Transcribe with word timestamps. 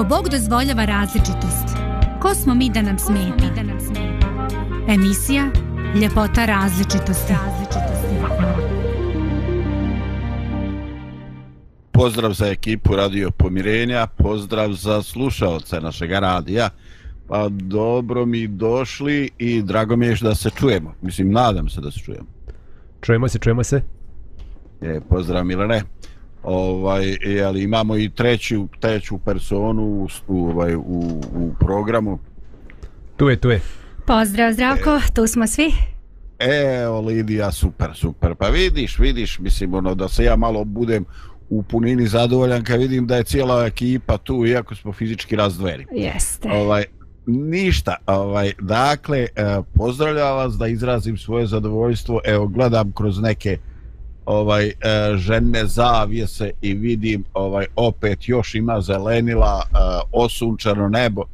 Ako 0.00 0.08
Bog 0.08 0.28
dozvoljava 0.28 0.84
različitost, 0.84 1.76
ko 2.22 2.34
smo 2.34 2.54
mi 2.54 2.70
da 2.70 2.82
nam 2.82 2.98
smeta? 2.98 3.44
Emisija 4.88 5.50
Ljepota 6.02 6.46
različitosti. 6.46 7.32
Pozdrav 11.90 12.32
za 12.32 12.46
ekipu 12.46 12.96
Radio 12.96 13.30
Pomirenja, 13.30 14.06
pozdrav 14.06 14.72
za 14.72 15.02
slušalce 15.02 15.80
našeg 15.80 16.10
radija. 16.10 16.70
Pa 17.28 17.48
dobro 17.48 18.26
mi 18.26 18.46
došli 18.46 19.30
i 19.38 19.62
drago 19.62 19.96
mi 19.96 20.06
je 20.06 20.16
da 20.20 20.34
se 20.34 20.50
čujemo. 20.50 20.94
Mislim, 21.02 21.32
nadam 21.32 21.68
se 21.68 21.80
da 21.80 21.90
se 21.90 21.98
čujemo. 21.98 22.26
Čujemo 23.00 23.28
se, 23.28 23.38
čujemo 23.38 23.64
se. 23.64 23.82
E, 24.80 25.00
pozdrav 25.08 25.44
Milane. 25.44 25.82
Ovaj, 26.42 27.16
ali 27.46 27.62
imamo 27.62 27.96
i 27.96 28.08
treću, 28.08 28.66
treću 28.80 29.18
personu 29.18 30.08
u, 30.28 30.48
ovaj, 30.48 30.74
u, 30.74 31.20
u 31.34 31.54
programu. 31.60 32.18
Tu 33.16 33.28
je, 33.28 33.40
tu 33.40 33.50
je. 33.50 33.60
Pozdrav, 34.06 34.52
Zdravko, 34.52 34.90
e, 34.90 35.14
tu 35.14 35.26
smo 35.26 35.46
svi. 35.46 35.72
Evo, 36.38 37.00
Lidija, 37.00 37.52
super, 37.52 37.90
super. 37.94 38.34
Pa 38.34 38.48
vidiš, 38.48 38.98
vidiš, 38.98 39.38
mislim, 39.38 39.74
ono, 39.74 39.94
da 39.94 40.08
se 40.08 40.24
ja 40.24 40.36
malo 40.36 40.64
budem 40.64 41.04
u 41.50 41.62
punini 41.62 42.06
zadovoljan 42.06 42.64
kad 42.64 42.80
vidim 42.80 43.06
da 43.06 43.16
je 43.16 43.24
cijela 43.24 43.66
ekipa 43.66 44.18
tu, 44.18 44.46
iako 44.46 44.74
smo 44.74 44.92
fizički 44.92 45.36
razdvojeni. 45.36 45.86
Jeste. 45.92 46.48
Ovaj, 46.52 46.84
ništa, 47.26 47.96
ovaj, 48.06 48.52
dakle, 48.60 49.18
eh, 49.18 49.58
pozdravljam 49.74 50.36
vas 50.36 50.54
da 50.54 50.66
izrazim 50.66 51.16
svoje 51.16 51.46
zadovoljstvo. 51.46 52.20
Evo, 52.24 52.46
gledam 52.46 52.92
kroz 52.92 53.20
neke 53.20 53.58
ovaj 54.30 54.66
e, 54.66 54.72
žene 55.16 55.66
zavijese 55.66 56.50
i 56.60 56.74
vidim 56.74 57.24
ovaj 57.34 57.66
opet 57.76 58.28
još 58.28 58.54
ima 58.54 58.80
zelenila 58.80 59.62
e, 59.64 59.76
osunčano 60.12 60.88
nebo. 60.88 61.24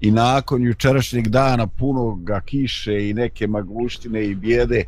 I 0.00 0.10
nakon 0.10 0.62
jučerašnjeg 0.62 1.28
dana 1.28 1.66
punog 1.66 2.24
ga 2.24 2.40
kiše 2.40 3.08
i 3.08 3.14
neke 3.14 3.46
magluštine 3.46 4.24
i 4.24 4.34
bijede 4.34 4.84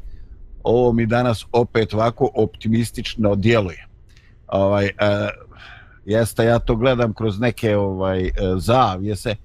ovo 0.63 0.93
mi 0.93 1.07
danas 1.07 1.47
opet 1.53 1.95
ovako 1.95 2.31
optimistično 2.35 3.35
djeluje. 3.35 3.87
Ovaj 4.49 4.87
e, 4.87 4.93
jeste 6.05 6.45
ja 6.45 6.59
to 6.59 6.77
gledam 6.77 7.15
kroz 7.15 7.41
neke 7.41 7.77
ovaj 7.77 8.27
e, 8.27 8.31
zavijese 8.57 9.37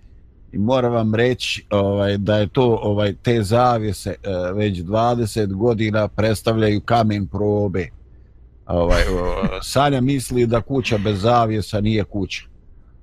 i 0.52 0.58
moram 0.58 0.94
vam 0.94 1.16
reći 1.16 1.66
ovaj 1.70 2.18
da 2.18 2.38
je 2.38 2.48
to 2.48 2.80
ovaj 2.82 3.14
te 3.23 3.44
zavijese 3.44 4.10
e, 4.10 4.54
već 4.54 4.80
20 4.80 5.54
godina 5.54 6.08
predstavljaju 6.08 6.82
kamen 6.82 7.28
probe 7.28 7.97
ovaj, 8.68 9.04
Sanja 9.62 10.02
misli 10.02 10.48
da 10.48 10.62
kuća 10.62 10.98
bez 10.98 11.22
zavijesa 11.22 11.82
nije 11.82 12.04
kuća. 12.04 12.44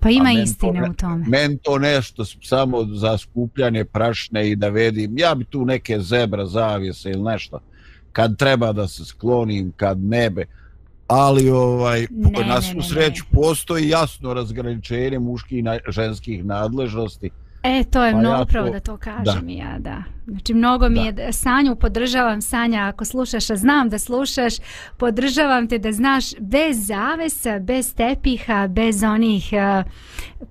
Pa 0.00 0.10
ima 0.10 0.32
istine 0.32 0.90
u 0.90 0.94
tome. 0.94 1.24
Men 1.28 1.58
to 1.58 1.78
nešto 1.78 2.24
samo 2.24 2.84
za 2.84 3.18
skupljanje 3.18 3.84
prašne 3.84 4.50
i 4.50 4.56
da 4.56 4.68
vedim. 4.68 5.18
Ja 5.18 5.34
bi 5.34 5.44
tu 5.44 5.64
neke 5.64 6.00
zebra 6.00 6.46
zavijese 6.46 7.10
ili 7.10 7.22
nešto. 7.22 7.60
Kad 8.12 8.36
treba 8.38 8.72
da 8.72 8.88
se 8.88 9.04
sklonim, 9.04 9.72
kad 9.76 9.98
nebe. 9.98 10.44
Ali 11.06 11.50
ovaj, 11.50 12.06
ne, 12.10 12.46
na 12.46 12.62
svu 12.62 12.82
sreću 12.82 13.24
postoji 13.32 13.88
jasno 13.88 14.34
razgraničenje 14.34 15.18
muških 15.18 15.58
i 15.58 15.92
ženskih 15.92 16.44
nadležnosti. 16.44 17.30
E, 17.64 17.84
to 17.84 18.04
je 18.04 18.12
pa 18.12 18.18
mnogo 18.18 18.36
ja 18.36 18.44
pravo 18.44 18.70
da 18.70 18.80
to 18.80 18.96
kažem 18.96 19.46
da. 19.46 19.52
ja, 19.52 19.78
da. 19.78 20.02
Znači, 20.26 20.54
mnogo 20.54 20.88
mi 20.88 21.12
da. 21.12 21.22
je, 21.22 21.32
Sanju, 21.32 21.76
podržavam, 21.76 22.42
Sanja, 22.42 22.88
ako 22.88 23.04
slušaš, 23.04 23.50
a 23.50 23.56
znam 23.56 23.88
da 23.88 23.98
slušaš, 23.98 24.54
podržavam 24.96 25.68
te 25.68 25.78
da 25.78 25.92
znaš, 25.92 26.24
bez 26.40 26.86
zavesa, 26.86 27.58
bez 27.58 27.94
tepiha, 27.94 28.66
bez 28.68 29.02
onih 29.02 29.48
uh, 29.52 29.92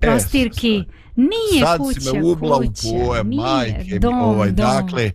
prostirki, 0.00 0.76
e, 0.76 0.84
nije 1.16 1.64
sad 1.64 1.78
kuća, 1.78 1.88
kuća. 1.88 2.00
Sad 2.00 2.12
si 2.12 2.18
me 2.18 2.24
ubla 2.24 2.56
u 2.56 2.62
poje, 2.62 3.22
majke 3.22 3.98
dom, 3.98 4.22
ovaj, 4.22 4.50
dom. 4.50 4.66
dakle, 4.66 5.10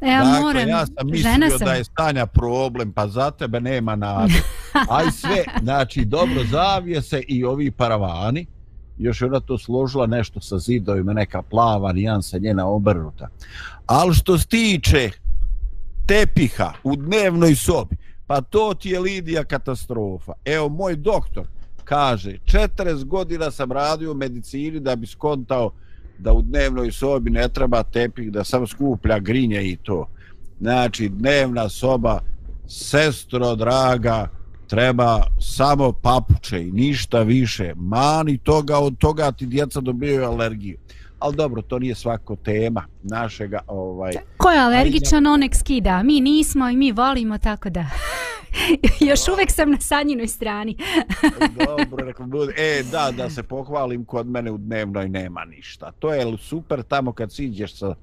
E, 0.00 0.08
ja 0.08 0.24
dakle, 0.24 0.40
moram, 0.40 0.68
ja 0.68 0.86
sam 0.86 1.10
mislio 1.10 1.58
sam. 1.58 1.66
da 1.66 1.72
je 1.72 1.84
stanja 1.84 2.26
problem, 2.26 2.92
pa 2.92 3.08
za 3.08 3.30
tebe 3.30 3.60
nema 3.60 3.96
nade. 3.96 4.42
Aj 4.96 5.10
sve, 5.10 5.44
znači, 5.62 6.04
dobro 6.04 6.44
zavije 6.44 7.02
se 7.02 7.22
i 7.28 7.44
ovi 7.44 7.70
paravani, 7.70 8.46
još 9.00 9.20
je 9.20 9.26
ona 9.26 9.40
to 9.40 9.58
složila 9.58 10.06
nešto 10.06 10.40
sa 10.40 10.58
zidovima, 10.58 11.12
neka 11.12 11.42
plava 11.42 11.92
nijansa 11.92 12.38
njena 12.38 12.66
obrnuta. 12.66 13.28
Ali 13.86 14.14
što 14.14 14.38
se 14.38 14.46
tiče 14.46 15.10
tepiha 16.06 16.72
u 16.84 16.96
dnevnoj 16.96 17.54
sobi, 17.54 17.96
pa 18.26 18.40
to 18.40 18.74
ti 18.74 18.88
je 18.90 19.00
Lidija 19.00 19.44
katastrofa. 19.44 20.32
Evo, 20.44 20.68
moj 20.68 20.96
doktor 20.96 21.46
kaže, 21.84 22.36
40 22.44 23.04
godina 23.04 23.50
sam 23.50 23.72
radio 23.72 24.12
u 24.12 24.14
medicini 24.14 24.80
da 24.80 24.96
bi 24.96 25.06
skontao 25.06 25.72
da 26.18 26.32
u 26.32 26.42
dnevnoj 26.42 26.92
sobi 26.92 27.30
ne 27.30 27.48
treba 27.48 27.82
tepih, 27.82 28.32
da 28.32 28.44
sam 28.44 28.66
skuplja 28.66 29.18
grinje 29.18 29.62
i 29.70 29.76
to. 29.76 30.08
Znači, 30.60 31.08
dnevna 31.08 31.68
soba, 31.68 32.20
sestro 32.68 33.56
draga, 33.56 34.28
treba 34.70 35.22
samo 35.40 35.92
papuče 35.92 36.62
i 36.62 36.72
ništa 36.72 37.22
više. 37.22 37.72
Mani 37.76 38.38
toga, 38.38 38.78
od 38.78 38.98
toga 38.98 39.32
ti 39.32 39.46
djeca 39.46 39.80
dobijaju 39.80 40.24
alergiju. 40.24 40.78
Ali 41.18 41.36
dobro, 41.36 41.62
to 41.62 41.78
nije 41.78 41.94
svako 41.94 42.36
tema 42.36 42.84
našega... 43.02 43.60
Ovaj, 43.66 44.12
Ko 44.36 44.50
je 44.50 44.60
alergičan, 44.60 45.26
on 45.26 45.40
nek 45.40 45.56
skida. 45.56 46.02
Mi 46.02 46.20
nismo 46.20 46.68
i 46.68 46.76
mi 46.76 46.92
volimo, 46.92 47.38
tako 47.38 47.70
da... 47.70 47.86
Još 49.10 49.28
uvek 49.28 49.50
sam 49.50 49.70
na 49.70 49.80
sanjinoj 49.80 50.26
strani. 50.26 50.76
dobro, 51.66 52.06
rekao. 52.06 52.26
E, 52.56 52.82
da, 52.92 53.10
da 53.16 53.30
se 53.30 53.42
pohvalim, 53.42 54.04
kod 54.04 54.26
mene 54.26 54.50
u 54.50 54.58
dnevnoj 54.58 55.08
nema 55.08 55.44
ništa. 55.44 55.92
To 55.98 56.14
je 56.14 56.38
super 56.38 56.82
tamo 56.82 57.12
kad 57.12 57.32
siđeš 57.32 57.78
sa 57.78 57.94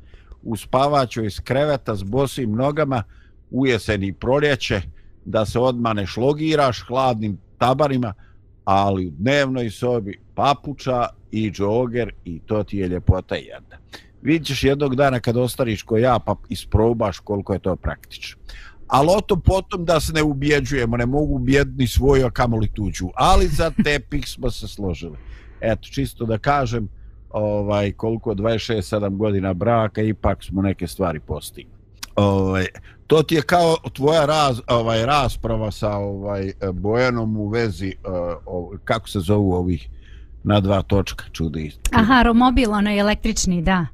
uspavaću 0.44 1.23
iz 1.23 1.39
kreveta 1.39 1.95
s 1.95 2.03
bosim 2.03 2.55
nogama 2.55 3.03
u 3.51 3.67
jeseni 3.67 4.13
proljeće, 4.13 4.81
da 5.28 5.46
se 5.46 5.60
odmah 5.60 5.96
ne 5.96 6.06
šlogiraš 6.06 6.84
hladnim 6.88 7.38
tabarima, 7.58 8.14
ali 8.66 9.08
u 9.08 9.12
dnevnoj 9.12 9.70
sobi 9.70 10.20
papuča 10.36 11.08
i 11.32 11.52
džoger 11.52 12.14
i 12.26 12.40
to 12.40 12.64
ti 12.64 12.78
je 12.78 12.88
ljepota 12.88 13.36
jedna. 13.36 13.78
Vidit 14.22 14.64
jednog 14.64 14.96
dana 14.96 15.20
kad 15.20 15.38
ostariš 15.38 15.84
ko 15.84 15.98
ja 15.98 16.20
pa 16.20 16.36
isprobaš 16.50 17.20
koliko 17.20 17.54
je 17.54 17.60
to 17.60 17.76
praktično. 17.76 18.42
Ali 18.88 19.10
o 19.18 19.22
tom 19.22 19.42
potom 19.42 19.86
da 19.86 20.00
se 20.00 20.14
ne 20.14 20.24
ubjeđujemo, 20.24 20.98
ne 20.98 21.06
mogu 21.06 21.36
ubjedni 21.36 21.88
svoju, 21.88 22.26
a 22.26 22.32
kamoli 22.32 22.70
tuđu. 22.74 23.09
Ali 23.16 23.48
za 23.48 23.72
tepih 23.84 24.28
smo 24.28 24.52
se 24.52 24.68
složili. 24.68 25.18
Eto, 25.62 25.88
čisto 25.92 26.26
da 26.26 26.38
kažem, 26.38 26.90
ovaj 27.30 27.92
koliko 27.92 28.34
26-7 28.34 29.18
godina 29.18 29.54
braka, 29.54 30.02
ipak 30.02 30.44
smo 30.44 30.62
neke 30.62 30.88
stvari 30.88 31.20
postigli. 31.20 31.77
Ovaj, 32.17 32.66
to 33.07 33.23
ti 33.23 33.35
je 33.35 33.41
kao 33.41 33.78
tvoja 33.94 34.25
raz, 34.25 34.61
ovaj 34.67 35.05
rasprava 35.05 35.72
sa 35.72 35.95
ovaj 35.97 36.51
Bojanom 36.73 37.38
u 37.38 37.47
vezi 37.47 37.95
uh, 38.47 38.79
kako 38.83 39.09
se 39.09 39.19
zovu 39.19 39.53
ovih 39.53 39.89
na 40.44 40.59
dva 40.59 40.81
točka 40.81 41.25
čudi. 41.31 41.72
Aha, 41.91 42.23
romobil 42.23 42.72
onaj 42.72 43.00
električni, 43.00 43.61
da. 43.61 43.85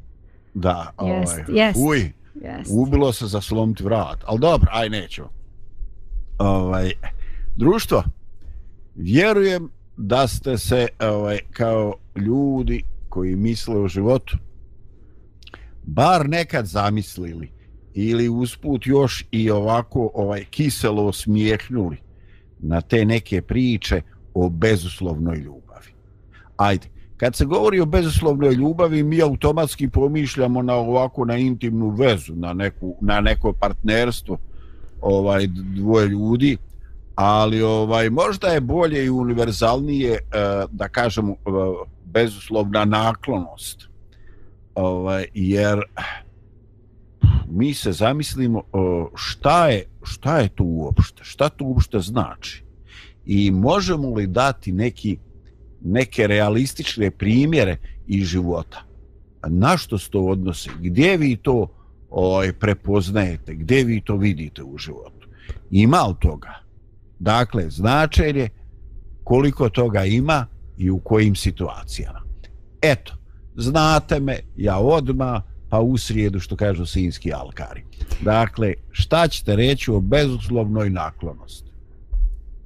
Da, 0.53 0.91
ovaj. 0.97 1.19
Jest, 1.19 1.41
jest. 1.47 1.79
Uj. 1.79 2.11
Jest. 2.35 2.69
Ubilo 2.72 3.13
se 3.13 3.28
za 3.28 3.41
slomiti 3.41 3.84
vrat. 3.84 4.23
Al 4.25 4.38
dobro, 4.38 4.69
aj 4.73 4.90
neću. 4.90 5.23
Ovaj 6.38 6.91
društvo 7.55 8.03
vjerujem 8.95 9.69
da 9.97 10.28
ste 10.28 10.57
se 10.57 10.88
ovaj 11.00 11.40
kao 11.51 11.94
ljudi 12.16 12.84
koji 13.09 13.35
misle 13.35 13.75
o 13.75 13.88
životu 13.88 14.38
bar 15.84 16.29
nekad 16.29 16.66
zamislili 16.66 17.53
ili 17.94 18.30
usput 18.30 18.88
još 18.88 19.26
i 19.31 19.50
ovako 19.50 20.12
ovaj 20.14 20.44
kiselo 20.44 21.14
smijehnuli 21.14 21.98
na 22.59 22.81
te 22.81 23.06
neke 23.06 23.42
priče 23.42 24.02
o 24.34 24.50
bezuslovnoj 24.50 25.38
ljubavi. 25.38 25.92
Ajde, 26.58 26.88
kad 27.18 27.36
se 27.36 27.46
govori 27.46 27.79
o 27.79 27.85
bezuslovnoj 27.85 28.53
ljubavi, 28.53 29.03
mi 29.03 29.22
automatski 29.22 29.90
pomišljamo 29.90 30.62
na 30.62 30.73
ovako 30.73 31.26
na 31.26 31.38
intimnu 31.38 31.90
vezu, 31.90 32.34
na, 32.35 32.53
neku, 32.53 32.96
na 33.02 33.22
neko 33.22 33.53
partnerstvo 33.53 34.38
ovaj 35.02 35.47
dvoje 35.47 36.08
ljudi, 36.08 36.58
ali 37.16 37.62
ovaj 37.62 38.09
možda 38.09 38.47
je 38.47 38.62
bolje 38.62 39.06
i 39.06 39.09
univerzalnije 39.09 40.12
eh, 40.12 40.20
da 40.72 40.88
kažemo 40.88 41.32
eh, 41.32 41.35
bezuslovna 42.06 42.85
naklonost. 42.85 43.88
Ovaj 44.76 45.26
jer 45.34 45.79
mi 47.53 47.73
se 47.73 47.91
zamislimo 47.91 48.64
šta 49.16 49.67
je, 49.67 49.85
šta 50.03 50.40
je 50.40 50.50
to 50.50 50.64
uopšte, 50.64 51.23
šta 51.23 51.50
to 51.50 51.66
uopšte 51.66 52.00
znači 52.00 52.64
i 53.26 53.52
možemo 53.52 54.09
li 54.09 54.28
dati 54.28 54.72
neki, 54.72 55.17
neke 55.82 56.28
realistične 56.28 57.11
primjere 57.11 57.78
iz 58.08 58.26
života. 58.26 58.84
Na 59.47 59.78
što 59.78 59.97
se 59.97 60.09
to 60.09 60.20
odnose? 60.20 60.70
Gdje 60.79 61.17
vi 61.17 61.35
to 61.35 61.67
ovaj, 62.09 62.53
prepoznajete? 62.53 63.53
Gdje 63.53 63.84
vi 63.84 64.02
to 64.02 64.16
vidite 64.16 64.64
u 64.64 64.78
životu? 64.78 65.28
Ima 65.72 66.02
li 66.02 66.16
toga? 66.20 66.53
Dakle, 67.20 67.70
značenje 67.70 68.50
koliko 69.23 69.70
toga 69.70 70.05
ima 70.05 70.47
i 70.78 70.90
u 70.90 71.00
kojim 71.00 71.35
situacijama. 71.35 72.22
eto, 72.82 73.14
znate 73.55 74.20
me, 74.20 74.40
ja 74.58 74.78
odma 74.78 75.41
pa 75.73 75.79
u 75.79 75.97
srijedu 75.97 76.40
što 76.40 76.55
kažu 76.55 76.85
sinski 76.85 77.34
alkari. 77.34 77.84
Dakle, 78.22 78.73
šta 78.91 79.28
ćete 79.28 79.55
reći 79.55 79.91
o 79.91 79.99
bezuslovnoj 79.99 80.90
naklonosti? 80.90 81.72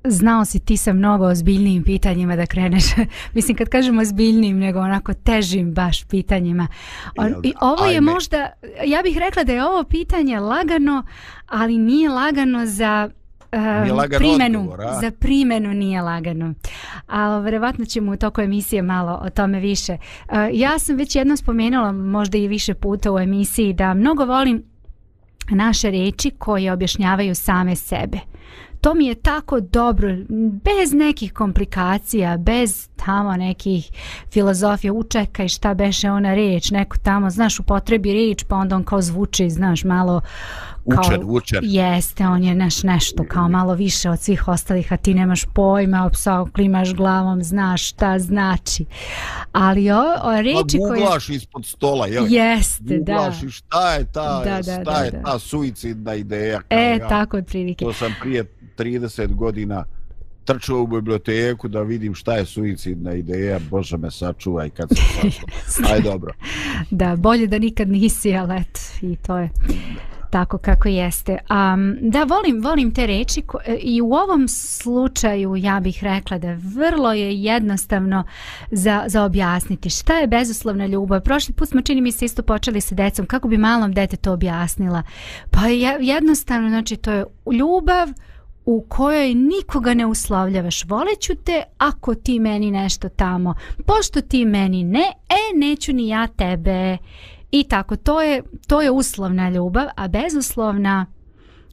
Znao 0.04 0.46
si 0.46 0.60
ti 0.60 0.78
sa 0.78 0.94
mnogo 0.94 1.26
ozbiljnijim 1.26 1.84
pitanjima 1.84 2.36
da 2.36 2.46
kreneš. 2.46 2.84
Mislim, 3.36 3.58
kad 3.58 3.70
kažemo 3.70 4.02
ozbiljnijim, 4.02 4.60
nego 4.60 4.80
onako 4.80 5.14
težim 5.14 5.74
baš 5.74 6.04
pitanjima. 6.04 6.68
On, 7.18 7.36
I 7.44 7.54
ovo 7.62 7.86
je 7.86 8.02
možda, 8.02 8.52
ja 8.86 9.02
bih 9.02 9.18
rekla 9.18 9.44
da 9.44 9.54
je 9.54 9.66
ovo 9.66 9.84
pitanje 9.84 10.40
lagano, 10.40 11.04
ali 11.46 11.78
nije 11.78 12.10
lagano 12.10 12.66
za 12.66 13.10
uh, 13.54 14.18
primjenu. 14.18 14.60
Odgovor, 14.60 14.86
za 15.02 15.12
primjenu 15.12 15.74
nije 15.74 16.02
lagano. 16.02 16.54
A 17.08 17.40
vjerovatno 17.40 17.86
ćemo 17.86 18.12
u 18.12 18.18
toku 18.18 18.42
emisije 18.42 18.82
malo 18.82 19.20
o 19.24 19.30
tome 19.30 19.60
više. 19.60 19.98
Uh, 20.30 20.36
ja 20.54 20.80
sam 20.80 20.96
već 20.96 21.16
jednom 21.16 21.38
spomenula, 21.38 21.92
možda 21.92 22.38
i 22.38 22.48
više 22.48 22.74
puta 22.74 23.12
u 23.12 23.20
emisiji, 23.20 23.74
da 23.74 23.94
mnogo 23.94 24.26
volim 24.26 24.64
naše 25.50 25.92
reči 25.92 26.32
koje 26.32 26.74
objašnjavaju 26.74 27.36
same 27.36 27.76
sebe 27.76 28.18
to 28.82 28.94
mi 28.94 29.06
je 29.06 29.16
tako 29.16 29.60
dobro, 29.60 30.10
bez 30.64 30.94
nekih 30.94 31.34
komplikacija, 31.34 32.38
bez 32.38 32.90
tamo 32.96 33.38
nekih 33.38 33.92
filozofija, 34.32 34.94
učekaj 34.94 35.48
šta 35.48 35.74
beše 35.74 36.12
ona 36.12 36.36
reč, 36.36 36.72
neko 36.72 36.98
tamo, 36.98 37.30
znaš, 37.30 37.60
u 37.60 37.64
potrebi 37.64 38.14
reč, 38.14 38.44
pa 38.44 38.56
onda 38.56 38.76
on 38.76 38.84
kao 38.84 39.02
zvuči, 39.02 39.50
znaš, 39.50 39.84
malo 39.84 40.22
kao, 40.96 41.04
učer, 41.08 41.20
učer. 41.24 41.60
Jeste, 41.64 42.28
on 42.28 42.44
je 42.44 42.56
naš 42.56 42.84
nešto 42.84 43.26
kao 43.30 43.50
malo 43.50 43.74
više 43.74 44.10
od 44.10 44.20
svih 44.20 44.48
ostalih, 44.48 44.94
a 44.94 44.98
ti 44.98 45.14
nemaš 45.14 45.46
pojma, 45.54 46.10
psa, 46.14 46.46
klimaš 46.56 46.94
glavom, 46.94 47.44
znaš 47.44 47.90
šta 47.90 48.20
znači. 48.20 48.86
Ali 49.52 49.92
o, 49.92 50.04
o 50.24 50.42
reči 50.42 50.78
koje... 50.88 51.02
Googlaš 51.02 51.30
ispod 51.30 51.66
stola, 51.66 52.08
jel? 52.08 52.26
Jeste, 52.30 52.98
da. 52.98 53.14
Googlaš 53.14 53.56
šta 53.56 53.94
je 53.94 54.06
ta, 54.12 54.42
da, 54.44 54.56
da, 54.56 54.64
šta 54.64 54.84
da, 54.84 55.04
je 55.04 55.12
da. 55.12 55.22
ta 55.22 55.40
suicidna 55.40 56.14
ideja. 56.14 56.62
E, 56.70 56.98
ja. 57.00 57.08
tako 57.08 57.38
od 57.38 57.46
prilike. 57.46 57.86
To 57.86 57.94
sam 57.94 58.16
prije 58.22 58.44
30 58.78 59.34
godina 59.34 59.86
trčao 60.46 60.82
u 60.82 60.88
biblioteku 60.88 61.68
da 61.68 61.82
vidim 61.82 62.16
šta 62.16 62.36
je 62.38 62.46
suicidna 62.46 63.14
ideja, 63.14 63.60
Bože 63.70 63.98
me 63.98 64.12
sačuvaj 64.12 64.70
kad 64.70 64.90
se 64.90 64.96
sačuva. 65.68 65.94
Aj 65.94 66.02
dobro. 66.02 66.34
Da, 66.92 67.16
bolje 67.16 67.48
da 67.48 67.60
nikad 67.60 67.90
nisi, 67.90 68.36
ali 68.36 68.56
et, 68.56 68.80
i 69.02 69.16
to 69.16 69.38
je 69.38 69.50
tako 70.30 70.58
kako 70.58 70.88
jeste. 70.88 71.38
Um, 71.50 71.98
da, 72.02 72.24
volim, 72.24 72.62
volim 72.62 72.94
te 72.94 73.08
reči 73.08 73.44
e, 73.66 73.76
i 73.76 74.02
u 74.02 74.14
ovom 74.14 74.48
slučaju 74.48 75.56
ja 75.56 75.80
bih 75.80 76.04
rekla 76.04 76.38
da 76.38 76.58
vrlo 76.76 77.14
je 77.14 77.42
jednostavno 77.42 78.24
za, 78.72 79.04
za 79.08 79.24
objasniti 79.24 79.90
šta 79.90 80.18
je 80.18 80.28
bezuslovna 80.28 80.86
ljubav. 80.86 81.22
Prošli 81.22 81.54
put 81.54 81.70
smo 81.70 81.82
čini 81.82 82.02
mi 82.02 82.12
se 82.12 82.26
isto 82.26 82.44
počeli 82.44 82.82
sa 82.82 82.96
decom, 82.96 83.26
kako 83.26 83.48
bi 83.48 83.58
malom 83.58 83.94
dete 83.94 84.18
to 84.18 84.34
objasnila. 84.34 85.04
Pa 85.52 85.68
je 85.68 85.98
jednostavno, 86.00 86.70
znači 86.70 86.96
to 86.96 87.12
je 87.12 87.26
ljubav 87.52 88.10
u 88.68 88.86
kojoj 88.90 89.34
nikoga 89.34 89.94
ne 89.94 90.06
uslovljavaš. 90.06 90.86
Voleću 90.86 91.36
te 91.36 91.64
ako 91.78 92.16
ti 92.16 92.40
meni 92.40 92.72
nešto 92.72 93.10
tamo. 93.10 93.56
Pošto 93.86 94.22
ti 94.22 94.46
meni 94.46 94.84
ne, 94.84 95.12
e, 95.30 95.58
neću 95.58 95.94
ni 95.94 96.08
ja 96.08 96.28
tebe. 96.28 96.98
I 97.52 97.64
tako, 97.64 97.96
to 97.96 98.22
je, 98.22 98.44
to 98.68 98.82
je 98.82 98.92
uslovna 98.92 99.50
ljubav, 99.50 99.88
a 99.96 100.08
bezuslovna, 100.08 101.06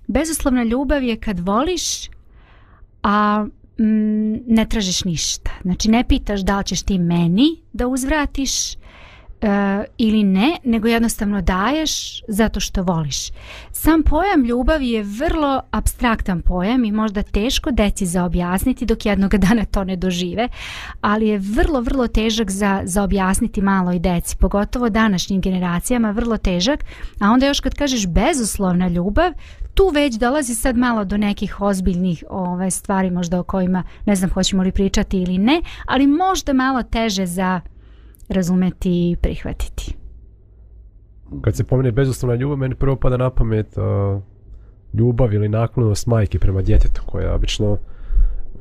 bezuslovna 0.07 0.65
ljubav 0.65 1.03
je 1.03 1.17
kad 1.21 1.41
voliš, 1.41 2.09
a 3.03 3.47
mm, 3.79 4.55
ne 4.55 4.67
tražiš 4.69 5.05
ništa. 5.05 5.51
Znači, 5.63 5.91
ne 5.91 6.05
pitaš 6.09 6.41
da 6.41 6.59
li 6.59 6.65
ćeš 6.65 6.83
ti 6.83 6.99
meni 6.99 7.63
da 7.73 7.87
uzvratiš, 7.87 8.77
E, 9.45 9.85
ili 9.99 10.23
ne, 10.23 10.57
nego 10.65 10.89
jednostavno 10.89 11.41
daješ 11.41 12.23
zato 12.29 12.61
što 12.61 12.83
voliš. 12.83 13.29
Sam 13.73 14.03
pojam 14.03 14.45
ljubavi 14.45 14.91
je 14.91 15.03
vrlo 15.03 15.63
abstraktan 15.71 16.41
pojam 16.41 16.85
i 16.85 16.93
možda 16.93 17.23
teško 17.23 17.71
deci 17.71 18.07
za 18.07 18.25
objasniti 18.25 18.87
dok 18.87 19.07
jednog 19.07 19.37
dana 19.47 19.65
to 19.65 19.85
ne 19.85 19.97
dožive, 19.97 20.49
ali 21.01 21.29
je 21.29 21.39
vrlo, 21.39 21.81
vrlo 21.81 22.07
težak 22.07 22.51
za, 22.51 22.83
za 22.85 23.03
objasniti 23.03 23.63
maloj 23.63 23.99
deci, 23.99 24.37
pogotovo 24.37 24.89
današnjim 24.89 25.41
generacijama, 25.41 26.11
vrlo 26.11 26.37
težak, 26.37 26.85
a 27.21 27.31
onda 27.31 27.47
još 27.47 27.61
kad 27.61 27.75
kažeš 27.75 28.07
bezuslovna 28.07 28.89
ljubav, 28.89 29.33
tu 29.75 29.89
već 29.95 30.15
dolazi 30.15 30.55
sad 30.55 30.77
malo 30.77 31.05
do 31.05 31.17
nekih 31.17 31.61
ozbiljnih 31.61 32.25
ove 32.31 32.71
stvari 32.71 33.11
možda 33.11 33.41
o 33.41 33.43
kojima 33.43 33.83
ne 34.07 34.17
znam 34.17 34.31
hoćemo 34.31 34.63
li 34.63 34.73
pričati 34.73 35.23
ili 35.23 35.39
ne, 35.39 35.63
ali 35.87 36.07
možda 36.07 36.53
malo 36.53 36.83
teže 36.83 37.27
za 37.27 37.61
razumeti 38.29 39.11
i 39.11 39.17
prihvatiti. 39.21 39.95
Kad 41.43 41.57
se 41.57 41.65
pomene 41.65 41.93
bezuslovna 41.93 42.37
ljubav, 42.37 42.57
meni 42.57 42.75
prvo 42.75 42.97
pada 42.97 43.17
na 43.17 43.31
pamet 43.31 43.77
uh, 43.77 44.23
ljubav 44.93 45.35
ili 45.35 45.49
naklonost 45.49 46.07
majke 46.07 46.39
prema 46.39 46.63
djetetu, 46.63 47.03
koja 47.07 47.35
obično 47.35 47.79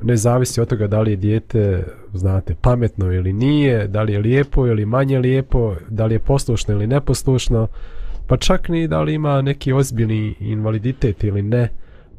ne 0.02 0.16
zavisi 0.16 0.60
od 0.60 0.68
toga 0.68 0.86
da 0.86 1.00
li 1.00 1.10
je 1.10 1.16
dijete, 1.16 1.84
znate, 2.12 2.54
pametno 2.60 3.12
ili 3.12 3.32
nije, 3.32 3.88
da 3.88 4.02
li 4.02 4.12
je 4.12 4.18
lijepo 4.18 4.66
ili 4.66 4.86
manje 4.86 5.18
lijepo, 5.18 5.74
da 5.88 6.06
li 6.06 6.14
je 6.14 6.18
poslušno 6.18 6.74
ili 6.74 6.86
neposlušno, 6.86 7.66
pa 8.26 8.36
čak 8.36 8.68
ni 8.68 8.88
da 8.88 9.02
li 9.02 9.14
ima 9.14 9.42
neki 9.42 9.72
ozbiljni 9.72 10.34
invaliditet 10.40 11.24
ili 11.24 11.42
ne, 11.42 11.68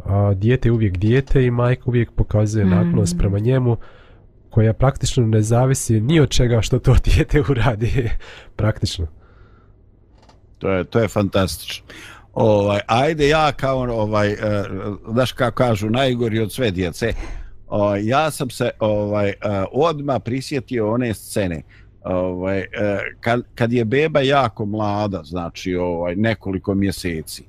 a 0.06 0.34
dijete 0.34 0.68
je 0.68 0.74
uvijek 0.74 0.98
dijete 0.98 1.46
i 1.46 1.52
majka 1.52 1.84
uvijek 1.86 2.12
pokazuje 2.12 2.66
mm. 2.66 2.70
naklonost 2.70 3.18
prema 3.18 3.40
njemu, 3.40 3.78
koja 4.56 4.74
praktično 4.74 5.28
ne 5.28 5.42
zavisi 5.42 6.02
ni 6.02 6.20
od 6.20 6.30
čega 6.30 6.62
što 6.62 6.80
to 6.80 6.96
dijete 7.04 7.42
uradi 7.50 8.10
praktično. 8.60 9.08
To 10.60 10.72
je 10.72 10.84
to 10.84 11.00
je 11.00 11.08
fantastično. 11.08 11.86
Ovaj 12.34 12.80
ajde 12.88 13.28
ja 13.28 13.52
kao 13.52 13.78
ono, 13.78 13.94
ovaj 13.94 14.32
eh, 14.32 14.38
znaš 15.12 15.32
kako 15.32 15.56
kažu 15.56 15.90
najgori 15.90 16.40
od 16.40 16.52
sve 16.52 16.72
djece. 16.72 17.14
Uh, 17.68 17.80
ja 18.02 18.32
sam 18.32 18.50
se 18.50 18.70
ovaj 18.80 19.30
eh, 19.30 19.36
odma 19.72 20.20
prisjetio 20.20 20.92
one 20.92 21.14
scene 21.14 21.62
ovaj 22.04 22.60
eh, 22.60 22.68
kad, 23.20 23.42
kad 23.56 23.74
je 23.74 23.86
beba 23.86 24.20
jako 24.20 24.66
mlada, 24.66 25.24
znači 25.24 25.76
ovaj 25.76 26.16
nekoliko 26.16 26.76
mjeseci. 26.76 27.44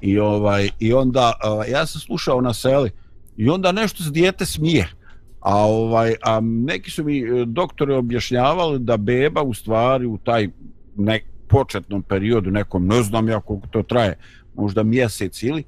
I 0.00 0.18
ovaj 0.18 0.70
i 0.78 0.92
onda 0.92 1.32
ja 1.68 1.86
sam 1.86 2.00
slušao 2.00 2.40
na 2.40 2.54
seli 2.54 2.90
i 3.36 3.48
onda 3.48 3.72
nešto 3.72 4.02
se 4.02 4.10
dijete 4.10 4.46
smije. 4.46 4.99
A 5.40 5.56
ovaj 5.66 6.14
a 6.22 6.40
neki 6.40 6.90
su 6.90 7.04
mi 7.04 7.18
e, 7.18 7.44
doktori 7.46 7.92
objašnjavali 7.94 8.78
da 8.78 8.96
beba 8.96 9.42
u 9.42 9.54
stvari 9.54 10.06
u 10.06 10.18
taj 10.18 10.48
nek 10.96 11.24
početnom 11.48 12.02
periodu 12.02 12.50
nekom 12.50 12.86
ne 12.86 13.02
znam 13.02 13.28
ja 13.28 13.40
koliko 13.40 13.66
to 13.66 13.82
traje 13.82 14.18
možda 14.54 14.82
mjesec 14.82 15.42
ili 15.42 15.64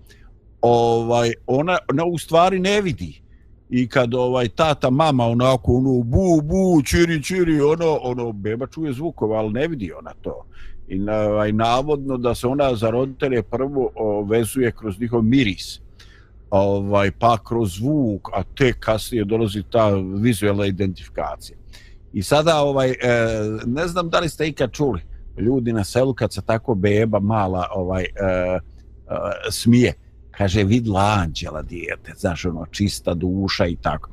ovaj 0.60 1.32
ona 1.46 1.78
ona 1.90 2.04
u 2.04 2.18
stvari 2.18 2.58
ne 2.58 2.80
vidi. 2.80 3.22
I 3.70 3.88
kad 3.88 4.14
ovaj 4.14 4.48
tata 4.48 4.90
mama 4.90 5.24
onako 5.26 5.72
ono 5.72 6.02
bu 6.02 6.40
bu 6.42 6.82
čiri 6.84 7.22
čiri 7.22 7.60
ono 7.60 7.98
ono 8.02 8.32
beba 8.32 8.66
čuje 8.66 8.92
zvukove 8.92 9.36
al 9.36 9.52
ne 9.52 9.68
vidi 9.68 9.92
ona 9.92 10.10
to. 10.22 10.44
I 10.88 11.08
ovaj 11.08 11.52
navodno 11.52 12.16
da 12.16 12.34
se 12.34 12.46
ona 12.46 12.74
za 12.74 12.90
roditelje 12.90 13.42
prvo 13.42 13.90
vezuje 14.28 14.72
kroz 14.72 15.00
njihov 15.00 15.22
miris 15.22 15.80
ovaj 16.52 17.10
pa 17.10 17.38
kroz 17.44 17.74
zvuk 17.74 18.28
a 18.32 18.42
te 18.42 18.72
kasnije 18.72 19.24
dolazi 19.24 19.62
ta 19.70 19.90
vizualna 20.14 20.66
identifikacija. 20.66 21.56
I 22.12 22.22
sada 22.22 22.60
ovaj 22.60 22.90
e, 22.90 22.96
ne 23.66 23.88
znam 23.88 24.10
da 24.10 24.20
li 24.20 24.28
ste 24.28 24.48
ikad 24.48 24.72
čuli 24.72 25.00
ljudi 25.38 25.72
na 25.72 25.84
selu 25.84 26.14
kad 26.14 26.32
se 26.32 26.42
tako 26.42 26.74
beba 26.74 27.20
mala 27.20 27.66
ovaj 27.74 28.02
e, 28.02 28.06
e, 28.06 28.58
smije 29.50 29.92
kaže 30.30 30.64
vidla 30.64 31.16
anđela 31.18 31.62
dijete 31.62 32.12
znaš 32.16 32.44
ono 32.44 32.66
čista 32.66 33.14
duša 33.14 33.66
i 33.66 33.76
tako. 33.76 34.10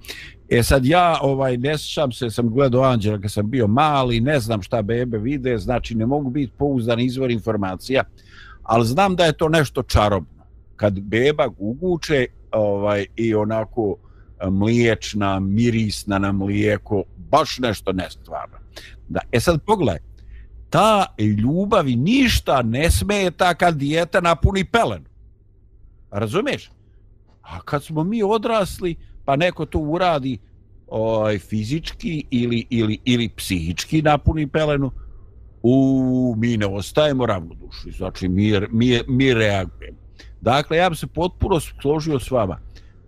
E 0.49 0.63
sad 0.63 0.85
ja 0.85 1.17
ovaj 1.21 1.57
ne 1.57 1.77
sjećam 1.77 2.11
se 2.11 2.29
sam 2.29 2.49
gledao 2.49 2.83
anđela 2.83 3.21
kad 3.21 3.31
sam 3.31 3.49
bio 3.49 3.67
mali 3.67 4.19
ne 4.19 4.39
znam 4.39 4.61
šta 4.61 4.81
bebe 4.81 5.17
vide 5.17 5.57
znači 5.57 5.95
ne 5.95 6.05
mogu 6.05 6.29
biti 6.29 6.53
pouzdan 6.57 6.99
izvor 6.99 7.31
informacija 7.31 8.03
ali 8.63 8.87
znam 8.87 9.15
da 9.15 9.25
je 9.25 9.37
to 9.37 9.49
nešto 9.49 9.83
čarobno 9.83 10.38
kad 10.79 10.99
beba 10.99 11.47
guguče 11.47 12.27
ovaj 12.51 13.05
i 13.15 13.35
onako 13.35 13.95
e, 14.39 14.49
mliječna, 14.49 15.39
mirisna 15.39 16.19
na 16.19 16.31
mlijeko, 16.31 17.03
baš 17.17 17.59
nešto 17.59 17.91
nestvarno. 17.91 18.57
Da, 19.09 19.19
e 19.31 19.39
sad 19.39 19.61
pogledaj, 19.65 19.99
ta 20.69 21.05
ljubavi 21.37 21.95
ništa 21.95 22.61
ne 22.61 22.91
smeta 22.91 23.53
kad 23.53 23.75
dijete 23.75 24.21
napuni 24.21 24.63
pelen. 24.63 25.05
Razumiješ? 26.11 26.71
A 27.41 27.61
kad 27.61 27.83
smo 27.83 28.03
mi 28.03 28.23
odrasli, 28.23 28.95
pa 29.25 29.35
neko 29.35 29.65
to 29.65 29.79
uradi 29.79 30.37
ovaj, 30.87 31.39
fizički 31.39 32.25
ili, 32.29 32.65
ili, 32.69 32.99
ili 33.05 33.29
psihički 33.29 34.01
napuni 34.01 34.47
pelenu, 34.47 34.91
u 35.63 36.35
mi 36.37 36.57
ne 36.57 36.65
ostajemo 36.65 37.25
ravnodušni, 37.25 37.91
znači 37.91 38.27
mi, 38.27 38.53
mi, 38.71 38.99
mi 39.07 39.33
reagujemo. 39.33 40.08
Dakle, 40.41 40.77
ja 40.77 40.89
bi 40.89 40.95
se 40.95 41.07
potpuno 41.07 41.59
složio 41.59 42.19
s 42.19 42.31
vama. 42.31 42.59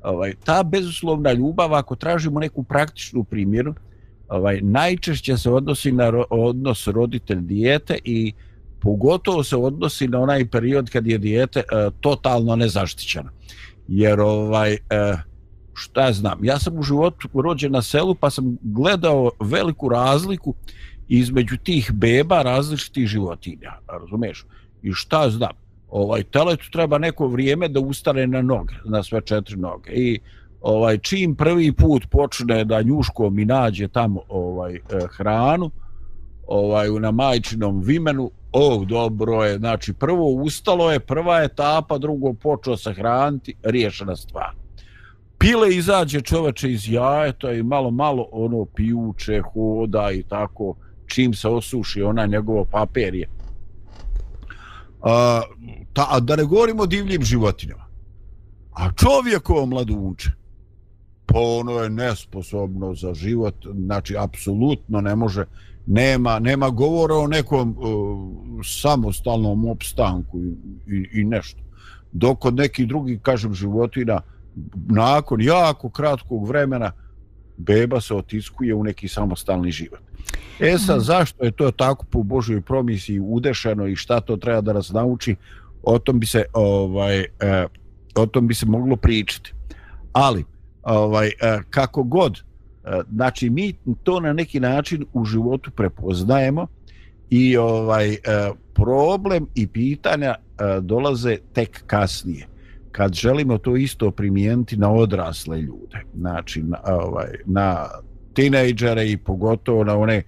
Ovaj, 0.03 0.33
ta 0.43 0.63
bezuslovna 0.63 1.33
ljubav, 1.33 1.73
ako 1.73 1.95
tražimo 1.95 2.39
neku 2.39 2.63
praktičnu 2.63 3.23
primjeru, 3.23 3.75
ovaj, 4.29 4.59
najčešće 4.61 5.38
se 5.38 5.50
odnosi 5.50 5.91
na 5.91 6.09
ro, 6.09 6.25
odnos 6.29 6.88
roditelj 6.88 7.41
dijete 7.41 7.97
i 8.03 8.33
pogotovo 8.81 9.43
se 9.43 9.55
odnosi 9.55 10.07
na 10.07 10.19
onaj 10.19 10.50
period 10.50 10.89
kad 10.89 11.07
je 11.07 11.17
dijete 11.17 11.59
e, 11.59 11.89
totalno 12.01 12.55
nezaštićeno. 12.55 13.29
Jer 13.88 14.19
ovaj, 14.19 14.73
e, 14.73 14.77
šta 15.73 16.13
znam, 16.13 16.45
ja 16.45 16.59
sam 16.59 16.79
u 16.79 16.83
životu 16.83 17.41
rođen 17.41 17.71
na 17.71 17.81
selu 17.81 18.15
pa 18.15 18.29
sam 18.29 18.57
gledao 18.61 19.31
veliku 19.39 19.89
razliku 19.89 20.53
između 21.07 21.57
tih 21.57 21.91
beba 21.93 22.41
različitih 22.41 23.07
životinja, 23.07 23.71
razumeš? 23.88 24.45
I 24.83 24.91
šta 24.93 25.29
znam, 25.29 25.51
ovaj 25.91 26.24
teletu 26.24 26.71
treba 26.71 26.98
neko 26.98 27.27
vrijeme 27.27 27.67
da 27.67 27.79
ustane 27.79 28.27
na 28.27 28.41
noge, 28.41 28.74
na 28.86 29.03
sve 29.03 29.21
četiri 29.21 29.55
noge. 29.55 29.91
I 29.91 30.19
ovaj 30.62 30.98
čim 30.98 31.36
prvi 31.36 31.71
put 31.71 32.05
počne 32.12 32.65
da 32.65 32.81
njuško 32.81 33.29
mi 33.29 33.45
nađe 33.45 33.88
tamo 33.88 34.21
ovaj 34.29 34.75
eh, 34.75 34.79
hranu, 35.17 35.71
ovaj 36.48 36.89
na 36.89 37.12
majčinom 37.12 37.81
vimenu, 37.81 38.31
o 38.51 38.86
dobro 38.86 39.43
je, 39.43 39.57
znači 39.57 39.93
prvo 39.93 40.27
ustalo 40.27 40.91
je, 40.91 41.00
prva 41.00 41.43
etapa, 41.43 41.98
drugo 41.98 42.33
počeo 42.33 42.77
se 42.77 42.93
hraniti, 42.93 43.55
riješena 43.63 44.15
stvar. 44.15 44.51
Pile 45.38 45.75
izađe 45.75 46.21
čoveče 46.21 46.71
iz 46.71 46.89
jajeta 46.89 47.51
i 47.51 47.63
malo 47.63 47.91
malo 47.91 48.27
ono 48.31 48.65
pijuče, 48.65 49.41
hoda 49.41 50.12
i 50.12 50.24
tako, 50.24 50.75
čim 51.07 51.33
se 51.33 51.48
osuši 51.48 52.01
ona 52.01 52.25
njegovo 52.25 52.65
papirje. 52.65 53.27
A, 55.01 55.41
ta, 55.93 56.08
a 56.10 56.20
da 56.20 56.36
ne 56.36 56.43
govorimo 56.43 56.84
o 56.84 56.88
divljim 56.88 57.24
životinjama. 57.24 57.86
A 58.74 58.91
čovjekovo 58.91 59.65
mladunče, 59.65 60.31
pa 61.25 61.39
ono 61.39 61.72
je 61.72 61.89
nesposobno 61.89 62.96
za 62.96 63.13
život, 63.13 63.55
znači 63.86 64.15
apsolutno 64.17 65.01
ne 65.01 65.15
može, 65.15 65.46
nema, 65.86 66.39
nema 66.39 66.70
govora 66.70 67.15
o 67.15 67.27
nekom 67.27 67.70
uh, 67.70 67.86
samostalnom 68.65 69.65
opstanku 69.65 70.39
i, 70.39 70.53
i, 70.88 71.22
i 71.22 71.24
nešto. 71.24 71.62
Dok 72.12 72.39
kod 72.39 72.55
nekih 72.55 72.88
drugih, 72.88 73.20
kažem, 73.22 73.53
životina, 73.53 74.22
nakon 74.88 75.41
jako 75.41 75.89
kratkog 75.89 76.48
vremena, 76.48 76.91
beba 77.58 78.01
se 78.01 78.15
otiskuje 78.15 78.75
u 78.75 78.84
neki 78.84 79.08
samostalni 79.08 79.72
život. 79.72 80.00
E 80.59 80.77
sad, 80.77 80.97
mm. 80.97 81.03
zašto 81.03 81.45
je 81.45 81.51
to 81.51 81.71
tako 81.71 82.05
po 82.05 82.23
Božoj 82.23 82.61
promisiji 82.61 83.19
udešeno 83.19 83.87
i 83.87 83.95
šta 83.95 84.19
to 84.19 84.37
treba 84.37 84.61
da 84.61 84.73
nas 84.73 84.91
nauči, 84.91 85.35
o 85.83 85.99
tom 85.99 86.19
bi 86.19 86.25
se 86.25 86.45
ovaj 86.53 87.19
eh, 87.19 87.65
o 88.15 88.25
tom 88.25 88.47
bi 88.47 88.53
se 88.53 88.65
moglo 88.65 88.95
pričati. 88.95 89.53
Ali 90.13 90.45
ovaj 90.83 91.27
eh, 91.27 91.59
kako 91.69 92.03
god 92.03 92.37
eh, 92.37 93.01
znači 93.11 93.49
mi 93.49 93.73
to 94.03 94.19
na 94.19 94.33
neki 94.33 94.59
način 94.59 95.05
u 95.13 95.25
životu 95.25 95.71
prepoznajemo 95.71 96.67
i 97.29 97.57
ovaj 97.57 98.13
eh, 98.13 98.17
problem 98.73 99.47
i 99.55 99.67
pitanja 99.67 100.35
eh, 100.35 100.79
dolaze 100.81 101.37
tek 101.53 101.83
kasnije 101.87 102.47
kad 102.91 103.13
želimo 103.13 103.57
to 103.57 103.75
isto 103.75 104.11
primijeniti 104.11 104.77
na 104.77 104.91
odrasle 104.91 105.61
ljude 105.61 106.03
znači 106.15 106.63
na, 106.63 106.77
ovaj, 106.85 107.27
na 107.45 107.87
tinejdžere 108.33 109.11
i 109.11 109.17
pogotovo 109.17 109.83
na 109.83 109.97
one 109.97 110.23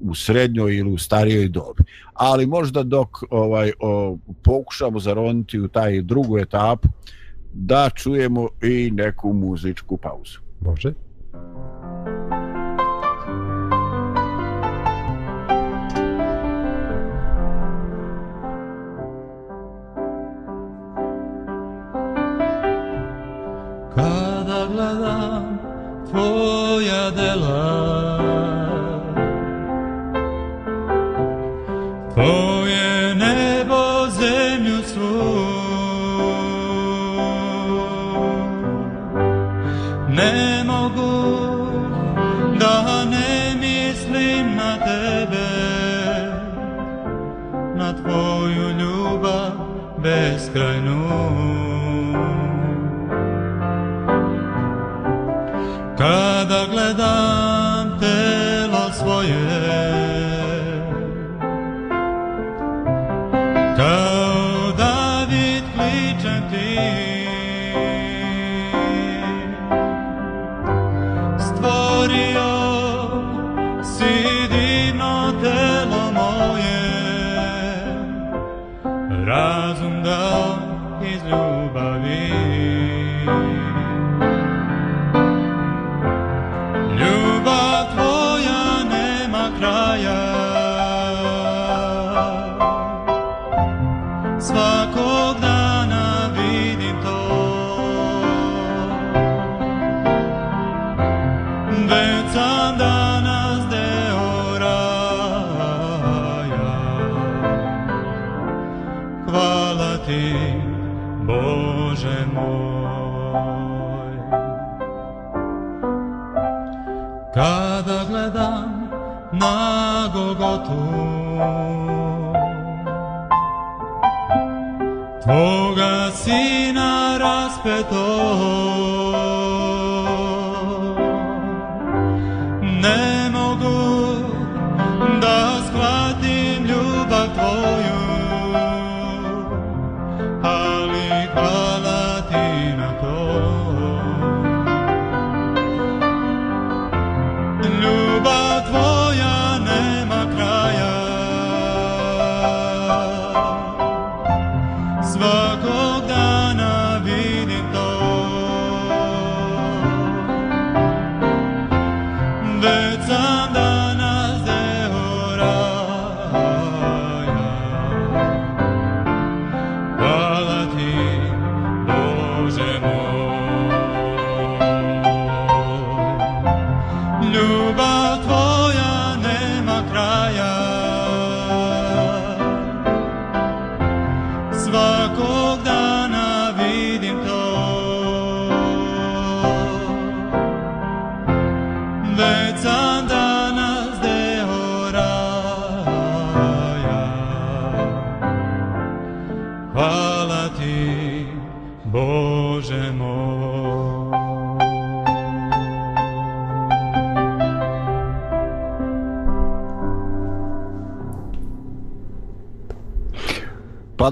u 0.00 0.14
srednjoj 0.14 0.76
ili 0.76 0.92
u 0.92 0.98
starijoj 0.98 1.48
dobi. 1.48 1.84
Ali 2.14 2.46
možda 2.46 2.82
dok 2.82 3.08
ovaj 3.30 3.72
o, 3.80 4.18
pokušamo 4.42 5.00
zaroniti 5.00 5.60
u 5.60 5.68
taj 5.68 6.02
drugu 6.02 6.38
etapu 6.38 6.88
da 7.52 7.90
čujemo 7.94 8.48
i 8.62 8.90
neku 8.90 9.32
muzičku 9.32 9.96
pauzu. 9.96 10.38
Može. 10.60 10.92
Kada 23.94 24.66
gledam 24.72 25.58
tvoja 26.10 26.55
can 50.56 50.95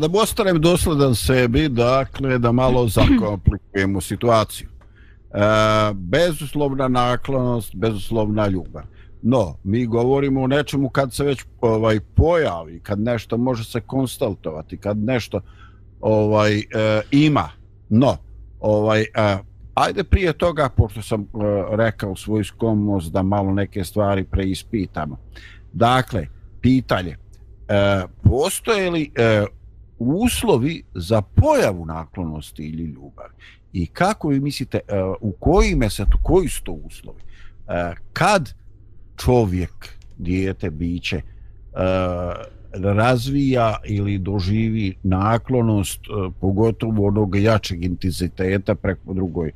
da 0.09 0.19
ostanem 0.19 0.61
dosledan 0.61 1.15
sebi, 1.15 1.69
dakle, 1.69 2.39
da 2.39 2.53
malo 2.53 2.89
zakomplikujemo 2.89 4.01
situaciju. 4.01 4.69
E, 5.31 5.39
bezuslovna 5.95 6.89
naklonost, 6.89 7.75
bezuslovna 7.75 8.49
ljubav. 8.49 8.83
No, 9.23 9.57
mi 9.65 9.87
govorimo 9.87 10.43
o 10.43 10.47
nečemu 10.47 10.89
kad 10.89 11.15
se 11.15 11.25
već 11.25 11.45
ovaj 11.61 12.01
pojavi, 12.01 12.81
kad 12.81 13.01
nešto 13.01 13.37
može 13.37 13.65
se 13.65 13.81
konstatovati, 13.81 14.77
kad 14.77 14.99
nešto 14.99 15.41
ovaj 16.01 16.59
e, 16.59 16.63
ima. 17.11 17.49
No, 17.89 18.17
ovaj 18.61 19.01
e, 19.01 19.39
ajde 19.75 20.05
prije 20.05 20.33
toga, 20.33 20.69
pošto 20.69 21.03
sam 21.03 21.21
e, 21.21 21.27
rekao 21.77 22.17
svoju 22.17 22.45
skomnost 22.45 23.13
da 23.13 23.23
malo 23.23 23.53
neke 23.53 23.85
stvari 23.85 24.25
preispitamo. 24.25 25.17
Dakle, 25.73 26.27
pitanje, 26.61 27.17
e, 27.69 28.03
postoje 28.23 28.91
li 28.91 29.11
e, 29.15 29.45
uslovi 29.99 30.83
za 30.95 31.23
pojavu 31.23 31.87
naklonosti 31.87 32.63
ili 32.63 32.85
ljubavi? 32.85 33.35
I 33.73 33.87
kako 33.87 34.29
vi 34.29 34.41
mislite, 34.41 34.81
e, 34.89 35.03
u 35.21 35.33
kojim 35.33 35.79
mesetu, 35.79 36.19
koji 36.23 36.49
su 36.49 36.63
to 36.63 36.73
uslovi? 36.73 37.21
E, 37.69 37.93
kad 38.13 38.55
čovjek, 39.17 39.89
dijete, 40.19 40.71
biće, 40.71 41.17
e, 41.17 41.23
razvija 42.73 43.77
ili 43.85 44.19
doživi 44.19 44.97
naklonost, 45.03 46.01
pogotovo 46.41 47.07
onog 47.07 47.37
jačeg 47.37 47.85
intenziteta 47.85 48.75
preko 48.75 49.15
drugoj 49.15 49.53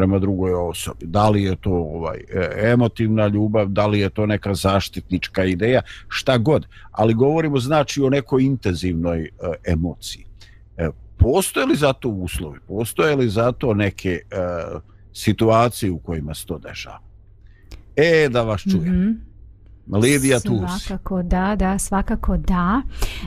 prema 0.00 0.18
drugoj 0.18 0.54
osobi. 0.54 1.06
Da 1.06 1.28
li 1.28 1.42
je 1.42 1.56
to 1.56 1.70
ovaj 1.70 2.18
e, 2.18 2.70
emotivna 2.72 3.26
ljubav, 3.26 3.68
da 3.68 3.86
li 3.86 4.00
je 4.00 4.10
to 4.10 4.26
neka 4.26 4.54
zaštitnička 4.54 5.44
ideja, 5.44 5.82
šta 6.08 6.38
god. 6.38 6.66
Ali 6.90 7.14
govorimo 7.14 7.58
znači 7.58 8.02
o 8.02 8.10
nekoj 8.10 8.44
intenzivnoj 8.44 9.22
e, 9.22 9.28
emociji. 9.72 10.24
E, 10.76 10.88
postoje 11.16 11.66
li 11.66 11.76
za 11.76 11.92
to 11.92 12.08
uslovi? 12.08 12.58
Postoje 12.68 13.16
li 13.16 13.28
za 13.28 13.52
to 13.52 13.74
neke 13.74 14.10
e, 14.10 14.36
situacije 15.12 15.90
u 15.90 15.98
kojima 15.98 16.34
se 16.34 16.46
to 16.46 16.58
dešava? 16.58 17.00
E, 17.96 18.28
da 18.28 18.42
vas 18.42 18.62
čujem. 18.62 18.94
Mm 18.94 19.00
-hmm. 19.00 19.29
Lidija 19.92 20.40
tu 20.40 20.62
Svakako 20.78 21.22
da, 21.22 21.56
da, 21.56 21.78
svakako 21.78 22.36
da. 22.36 22.82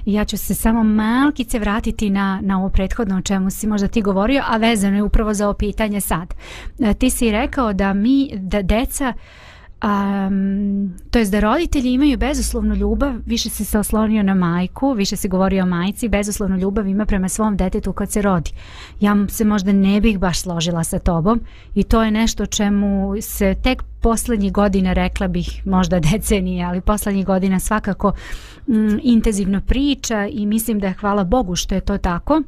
Ja 0.06 0.26
ću 0.26 0.38
se 0.38 0.56
samo 0.56 0.84
malkice 0.84 1.60
vratiti 1.60 2.10
na, 2.10 2.40
na 2.44 2.60
ovo 2.60 2.70
prethodno 2.70 3.18
o 3.18 3.22
čemu 3.22 3.50
si 3.50 3.68
možda 3.68 3.88
ti 3.88 4.02
govorio, 4.02 4.44
a 4.48 4.58
vezano 4.58 4.96
je 4.96 5.04
upravo 5.04 5.34
za 5.34 5.46
ovo 5.46 5.54
pitanje 5.54 6.02
sad. 6.02 6.34
E, 6.80 6.94
ti 6.94 7.10
si 7.10 7.32
rekao 7.32 7.74
da 7.74 7.94
mi, 7.94 8.30
da 8.36 8.62
deca, 8.62 9.14
um, 9.84 10.94
to 11.12 11.20
jest 11.20 11.32
da 11.32 11.40
roditelji 11.40 11.94
imaju 11.94 12.18
bezuslovnu 12.18 12.76
ljubav, 12.76 13.14
više 13.26 13.50
si 13.50 13.66
se 13.66 13.80
oslonio 13.80 14.24
na 14.24 14.34
majku, 14.34 14.94
više 14.94 15.16
si 15.16 15.28
govorio 15.28 15.64
o 15.64 15.68
majci, 15.68 16.10
bezuslovnu 16.10 16.58
ljubav 16.58 16.88
ima 16.88 17.06
prema 17.06 17.30
svom 17.30 17.58
detetu 17.58 17.94
kad 17.94 18.12
se 18.12 18.22
rodi. 18.22 18.52
Ja 19.00 19.16
se 19.30 19.46
možda 19.46 19.72
ne 19.72 20.02
bih 20.02 20.20
baš 20.20 20.40
složila 20.42 20.84
sa 20.84 21.00
tobom 21.00 21.42
i 21.76 21.84
to 21.84 22.04
je 22.04 22.12
nešto 22.12 22.46
čemu 22.46 23.16
se 23.22 23.56
tek 23.64 23.84
poslednjih 24.02 24.52
godina 24.52 24.94
rekla 24.94 25.28
bih 25.28 25.62
možda 25.66 26.00
decenije, 26.00 26.66
ali 26.66 26.82
poslednjih 26.82 27.26
godina 27.26 27.60
svakako 27.60 28.14
m, 28.68 29.00
intenzivno 29.04 29.62
priča 29.62 30.28
i 30.32 30.46
mislim 30.46 30.80
da 30.80 30.88
je 30.88 30.94
hvala 30.94 31.24
Bogu 31.24 31.56
što 31.56 31.76
je 31.76 31.82
to 31.82 31.98
tako. 31.98 32.42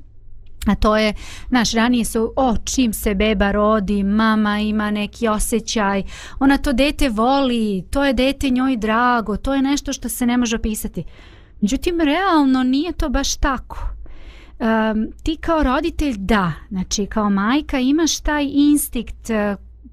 A 0.66 0.76
to 0.76 0.98
je, 0.98 1.14
naš 1.50 1.72
ranije 1.72 2.06
su, 2.06 2.34
o, 2.36 2.56
čim 2.64 2.94
se 2.94 3.16
beba 3.16 3.52
rodi, 3.52 4.04
mama 4.04 4.60
ima 4.60 4.92
neki 4.92 5.28
osjećaj, 5.28 6.04
ona 6.40 6.58
to 6.58 6.74
dete 6.74 7.10
voli, 7.10 7.84
to 7.90 8.06
je 8.06 8.14
dete 8.14 8.50
njoj 8.50 8.78
drago, 8.78 9.38
to 9.38 9.54
je 9.54 9.62
nešto 9.62 9.94
što 9.94 10.10
se 10.10 10.26
ne 10.26 10.38
može 10.38 10.56
opisati. 10.56 11.04
Međutim, 11.62 12.02
realno 12.02 12.64
nije 12.64 12.92
to 12.92 13.10
baš 13.10 13.36
tako. 13.36 13.78
Um, 14.60 15.08
ti 15.24 15.38
kao 15.42 15.64
roditelj 15.64 16.16
da, 16.18 16.54
znači 16.70 17.06
kao 17.06 17.30
majka 17.30 17.80
imaš 17.80 18.20
taj 18.20 18.48
instinkt 18.54 19.30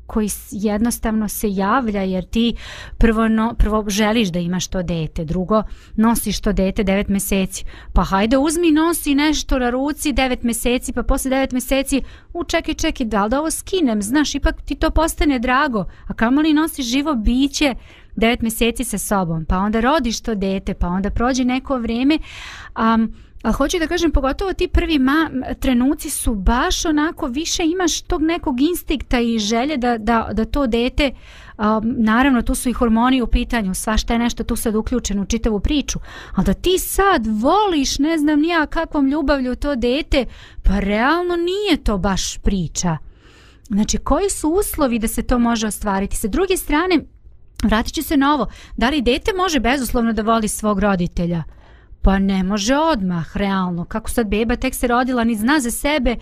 koji 0.07 0.29
jednostavno 0.51 1.29
se 1.29 1.51
javlja 1.51 2.03
jer 2.03 2.25
ti 2.25 2.55
prvo, 2.99 3.29
no, 3.29 3.55
prvo 3.59 3.85
želiš 3.89 4.29
da 4.29 4.39
imaš 4.39 4.67
to 4.67 4.83
dete, 4.83 5.25
drugo 5.25 5.63
nosiš 5.97 6.41
to 6.41 6.53
dete 6.53 6.85
9 6.85 7.09
meseci. 7.09 7.65
Pa 7.93 8.05
hajde 8.05 8.39
uzmi 8.39 8.71
nosi 8.71 9.15
nešto 9.15 9.59
na 9.59 9.71
ruci 9.71 10.13
9 10.13 10.37
meseci, 10.43 10.93
pa 10.93 11.03
posle 11.03 11.31
9 11.31 11.53
meseci 11.53 12.03
u 12.33 12.45
čekaj, 12.45 12.75
čekaj, 12.75 13.07
da 13.07 13.25
li 13.25 13.31
da 13.31 13.39
ovo 13.39 13.51
skinem, 13.51 14.03
znaš, 14.03 14.35
ipak 14.35 14.63
ti 14.63 14.75
to 14.75 14.91
postane 14.91 15.39
drago, 15.39 15.85
a 16.07 16.15
kamoli 16.15 16.53
nosiš 16.53 16.87
živo 16.87 17.15
biće 17.15 17.75
9 18.17 18.43
meseci 18.43 18.85
sa 18.85 18.99
sobom, 18.99 19.45
pa 19.45 19.59
onda 19.59 19.81
rodiš 19.81 20.21
to 20.21 20.35
dete, 20.35 20.75
pa 20.75 20.89
onda 20.89 21.11
prođe 21.11 21.45
neko 21.45 21.79
vrijeme, 21.79 22.19
um, 22.79 23.13
A 23.43 23.53
hoću 23.53 23.79
da 23.79 23.87
kažem, 23.87 24.11
pogotovo 24.11 24.53
ti 24.53 24.69
prvi 24.69 24.99
ma, 24.99 25.31
trenuci 25.61 26.11
su 26.11 26.35
baš 26.35 26.85
onako, 26.85 27.27
više 27.27 27.63
imaš 27.65 28.01
tog 28.01 28.23
nekog 28.23 28.61
instikta 28.61 29.21
i 29.21 29.39
želje 29.39 29.77
da, 29.77 29.99
da, 29.99 30.29
da 30.33 30.45
to 30.45 30.67
dete, 30.67 31.11
um, 31.59 31.95
naravno 31.99 32.43
tu 32.43 32.55
su 32.55 32.69
i 32.69 32.73
hormoni 32.73 33.23
u 33.23 33.27
pitanju, 33.27 33.75
svašta 33.75 34.13
je 34.13 34.19
nešto 34.19 34.45
tu 34.45 34.57
sad 34.57 34.75
uključeno 34.75 35.23
u 35.23 35.27
čitavu 35.27 35.61
priču, 35.61 35.99
ali 36.35 36.47
da 36.47 36.55
ti 36.55 36.79
sad 36.79 37.27
voliš, 37.27 37.99
ne 37.99 38.19
znam 38.19 38.41
nija 38.41 38.67
kakvom 38.67 39.09
ljubavlju 39.09 39.57
to 39.57 39.77
dete, 39.77 40.25
pa 40.63 40.79
realno 40.79 41.37
nije 41.37 41.77
to 41.85 41.99
baš 41.99 42.39
priča. 42.39 42.97
Znači, 43.69 43.99
koji 43.99 44.31
su 44.31 44.49
uslovi 44.49 44.99
da 44.99 45.09
se 45.09 45.23
to 45.23 45.39
može 45.39 45.67
ostvariti? 45.67 46.17
Sa 46.17 46.29
druge 46.29 46.57
strane, 46.57 46.99
vratit 47.65 47.95
ću 47.95 48.03
se 48.03 48.17
na 48.17 48.35
ovo, 48.35 48.47
da 48.77 48.89
li 48.91 49.03
dete 49.03 49.33
može 49.37 49.61
bezuslovno 49.61 50.13
da 50.13 50.23
voli 50.23 50.49
svog 50.49 50.79
roditelja? 50.79 51.43
Pa 52.03 52.19
ne 52.19 52.43
može 52.43 52.77
odmah, 52.77 53.37
realno. 53.37 53.85
Kako 53.85 54.11
sad 54.11 54.27
beba 54.27 54.57
tek 54.57 54.75
se 54.75 54.87
rodila, 54.87 55.25
ni 55.25 55.35
zna 55.35 55.61
za 55.61 55.71
sebe, 55.71 56.17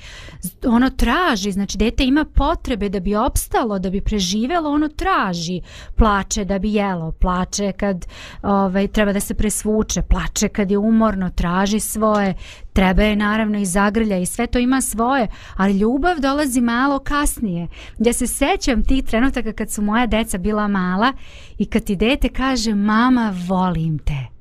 ono 0.66 0.90
traži, 0.90 1.52
znači 1.52 1.78
dete 1.78 2.04
ima 2.04 2.24
potrebe 2.24 2.88
da 2.88 3.00
bi 3.00 3.14
opstalo, 3.14 3.78
da 3.78 3.90
bi 3.90 4.00
preživelo, 4.00 4.70
ono 4.70 4.88
traži. 4.88 5.60
Plače 5.96 6.44
da 6.44 6.58
bi 6.58 6.74
jelo, 6.74 7.12
plače 7.12 7.72
kad 7.72 8.06
ovaj, 8.42 8.88
treba 8.88 9.12
da 9.12 9.20
se 9.20 9.34
presvuče, 9.34 10.02
plače 10.02 10.48
kad 10.48 10.70
je 10.70 10.78
umorno, 10.78 11.30
traži 11.30 11.80
svoje, 11.80 12.34
treba 12.72 13.02
je 13.02 13.16
naravno 13.16 13.58
i 13.58 13.66
zagrlja 13.66 14.18
i 14.18 14.26
sve 14.26 14.46
to 14.46 14.58
ima 14.58 14.80
svoje, 14.80 15.28
ali 15.56 15.78
ljubav 15.78 16.20
dolazi 16.20 16.60
malo 16.60 16.98
kasnije. 16.98 17.68
Ja 17.98 18.12
se 18.12 18.26
sećam 18.26 18.84
tih 18.84 19.04
trenutaka 19.04 19.52
kad 19.52 19.70
su 19.70 19.82
moja 19.82 20.06
deca 20.06 20.38
bila 20.38 20.68
mala 20.68 21.12
i 21.58 21.66
kad 21.66 21.84
ti 21.84 21.96
dete 21.96 22.28
kaže 22.28 22.74
mama 22.74 23.34
volim 23.48 23.98
te 23.98 24.39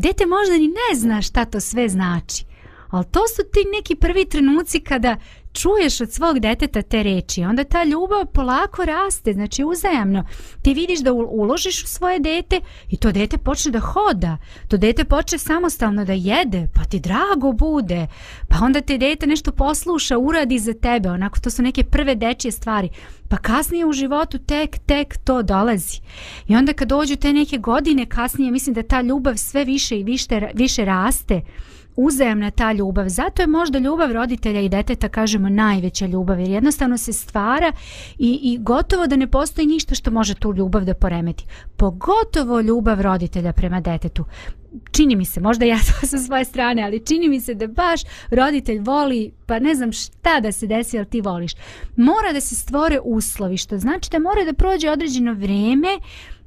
dete 0.00 0.26
možda 0.26 0.54
ni 0.54 0.68
ne 0.68 0.96
zna 0.96 1.22
šta 1.22 1.44
to 1.44 1.60
sve 1.60 1.88
znači. 1.88 2.44
Ali 2.90 3.04
to 3.10 3.20
su 3.28 3.42
ti 3.52 3.60
neki 3.72 3.94
prvi 3.94 4.24
trenuci 4.24 4.80
kada 4.80 5.16
čuješ 5.52 6.00
od 6.00 6.12
svog 6.12 6.38
deteta 6.38 6.82
te 6.82 7.02
reči, 7.02 7.44
onda 7.44 7.64
ta 7.64 7.84
ljubav 7.84 8.26
polako 8.26 8.84
raste, 8.84 9.32
znači 9.32 9.64
uzajamno. 9.64 10.24
Ti 10.62 10.74
vidiš 10.74 11.00
da 11.00 11.12
uložiš 11.12 11.84
u 11.84 11.86
svoje 11.86 12.18
dete 12.18 12.60
i 12.88 12.96
to 12.96 13.12
dete 13.12 13.38
počne 13.38 13.72
da 13.72 13.80
hoda, 13.80 14.36
to 14.68 14.76
dete 14.76 15.04
počne 15.04 15.38
samostalno 15.38 16.04
da 16.04 16.12
jede, 16.12 16.68
pa 16.74 16.84
ti 16.84 17.00
drago 17.00 17.52
bude, 17.52 18.06
pa 18.48 18.64
onda 18.64 18.80
te 18.80 18.98
dete 18.98 19.26
nešto 19.26 19.52
posluša, 19.52 20.18
uradi 20.18 20.58
za 20.58 20.72
tebe, 20.74 21.10
onako 21.10 21.40
to 21.40 21.50
su 21.50 21.62
neke 21.62 21.84
prve 21.84 22.14
dečije 22.14 22.52
stvari. 22.52 22.88
Pa 23.28 23.36
kasnije 23.36 23.86
u 23.86 23.92
životu 23.92 24.38
tek, 24.38 24.78
tek 24.78 25.18
to 25.24 25.42
dolazi. 25.42 26.00
I 26.48 26.56
onda 26.56 26.72
kad 26.72 26.88
dođu 26.88 27.16
te 27.16 27.32
neke 27.32 27.58
godine 27.58 28.06
kasnije, 28.06 28.50
mislim 28.50 28.74
da 28.74 28.82
ta 28.82 29.00
ljubav 29.02 29.36
sve 29.36 29.64
više 29.64 29.98
i 29.98 30.04
više, 30.04 30.40
više 30.54 30.84
raste 30.84 31.40
uzajemna 32.04 32.50
ta 32.50 32.72
ljubav. 32.72 33.08
Zato 33.08 33.42
je 33.42 33.46
možda 33.46 33.78
ljubav 33.78 34.12
roditelja 34.12 34.60
i 34.60 34.68
deteta, 34.68 35.08
kažemo, 35.08 35.48
najveća 35.48 36.06
ljubav, 36.06 36.40
jer 36.40 36.48
jednostavno 36.48 36.98
se 36.98 37.12
stvara 37.12 37.72
i, 38.18 38.40
i 38.42 38.58
gotovo 38.58 39.06
da 39.06 39.16
ne 39.16 39.26
postoji 39.26 39.66
ništa 39.66 39.94
što 39.94 40.10
može 40.10 40.34
tu 40.34 40.54
ljubav 40.56 40.84
da 40.84 40.94
poremeti. 40.94 41.44
Pogotovo 41.76 42.60
ljubav 42.60 43.00
roditelja 43.00 43.52
prema 43.52 43.80
detetu. 43.80 44.24
Čini 44.92 45.16
mi 45.16 45.24
se, 45.24 45.40
možda 45.40 45.64
ja 45.64 45.78
to 45.86 46.06
sa 46.06 46.18
svoje 46.18 46.44
strane, 46.44 46.82
ali 46.82 47.06
čini 47.06 47.28
mi 47.28 47.40
se 47.40 47.54
da 47.54 47.66
baš 47.66 48.00
roditelj 48.30 48.78
voli, 48.78 49.32
pa 49.46 49.58
ne 49.58 49.74
znam 49.74 49.92
šta 49.92 50.40
da 50.40 50.52
se 50.52 50.66
desi, 50.66 50.98
ali 50.98 51.06
ti 51.06 51.20
voliš. 51.20 51.52
Mora 51.96 52.32
da 52.32 52.40
se 52.40 52.54
stvore 52.54 52.98
uslovi, 53.04 53.56
što 53.56 53.78
znači 53.78 54.10
da 54.10 54.18
mora 54.18 54.44
da 54.44 54.52
prođe 54.52 54.90
određeno 54.90 55.32
vrijeme, 55.32 55.88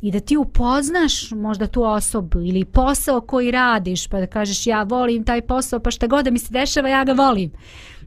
i 0.04 0.12
da 0.12 0.20
ti 0.20 0.38
upoznaš 0.38 1.32
možda 1.32 1.68
tu 1.68 1.84
osobu 1.84 2.42
ili 2.42 2.66
posao 2.66 3.22
koji 3.22 3.52
radiš 3.52 4.08
pa 4.08 4.20
da 4.20 4.28
kažeš 4.28 4.68
ja 4.68 4.84
volim 4.84 5.24
taj 5.24 5.42
posao 5.42 5.80
pa 5.80 5.92
šta 5.92 6.08
god 6.08 6.26
da 6.26 6.32
mi 6.32 6.40
se 6.40 6.54
dešava 6.54 6.90
ja 6.90 7.04
ga 7.04 7.14
volim. 7.14 7.52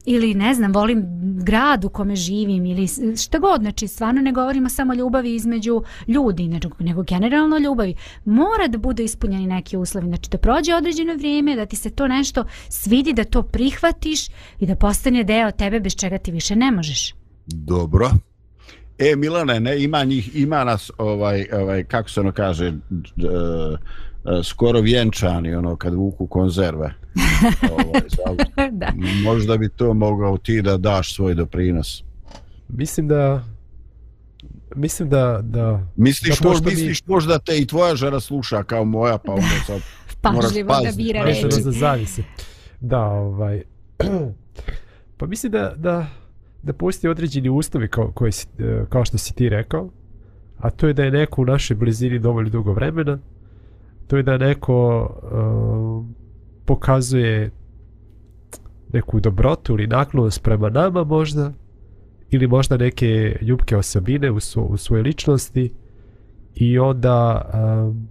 Ili 0.05 0.35
ne 0.35 0.55
znam 0.55 0.73
volim 0.73 1.05
grad 1.45 1.85
u 1.85 1.89
kome 1.89 2.17
živim 2.17 2.67
ili 2.67 2.89
šta 3.17 3.39
god 3.39 3.61
znači 3.61 3.89
stvarno 3.89 4.23
ne 4.23 4.33
govorimo 4.33 4.69
samo 4.69 4.95
ljubavi 4.95 5.35
između 5.35 5.83
ljudi 6.09 6.49
nego, 6.49 6.69
nego 6.79 7.03
generalno 7.03 7.59
ljubavi. 7.59 7.95
Mora 8.25 8.69
da 8.69 8.79
bude 8.79 9.05
ispunjeni 9.05 9.47
neki 9.47 9.77
uslovi 9.77 10.07
znači 10.07 10.31
da 10.31 10.39
prođe 10.39 10.75
određeno 10.75 11.15
vrijeme 11.15 11.57
da 11.57 11.67
ti 11.67 11.77
se 11.77 11.91
to 11.91 12.09
nešto 12.09 12.45
svidi 12.69 13.13
da 13.13 13.25
to 13.25 13.43
prihvatiš 13.43 14.29
i 14.61 14.67
da 14.67 14.77
postane 14.77 15.25
deo 15.25 15.51
tebe 15.51 15.81
bez 15.81 15.97
čega 15.97 16.19
ti 16.19 16.33
više 16.33 16.57
ne 16.57 16.71
možeš. 16.71 17.15
Dobro. 17.47 18.11
E 18.99 19.17
Milane, 19.17 19.61
ne, 19.61 19.83
ima 19.83 20.05
njih, 20.05 20.37
ima 20.37 20.65
nas 20.65 20.91
ovaj 20.99 21.47
ovaj 21.53 21.85
kako 21.85 22.11
se 22.11 22.21
ono 22.21 22.33
kaže 22.33 22.71
d, 22.71 23.11
d, 23.17 23.29
skoro 24.45 24.81
vjenčani 24.81 25.55
ono 25.55 25.77
kad 25.77 25.95
vuku 25.95 26.27
konzerve. 26.27 26.95
ovaj, 27.73 28.71
da. 28.71 28.93
Možda 29.25 29.57
bi 29.57 29.69
to 29.69 29.95
mogao 29.95 30.39
ti 30.39 30.63
da 30.63 30.77
daš 30.77 31.15
svoj 31.15 31.35
doprinos. 31.35 32.03
Mislim 32.69 33.09
da 33.09 33.45
mislim 34.75 35.09
da 35.09 35.41
da 35.43 35.87
misliš 35.97 36.39
da 36.39 36.49
možda 36.49 36.71
misliš 36.71 37.07
mi... 37.07 37.13
možda 37.13 37.39
te 37.39 37.59
i 37.59 37.67
tvoja 37.67 37.97
žena 37.97 38.21
sluša 38.21 38.63
kao 38.63 38.85
moja 38.85 39.19
pa 39.19 39.33
onda 39.33 39.47
sad 39.67 39.81
pažljivo 40.23 40.75
da 40.85 40.93
bira 40.97 41.23
reči. 41.23 41.49
Zavisi. 41.61 42.25
Da, 42.81 43.01
ovaj 43.01 43.63
pa 45.19 45.27
mislim 45.27 45.53
da 45.53 45.75
da 45.77 46.07
da 46.67 46.73
postoje 46.73 47.11
određeni 47.11 47.49
ustavi 47.49 47.89
kao, 47.89 48.11
koji, 48.15 48.33
e, 48.59 48.85
kao 48.89 49.05
što 49.05 49.19
si 49.19 49.35
ti 49.35 49.49
rekao, 49.49 49.91
a 50.59 50.71
to 50.71 50.87
je 50.87 50.93
da 50.93 51.05
je 51.05 51.11
neko 51.11 51.43
u 51.43 51.45
našoj 51.45 51.77
blizini 51.77 52.19
dovoljno 52.19 52.51
dugo 52.51 52.73
vremena, 52.73 53.19
to 54.07 54.17
je 54.17 54.23
da 54.23 54.39
neko 54.39 54.77
uh, 55.23 56.07
pokazuje 56.65 57.51
neku 58.93 59.21
dobrotu 59.21 59.73
ili 59.73 59.87
naklonost 59.87 60.43
prema 60.43 60.71
nama 60.71 61.05
možda, 61.05 61.53
ili 62.31 62.47
možda 62.47 62.77
neke 62.77 63.39
ljubke 63.41 63.77
osobine 63.77 64.31
u, 64.31 64.41
svo, 64.41 64.63
u 64.63 64.77
svojoj 64.77 65.03
ličnosti 65.03 65.73
i 66.55 66.79
onda 66.79 67.51
um, 67.55 68.09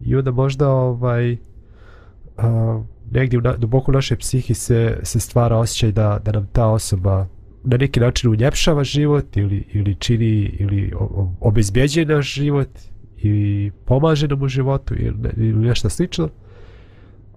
i 0.00 0.16
onda 0.16 0.30
možda 0.30 0.68
ovaj 0.70 1.32
uh, 1.32 2.84
negdje 3.10 3.38
u 3.38 3.42
na, 3.42 3.56
duboko 3.56 3.90
u 3.90 3.94
našoj 3.94 4.16
psihi 4.16 4.54
se, 4.54 4.98
se 5.02 5.20
stvara 5.20 5.56
osjećaj 5.56 5.92
da, 5.92 6.20
da 6.24 6.32
nam 6.32 6.46
ta 6.52 6.66
osoba 6.66 7.26
na 7.64 7.76
neki 7.76 8.00
način 8.00 8.30
uljepšava 8.30 8.84
život 8.84 9.36
ili, 9.36 9.64
ili 9.72 9.94
čini 9.94 10.56
ili 10.58 10.92
obezbjeđuje 11.40 12.06
naš 12.06 12.34
život 12.34 12.68
ili 13.16 13.70
pomaže 13.84 14.28
nam 14.28 14.42
u 14.42 14.48
životu 14.48 14.94
ili, 14.94 15.14
ili 15.36 15.66
nešto 15.66 15.88
slično 15.88 16.28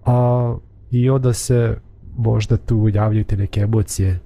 a, 0.05 0.55
i 0.91 1.10
onda 1.10 1.34
se 1.34 1.77
možda 2.17 2.57
tu 2.57 2.89
javljaju 2.93 3.25
te 3.25 3.38
neke 3.38 3.62
emocije 3.62 4.19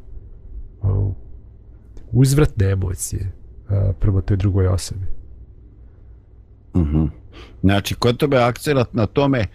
uzvratne 2.12 2.72
emocije 2.72 3.32
a, 3.70 3.92
prvo 4.00 4.22
toj 4.22 4.38
drugoj 4.38 4.68
osobi 4.68 5.06
mm 6.76 6.82
-hmm. 6.82 7.10
znači 7.62 7.96
kod 7.96 8.20
tebe 8.20 8.38
akcenat 8.38 8.94
na 8.94 9.06
tome 9.06 9.46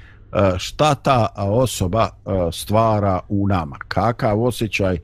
šta 0.58 0.94
ta 0.94 1.26
osoba 1.36 2.08
stvara 2.52 3.20
u 3.28 3.48
nama? 3.48 3.76
Kakav 3.88 4.42
osjećaj 4.42 4.98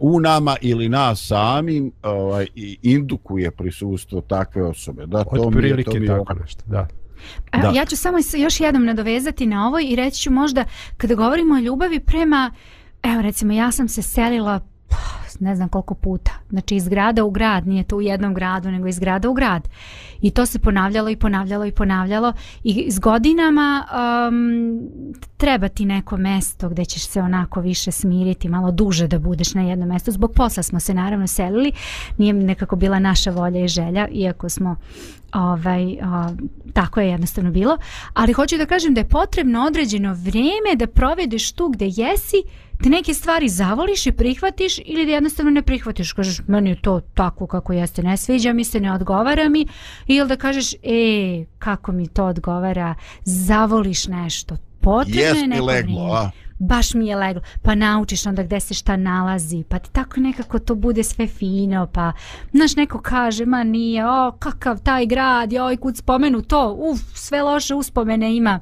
u 0.00 0.20
nama 0.20 0.56
ili 0.60 0.88
nas 0.88 1.26
samim 1.26 1.92
ovaj, 2.02 2.46
indukuje 2.82 3.50
prisustvo 3.50 4.20
takve 4.20 4.62
osobe? 4.62 5.06
Da 5.06 5.24
to 5.24 5.30
Od 5.30 5.52
prilike 5.52 5.98
mi 5.98 6.04
je, 6.04 6.08
to 6.08 6.14
mi 6.14 6.18
tako 6.18 6.34
nešto 6.34 6.62
da. 6.66 6.86
Da. 7.52 7.72
Ja 7.74 7.84
ću 7.84 7.96
samo 7.96 8.18
još 8.36 8.60
jednom 8.60 8.84
nadovezati 8.84 9.46
na 9.46 9.66
ovo 9.68 9.78
i 9.80 9.96
reći 9.96 10.20
ću 10.20 10.30
možda 10.30 10.64
kada 10.96 11.14
govorimo 11.14 11.54
o 11.54 11.58
ljubavi 11.58 12.00
prema, 12.00 12.50
evo 13.02 13.22
recimo 13.22 13.52
ja 13.52 13.72
sam 13.72 13.88
se 13.88 14.02
selila 14.02 14.60
ne 15.40 15.56
znam 15.56 15.68
koliko 15.68 15.94
puta. 15.94 16.32
Znači 16.50 16.76
iz 16.76 16.88
grada 16.88 17.24
u 17.24 17.30
grad, 17.30 17.66
nije 17.66 17.84
to 17.84 17.96
u 17.96 18.02
jednom 18.02 18.34
gradu, 18.34 18.70
nego 18.70 18.86
iz 18.86 18.98
grada 18.98 19.28
u 19.28 19.34
grad. 19.34 19.68
I 20.20 20.30
to 20.30 20.46
se 20.46 20.58
ponavljalo 20.58 21.10
i 21.10 21.16
ponavljalo 21.16 21.66
i 21.66 21.72
ponavljalo. 21.72 22.32
I 22.64 22.90
s 22.90 22.98
godinama 22.98 23.84
um, 24.28 24.80
treba 25.36 25.68
ti 25.68 25.84
neko 25.84 26.16
mesto 26.16 26.68
gdje 26.68 26.84
ćeš 26.84 27.06
se 27.06 27.20
onako 27.20 27.60
više 27.60 27.90
smiriti, 27.90 28.48
malo 28.48 28.70
duže 28.70 29.06
da 29.06 29.18
budeš 29.18 29.54
na 29.54 29.62
jednom 29.62 29.88
mjestu. 29.88 30.10
Zbog 30.10 30.32
posla 30.34 30.62
smo 30.62 30.80
se 30.80 30.94
naravno 30.94 31.26
selili. 31.26 31.72
Nije 32.18 32.32
nekako 32.32 32.76
bila 32.76 32.98
naša 32.98 33.30
volja 33.30 33.64
i 33.64 33.68
želja, 33.68 34.08
iako 34.08 34.48
smo 34.48 34.76
ovaj, 35.32 35.92
o, 35.92 36.30
tako 36.72 37.00
je 37.00 37.08
jednostavno 37.08 37.50
bilo. 37.50 37.78
Ali 38.14 38.32
hoću 38.32 38.56
da 38.56 38.66
kažem 38.66 38.94
da 38.94 39.00
je 39.00 39.08
potrebno 39.08 39.64
određeno 39.66 40.12
vrijeme 40.12 40.76
da 40.76 40.86
provedeš 40.86 41.52
tu 41.52 41.68
gdje 41.68 41.86
jesi, 41.86 42.42
da 42.82 42.88
neke 42.88 43.14
stvari 43.14 43.48
zavoliš 43.48 44.06
i 44.06 44.12
prihvatiš 44.12 44.78
ili 44.84 45.06
da 45.06 45.12
jednostavno 45.12 45.29
ne 45.38 45.62
prihvatiš. 45.62 46.12
Kažeš, 46.12 46.40
meni 46.46 46.70
je 46.70 46.82
to 46.82 47.00
tako 47.14 47.46
kako 47.46 47.72
jeste, 47.72 48.02
ne 48.02 48.16
sviđa 48.16 48.52
mi 48.52 48.64
se, 48.64 48.80
ne 48.80 48.92
odgovara 48.92 49.48
mi. 49.48 49.66
Ili 50.06 50.28
da 50.28 50.36
kažeš, 50.36 50.74
e, 50.74 51.44
kako 51.58 51.92
mi 51.92 52.08
to 52.08 52.24
odgovara, 52.24 52.94
zavoliš 53.24 54.06
nešto. 54.06 54.56
Potrebno 54.80 55.40
je 55.40 55.46
neko 55.46 55.64
leglo. 55.64 56.12
A? 56.12 56.30
Baš 56.58 56.94
mi 56.94 57.06
je 57.06 57.16
leglo. 57.16 57.42
Pa 57.62 57.74
naučiš 57.74 58.26
onda 58.26 58.42
gde 58.42 58.60
se 58.60 58.74
šta 58.74 58.96
nalazi. 58.96 59.64
Pa 59.68 59.78
ti 59.78 59.90
tako 59.92 60.20
nekako 60.20 60.58
to 60.58 60.74
bude 60.74 61.02
sve 61.02 61.26
fino. 61.26 61.86
Pa, 61.86 62.12
znaš, 62.52 62.76
neko 62.76 63.00
kaže, 63.00 63.46
ma 63.46 63.64
nije, 63.64 64.06
o, 64.06 64.32
kakav 64.38 64.82
taj 64.82 65.06
grad, 65.06 65.52
joj, 65.52 65.76
kud 65.76 65.96
spomenu 65.96 66.42
to, 66.42 66.76
uf, 66.78 67.00
sve 67.14 67.42
loše 67.42 67.74
uspomene 67.74 68.36
ima. 68.36 68.60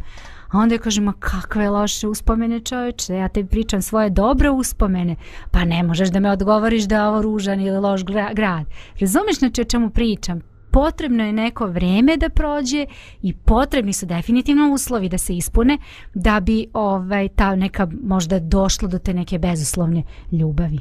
A 0.49 0.59
onda 0.59 0.75
je 0.75 0.79
kaže, 0.79 1.01
ma 1.01 1.13
kakve 1.13 1.71
loše 1.71 2.09
uspomene 2.09 2.61
čovječe, 2.61 3.15
ja 3.15 3.29
te 3.29 3.45
pričam 3.45 3.83
svoje 3.83 4.11
dobre 4.11 4.51
uspomene, 4.51 5.17
pa 5.51 5.65
ne 5.65 5.83
možeš 5.83 6.09
da 6.09 6.21
me 6.21 6.31
odgovoriš 6.31 6.85
da 6.85 6.97
je 6.97 7.09
ovo 7.09 7.23
ružan 7.23 7.61
ili 7.61 7.79
loš 7.79 8.05
grad. 8.35 8.67
Razumeš 9.01 9.39
znači 9.39 9.61
na 9.61 9.65
čemu 9.65 9.91
pričam? 9.91 10.41
Potrebno 10.71 11.25
je 11.25 11.33
neko 11.33 11.67
vreme 11.67 12.17
da 12.17 12.29
prođe 12.29 12.87
i 13.23 13.35
potrebni 13.35 13.93
su 13.93 14.07
definitivno 14.07 14.73
uslovi 14.73 15.09
da 15.09 15.19
se 15.19 15.37
ispune 15.37 15.79
da 16.15 16.41
bi 16.41 16.67
ovaj 16.73 17.29
ta 17.29 17.57
neka 17.57 17.89
možda 18.03 18.39
došlo 18.39 18.89
do 18.89 18.99
te 18.99 19.15
neke 19.15 19.39
bezuslovne 19.39 20.03
ljubavi. 20.33 20.81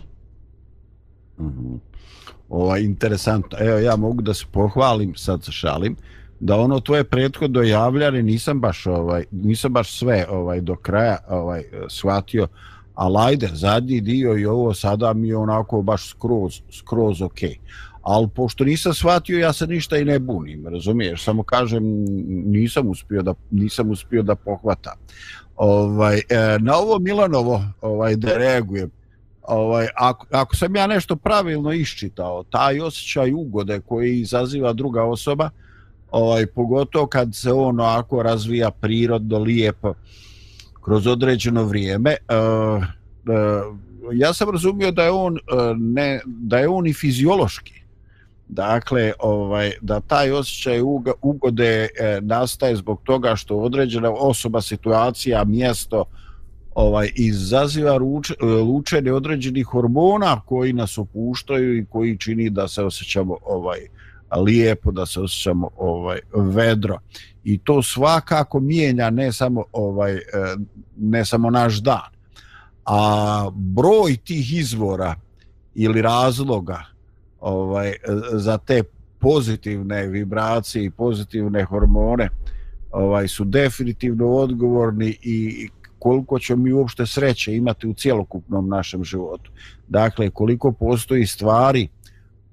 Mm 1.39 1.45
-hmm. 1.45 1.80
Interesantno. 2.80 3.58
Evo, 3.62 3.77
ja 3.77 3.95
mogu 3.95 4.21
da 4.21 4.34
se 4.34 4.45
pohvalim, 4.51 5.15
sad 5.15 5.43
se 5.43 5.51
šalim, 5.51 5.95
da 6.39 6.56
ono 6.56 6.80
tvoje 6.80 7.04
prethodno 7.04 7.62
javljanje 7.62 8.23
nisam 8.23 8.60
baš 8.60 8.86
ovaj 8.86 9.23
nisam 9.32 9.73
baš 9.73 10.00
sve 10.00 10.26
ovaj 10.30 10.62
do 10.62 10.76
kraja 10.76 11.17
ovaj 11.30 11.63
shvatio 11.89 12.47
al 12.95 13.17
ajde 13.17 13.50
zadnji 13.54 14.02
dio 14.02 14.38
i 14.38 14.45
ovo 14.45 14.73
sada 14.73 15.13
mi 15.13 15.28
je 15.28 15.38
onako 15.38 15.82
baš 15.82 16.10
skroz 16.10 16.62
skroz 16.71 17.21
ok 17.21 17.39
al 18.08 18.28
pošto 18.28 18.63
nisam 18.63 18.93
shvatio 18.93 19.39
ja 19.39 19.54
se 19.54 19.67
ništa 19.67 19.97
i 19.97 20.06
ne 20.06 20.19
bunim 20.19 20.67
razumiješ? 20.67 21.23
Samo 21.23 21.43
kažem 21.43 21.84
nisam 22.45 22.88
uspio 22.88 23.21
da 23.21 23.34
nisam 23.52 23.91
uspio 23.91 24.23
da 24.23 24.36
pohvata 24.36 24.95
ovaj 25.56 26.17
e, 26.17 26.60
na 26.60 26.78
ovo 26.78 27.00
Milanovo 27.00 27.63
ovaj 27.82 28.15
da 28.15 28.38
reagujem. 28.38 28.91
Ovaj 29.41 29.88
ako, 29.95 30.26
ako 30.32 30.56
sam 30.56 30.76
ja 30.76 30.88
nešto 30.88 31.15
pravilno 31.15 31.73
iščitao 31.73 32.43
taj 32.43 32.80
osjećaj 32.80 33.34
ugode 33.34 33.80
koji 33.80 34.19
izaziva 34.19 34.73
druga 34.73 35.04
osoba 35.04 35.50
ovaj 36.11 36.45
pogotovo 36.45 37.07
kad 37.07 37.35
se 37.35 37.51
ono 37.51 37.83
ako 37.83 38.23
razvija 38.23 38.71
prirodno 38.71 39.39
lijepo 39.39 39.93
kroz 40.83 41.07
određeno 41.07 41.63
vrijeme 41.63 42.15
uh, 42.29 42.83
uh, 42.83 43.77
ja 44.13 44.33
sam 44.33 44.49
razumio 44.49 44.91
da 44.91 45.03
je 45.03 45.11
on 45.11 45.33
uh, 45.33 45.39
ne 45.77 46.21
da 46.25 46.57
je 46.57 46.67
on 46.67 46.87
i 46.87 46.93
fiziološki. 46.93 47.73
Dakle 48.47 49.13
ovaj 49.19 49.71
da 49.81 49.99
taj 49.99 50.31
osjećaj 50.31 50.81
ugode 51.21 51.87
e, 51.99 52.19
nastaje 52.21 52.75
zbog 52.75 53.01
toga 53.03 53.35
što 53.35 53.57
određena 53.57 54.11
osoba 54.11 54.61
situacija 54.61 55.43
mjesto 55.43 56.05
ovaj 56.75 57.11
izaziva 57.15 57.97
ruč, 57.97 58.31
lučenje 58.41 59.13
određenih 59.13 59.65
hormona 59.65 60.41
koji 60.45 60.73
nas 60.73 60.97
opuštaju 60.97 61.77
i 61.77 61.85
koji 61.85 62.17
čini 62.17 62.49
da 62.49 62.67
se 62.67 62.83
osjećamo 62.83 63.37
ovaj 63.45 63.79
lijepo 64.35 64.91
da 64.91 65.05
se 65.05 65.19
osjećamo 65.19 65.69
ovaj 65.77 66.19
vedro 66.35 66.99
i 67.43 67.57
to 67.57 67.83
svakako 67.83 68.59
mijenja 68.59 69.09
ne 69.09 69.31
samo 69.33 69.63
ovaj 69.71 70.15
e, 70.15 70.21
ne 70.97 71.25
samo 71.25 71.49
naš 71.49 71.77
dan 71.77 72.09
a 72.85 73.49
broj 73.55 74.17
tih 74.17 74.53
izvora 74.53 75.15
ili 75.75 76.01
razloga 76.01 76.83
ovaj 77.39 77.89
e, 77.89 77.95
za 78.33 78.57
te 78.57 78.83
pozitivne 79.19 80.07
vibracije 80.07 80.85
i 80.85 80.89
pozitivne 80.89 81.63
hormone 81.63 82.29
ovaj 82.91 83.27
su 83.27 83.43
definitivno 83.43 84.27
odgovorni 84.27 85.17
i 85.21 85.69
koliko 85.99 86.39
ćemo 86.39 86.63
mi 86.63 86.73
uopšte 86.73 87.05
sreće 87.05 87.55
imati 87.55 87.87
u 87.87 87.93
cjelokupnom 87.93 88.69
našem 88.69 89.03
životu. 89.03 89.51
Dakle, 89.87 90.29
koliko 90.29 90.71
postoji 90.71 91.25
stvari 91.25 91.87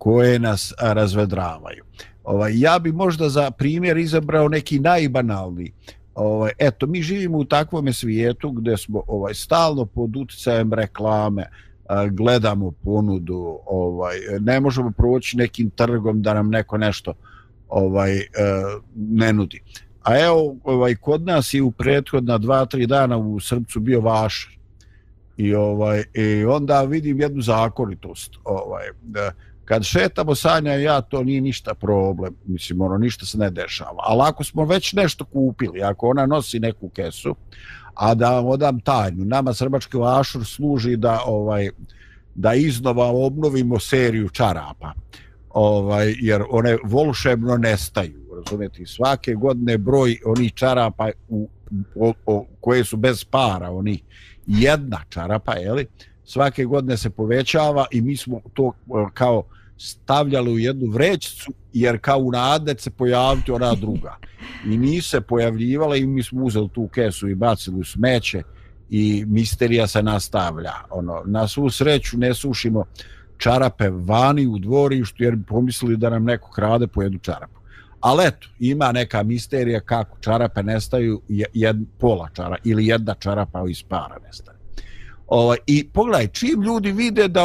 koje 0.05 0.39
nas 0.39 0.73
razvedravaju. 0.81 1.85
Ovaj, 2.25 2.53
ja 2.55 2.79
bi 2.79 2.93
možda 2.93 3.29
za 3.29 3.51
primjer 3.51 3.97
izabrao 3.97 4.49
neki 4.49 4.79
najbanalni. 4.79 5.73
Ovaj, 6.15 6.53
eto, 6.59 6.87
mi 6.87 7.03
živimo 7.03 7.39
u 7.39 7.45
takvom 7.45 7.93
svijetu 7.93 8.51
gdje 8.51 8.77
smo 8.77 9.03
ovaj 9.07 9.35
stalno 9.35 9.87
pod 9.87 10.17
utjecajem 10.17 10.73
reklame, 10.73 11.47
gledamo 12.11 12.71
ponudu, 12.71 13.59
ovaj, 13.67 14.17
ne 14.41 14.61
možemo 14.61 14.91
proći 14.91 15.37
nekim 15.37 15.71
trgom 15.71 16.23
da 16.23 16.35
nam 16.35 16.51
neko 16.51 16.79
nešto 16.79 17.15
ovaj 17.69 18.17
e, 18.17 18.25
ne 18.97 19.33
nudi. 19.33 19.63
A 20.03 20.19
evo, 20.19 20.57
ovaj, 20.65 20.95
kod 20.95 21.23
nas 21.23 21.55
je 21.55 21.63
u 21.63 21.71
prethodna 21.71 22.39
dva, 22.39 22.67
tri 22.67 22.87
dana 22.87 23.17
u 23.17 23.41
srcu 23.41 23.81
bio 23.81 24.01
vaš. 24.01 24.59
I, 25.37 25.55
ovaj, 25.55 26.05
i 26.15 26.45
onda 26.45 26.83
vidim 26.83 27.21
jednu 27.21 27.43
zakonitost. 27.43 28.33
Ovaj, 28.45 28.85
da, 29.03 29.33
kad 29.65 29.85
šetamo 29.85 30.35
Sanja 30.35 30.77
i 30.77 30.83
ja, 30.83 31.01
to 31.01 31.23
nije 31.25 31.41
ništa 31.41 31.75
problem. 31.75 32.35
Mislim, 32.47 32.81
ono, 32.81 32.99
ništa 32.99 33.27
se 33.27 33.39
ne 33.39 33.51
dešava. 33.51 33.99
Ali 33.99 34.23
ako 34.25 34.45
smo 34.45 34.65
već 34.65 34.93
nešto 34.93 35.25
kupili, 35.25 35.83
ako 35.83 36.09
ona 36.09 36.27
nosi 36.27 36.61
neku 36.61 36.89
kesu, 36.89 37.35
a 37.95 38.15
da 38.15 38.31
vam 38.31 38.47
odam 38.47 38.81
tajnu, 38.81 39.25
nama 39.25 39.55
Srbački 39.55 39.97
vašur 39.97 40.45
služi 40.47 40.97
da 40.97 41.21
ovaj 41.27 41.71
da 42.35 42.55
iznova 42.55 43.07
obnovimo 43.07 43.79
seriju 43.79 44.29
čarapa. 44.29 44.93
Ovaj, 45.51 46.15
jer 46.19 46.43
one 46.51 46.79
volšebno 46.85 47.57
nestaju. 47.57 48.25
Razumijete, 48.37 48.87
svake 48.87 49.35
godine 49.35 49.79
broj 49.79 50.19
onih 50.25 50.55
čarapa 50.55 51.11
u, 51.29 51.49
o, 51.97 52.13
o, 52.27 52.47
koje 52.61 52.85
su 52.85 52.97
bez 52.97 53.25
para, 53.25 53.71
oni 53.71 54.03
jedna 54.47 55.01
čarapa, 55.09 55.55
jeli, 55.55 55.87
svake 56.25 56.65
godine 56.65 56.97
se 56.97 57.11
povećava 57.11 57.87
i 57.91 58.01
mi 58.01 58.17
smo 58.17 58.41
to 58.55 58.73
e, 58.73 58.91
kao 59.15 59.43
stavljali 59.79 60.53
u 60.53 60.59
jednu 60.59 60.91
vrećicu 60.91 61.53
jer 61.73 61.99
kao 62.01 62.19
u 62.19 62.31
nadec 62.31 62.83
se 62.83 62.91
pojaviti 62.91 63.53
ona 63.53 63.75
druga. 63.75 64.17
I 64.71 64.79
ni 64.79 65.03
se 65.03 65.21
pojavljivala 65.21 65.97
i 65.97 66.07
mi 66.07 66.23
smo 66.23 66.45
uzeli 66.45 66.69
tu 66.69 66.89
kesu 66.89 67.29
i 67.29 67.35
bacili 67.35 67.81
u 67.81 67.85
smeće 67.85 68.43
i 68.91 69.25
misterija 69.27 69.87
se 69.87 70.03
nastavlja. 70.03 70.73
Ono, 70.91 71.23
na 71.27 71.49
svu 71.49 71.71
sreću 71.71 72.19
ne 72.19 72.35
sušimo 72.35 72.85
čarape 73.39 73.91
vani 73.91 74.47
u 74.47 74.59
dvorištu 74.59 75.23
jer 75.23 75.39
pomislili 75.49 75.97
da 75.97 76.11
nam 76.11 76.25
neko 76.25 76.51
krade 76.51 76.87
po 76.87 77.03
jednu 77.03 77.19
čarapu. 77.19 77.61
Ali 78.01 78.27
eto, 78.27 78.49
ima 78.59 78.93
neka 78.93 79.23
misterija 79.23 79.81
kako 79.81 80.19
čarape 80.21 80.63
nestaju 80.63 81.23
jed, 81.55 81.77
pola 81.99 82.29
čara 82.33 82.57
ili 82.65 82.87
jedna 82.87 83.15
čarapa 83.15 83.65
iz 83.69 83.83
para 83.83 84.19
nestaje. 84.27 84.59
Ovaj, 85.27 85.59
I 85.67 85.89
pogledaj, 85.89 86.29
čim 86.29 86.63
ljudi 86.63 86.93
vide 86.93 87.29
da 87.29 87.45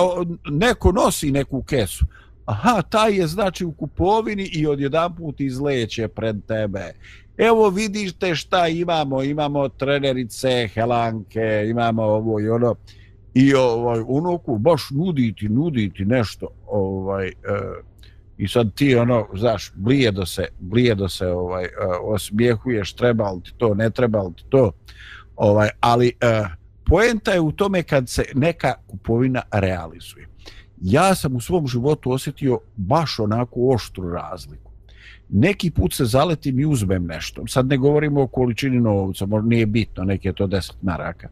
neko 0.50 0.92
nosi 0.92 1.32
neku 1.32 1.64
kesu, 1.64 2.06
aha, 2.46 2.82
taj 2.82 3.16
je 3.16 3.28
znači 3.28 3.66
u 3.66 3.72
kupovini 3.72 4.50
i 4.54 4.68
odjedan 4.68 5.16
put 5.16 5.40
izleće 5.40 6.08
pred 6.08 6.36
tebe. 6.48 6.94
Evo 7.38 7.70
vidite 7.70 8.36
šta 8.36 8.68
imamo, 8.68 9.24
imamo 9.24 9.70
trenerice, 9.70 10.70
helanke, 10.74 11.66
imamo 11.70 12.04
ovo 12.04 12.40
i 12.40 12.50
ono. 12.50 12.76
I 13.34 13.54
ovaj, 13.54 14.04
unuku, 14.08 14.58
baš 14.58 14.90
nuditi, 14.92 15.50
nuditi 15.50 16.06
nešto. 16.06 16.48
Ovaj, 16.68 17.28
e, 17.28 17.32
I 18.38 18.48
sad 18.48 18.74
ti 18.74 18.96
ono, 18.96 19.28
znaš, 19.34 19.72
blijedo 19.76 20.26
se, 20.26 20.48
blijedo 20.60 21.10
se 21.10 21.28
ovaj, 21.28 21.66
e, 21.66 21.70
osmijehuješ, 22.02 22.94
treba 22.94 23.32
li 23.32 23.44
ti 23.44 23.52
to, 23.58 23.74
ne 23.74 23.90
treba 23.90 24.22
li 24.22 24.34
ti 24.34 24.44
to. 24.50 24.72
Ovaj, 25.36 25.70
ali 25.80 26.12
e, 26.22 26.44
poenta 26.90 27.32
je 27.32 27.40
u 27.40 27.52
tome 27.52 27.84
kad 27.84 28.10
se 28.10 28.26
neka 28.36 28.74
kupovina 28.88 29.42
realizuje 29.52 30.30
ja 30.82 31.16
sam 31.16 31.36
u 31.36 31.42
svom 31.42 31.68
životu 31.68 32.12
osjetio 32.12 32.60
baš 32.76 33.20
onako 33.20 33.60
oštru 33.74 34.10
razliku. 34.10 34.72
Neki 35.30 35.72
put 35.72 35.94
se 35.94 36.06
zaletim 36.06 36.60
i 36.60 36.66
uzmem 36.66 37.06
nešto. 37.06 37.48
Sad 37.48 37.68
ne 37.68 37.78
govorimo 37.78 38.22
o 38.22 38.28
količini 38.28 38.80
novca, 38.80 39.26
možda 39.26 39.50
nije 39.50 39.66
bitno, 39.66 40.04
neki 40.04 40.28
je 40.28 40.34
to 40.34 40.48
10 40.48 40.72
maraka. 40.82 41.30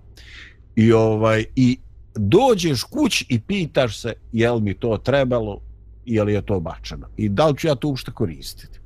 I, 0.76 0.92
ovaj, 0.92 1.46
I 1.56 1.78
dođeš 2.16 2.84
kuć 2.84 3.26
i 3.30 3.40
pitaš 3.40 4.02
se 4.02 4.14
jel 4.32 4.60
mi 4.60 4.74
to 4.74 4.98
trebalo, 4.98 5.62
je 6.06 6.24
li 6.24 6.34
je 6.34 6.42
to 6.42 6.60
bačeno. 6.60 7.08
I 7.18 7.30
da 7.30 7.48
li 7.48 7.58
ću 7.58 7.68
ja 7.68 7.76
to 7.76 7.88
uopšte 7.88 8.12
koristiti. 8.12 8.80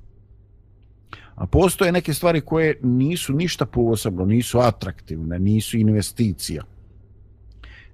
A 1.41 1.45
postoje 1.45 1.91
neke 1.91 2.13
stvari 2.13 2.41
koje 2.41 2.79
nisu 2.83 3.33
ništa 3.33 3.65
posebno, 3.65 4.25
nisu 4.25 4.59
atraktivne, 4.59 5.39
nisu 5.39 5.77
investicija 5.77 6.63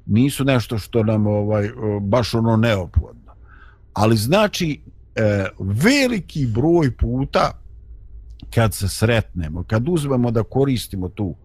nisu 0.07 0.43
nešto 0.43 0.77
što 0.77 1.03
nam 1.03 1.27
ovaj 1.27 1.69
baš 2.01 2.33
ono 2.33 2.57
neophodno. 2.57 3.33
Ali 3.93 4.17
znači 4.17 4.79
e, 5.15 5.45
veliki 5.59 6.45
broj 6.45 6.97
puta 6.97 7.51
kad 8.53 8.73
se 8.73 8.89
sretnemo, 8.89 9.63
kad 9.63 9.89
uzmemo 9.89 10.31
da 10.31 10.43
koristimo 10.43 11.09
tu 11.09 11.35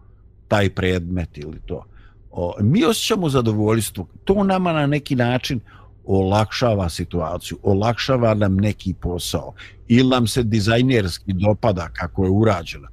taj 0.47 0.69
predmet 0.69 1.37
ili 1.37 1.59
to, 1.65 1.85
o, 2.31 2.55
mi 2.61 2.85
osjećamo 2.85 3.29
zadovoljstvo. 3.29 4.07
To 4.23 4.43
nama 4.43 4.73
na 4.73 4.87
neki 4.87 5.15
način 5.15 5.59
olakšava 6.05 6.89
situaciju, 6.89 7.57
olakšava 7.63 8.33
nam 8.33 8.55
neki 8.55 8.93
posao 8.93 9.53
ili 9.87 10.09
nam 10.09 10.27
se 10.27 10.43
dizajnerski 10.43 11.33
dopada 11.33 11.89
kako 11.93 12.23
je 12.23 12.29
urađeno. 12.29 12.87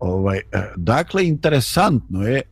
Ovaj, 0.00 0.38
e, 0.38 0.42
dakle, 0.76 1.26
interesantno 1.26 2.22
je 2.22 2.42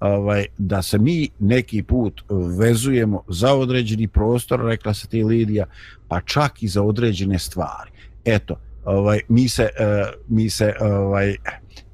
ovaj, 0.00 0.46
da 0.58 0.82
se 0.82 0.98
mi 0.98 1.28
neki 1.38 1.82
put 1.82 2.24
vezujemo 2.58 3.22
za 3.28 3.54
određeni 3.54 4.08
prostor, 4.08 4.60
rekla 4.64 4.94
se 4.94 5.08
ti 5.08 5.24
Lidija, 5.24 5.66
pa 6.08 6.20
čak 6.20 6.62
i 6.62 6.68
za 6.68 6.82
određene 6.82 7.38
stvari. 7.38 7.90
Eto, 8.24 8.56
ovaj, 8.84 9.20
mi 9.28 9.48
se, 9.48 9.62
e, 9.62 10.04
mi 10.28 10.50
se 10.50 10.74
ovaj, 10.80 11.36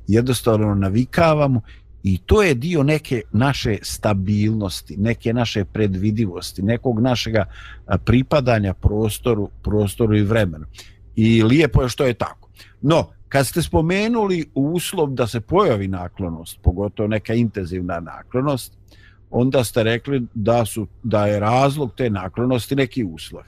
jednostavno 0.06 0.74
navikavamo 0.74 1.60
i 2.02 2.18
to 2.18 2.42
je 2.42 2.54
dio 2.54 2.82
neke 2.82 3.22
naše 3.32 3.78
stabilnosti, 3.82 4.96
neke 4.96 5.32
naše 5.32 5.64
predvidivosti, 5.64 6.62
nekog 6.62 7.00
našega 7.00 7.44
pripadanja 8.04 8.74
prostoru, 8.74 9.50
prostoru 9.62 10.16
i 10.16 10.22
vremenu. 10.22 10.66
I 11.16 11.42
lijepo 11.42 11.82
je 11.82 11.88
što 11.88 12.06
je 12.06 12.14
tako. 12.14 12.48
No, 12.82 13.08
Kad 13.28 13.46
ste 13.46 13.62
spomenuli 13.62 14.50
uslov 14.54 15.10
da 15.10 15.26
se 15.26 15.40
pojavi 15.40 15.88
naklonost, 15.88 16.58
pogotovo 16.62 17.08
neka 17.08 17.34
intenzivna 17.34 18.00
naklonost, 18.00 18.72
onda 19.30 19.64
ste 19.64 19.82
rekli 19.82 20.26
da 20.34 20.64
su 20.64 20.86
da 21.02 21.26
je 21.26 21.40
razlog 21.40 21.92
te 21.96 22.10
naklonosti 22.10 22.76
neki 22.76 23.04
uslov. 23.04 23.42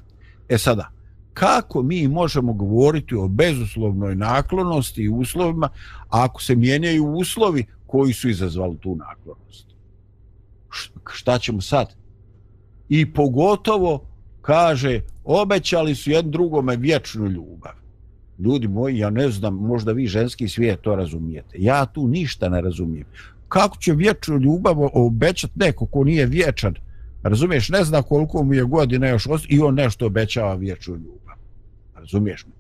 E 0.49 0.59
sada, 0.59 0.91
kako 1.35 1.83
mi 1.83 2.09
možemo 2.09 2.53
govoriti 2.53 3.15
o 3.15 3.29
bezuslovnoj 3.29 4.15
naklonosti 4.17 5.03
i 5.03 5.09
uslovima 5.09 5.69
ako 6.09 6.43
se 6.43 6.57
mijenjaju 6.57 7.07
uslovi 7.07 7.67
koji 7.91 8.13
su 8.13 8.29
izazvali 8.29 8.77
tu 8.81 8.97
naklonost? 8.97 9.67
Šta 11.13 11.39
ćemo 11.39 11.61
sad? 11.61 11.95
I 12.89 13.13
pogotovo 13.13 14.07
kaže, 14.41 15.01
obećali 15.25 15.95
su 15.95 16.11
jednom 16.11 16.33
drugome 16.33 16.77
vječnu 16.77 17.27
ljubav 17.27 17.81
ljudi 18.41 18.69
moji, 18.69 18.99
ja 18.99 19.11
ne 19.11 19.31
znam, 19.31 19.55
možda 19.55 19.93
vi 19.93 20.07
ženski 20.07 20.49
svijet 20.49 20.81
to 20.81 20.95
razumijete. 20.97 21.57
Ja 21.59 21.87
tu 21.87 22.09
ništa 22.09 22.49
ne 22.49 22.61
razumijem. 22.61 23.07
Kako 23.49 23.77
će 23.77 23.93
vječnu 23.93 24.37
ljubav 24.37 24.77
obećati 24.93 25.53
neko 25.57 25.87
ko 25.87 26.05
nije 26.05 26.27
vječan? 26.27 26.75
Razumiješ, 27.23 27.69
ne 27.69 27.85
zna 27.85 28.03
koliko 28.03 28.43
mu 28.43 28.55
je 28.55 28.65
godina 28.65 29.09
još 29.09 29.27
ost... 29.27 29.47
i 29.49 29.61
on 29.61 29.75
nešto 29.75 30.07
obećava 30.07 30.55
vječnu 30.55 30.95
ljubav. 30.95 31.37
Razumiješ 31.95 32.47
me? 32.47 32.53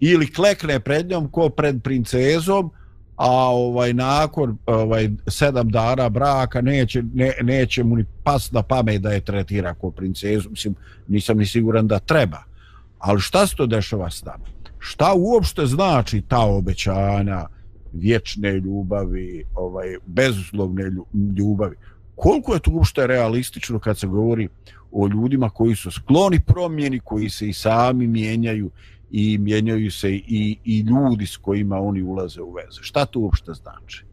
Ili 0.00 0.32
klekne 0.32 0.80
pred 0.80 1.08
njom 1.08 1.28
ko 1.28 1.48
pred 1.48 1.82
princezom, 1.82 2.70
a 3.16 3.50
ovaj 3.50 3.92
nakon 3.92 4.58
ovaj 4.66 5.10
sedam 5.26 5.68
dana 5.68 6.08
braka 6.08 6.60
neće 6.60 7.02
ne, 7.14 7.32
neće 7.42 7.84
mu 7.84 7.96
ni 7.96 8.04
pas 8.22 8.52
na 8.52 8.62
pamet 8.62 9.02
da 9.02 9.12
je 9.12 9.20
tretira 9.20 9.74
kao 9.74 9.90
princezu. 9.90 10.50
Mislim 10.50 10.74
nisam 11.08 11.38
ni 11.38 11.46
siguran 11.46 11.86
da 11.86 11.98
treba. 11.98 12.42
Ali 12.98 13.20
šta 13.20 13.46
se 13.46 13.56
to 13.56 13.66
dešava 13.66 14.10
s 14.10 14.24
nama? 14.24 14.44
Šta 14.78 15.14
uopšte 15.16 15.66
znači 15.66 16.22
ta 16.28 16.40
obećanja 16.40 17.46
vječne 17.92 18.52
ljubavi, 18.52 19.44
ovaj 19.54 19.96
bezuslovne 20.06 20.90
ljubavi. 21.36 21.76
Koliko 22.14 22.54
je 22.54 22.60
to 22.60 22.70
uopšte 22.70 23.06
realistično 23.06 23.78
kad 23.78 23.98
se 23.98 24.06
govori 24.06 24.48
o 24.92 25.08
ljudima 25.08 25.50
koji 25.50 25.74
su 25.74 25.90
skloni 25.90 26.40
promjeni, 26.40 27.00
koji 27.00 27.30
se 27.30 27.48
i 27.48 27.52
sami 27.52 28.06
mijenjaju 28.06 28.70
i 29.16 29.38
mijenjaju 29.38 29.90
se 29.90 30.10
i, 30.14 30.58
i 30.64 30.80
ljudi 30.80 31.26
s 31.26 31.36
kojima 31.36 31.78
oni 31.78 32.02
ulaze 32.02 32.42
u 32.42 32.52
veze. 32.52 32.82
Šta 32.82 33.06
to 33.06 33.20
uopšte 33.20 33.52
znači? 33.52 34.04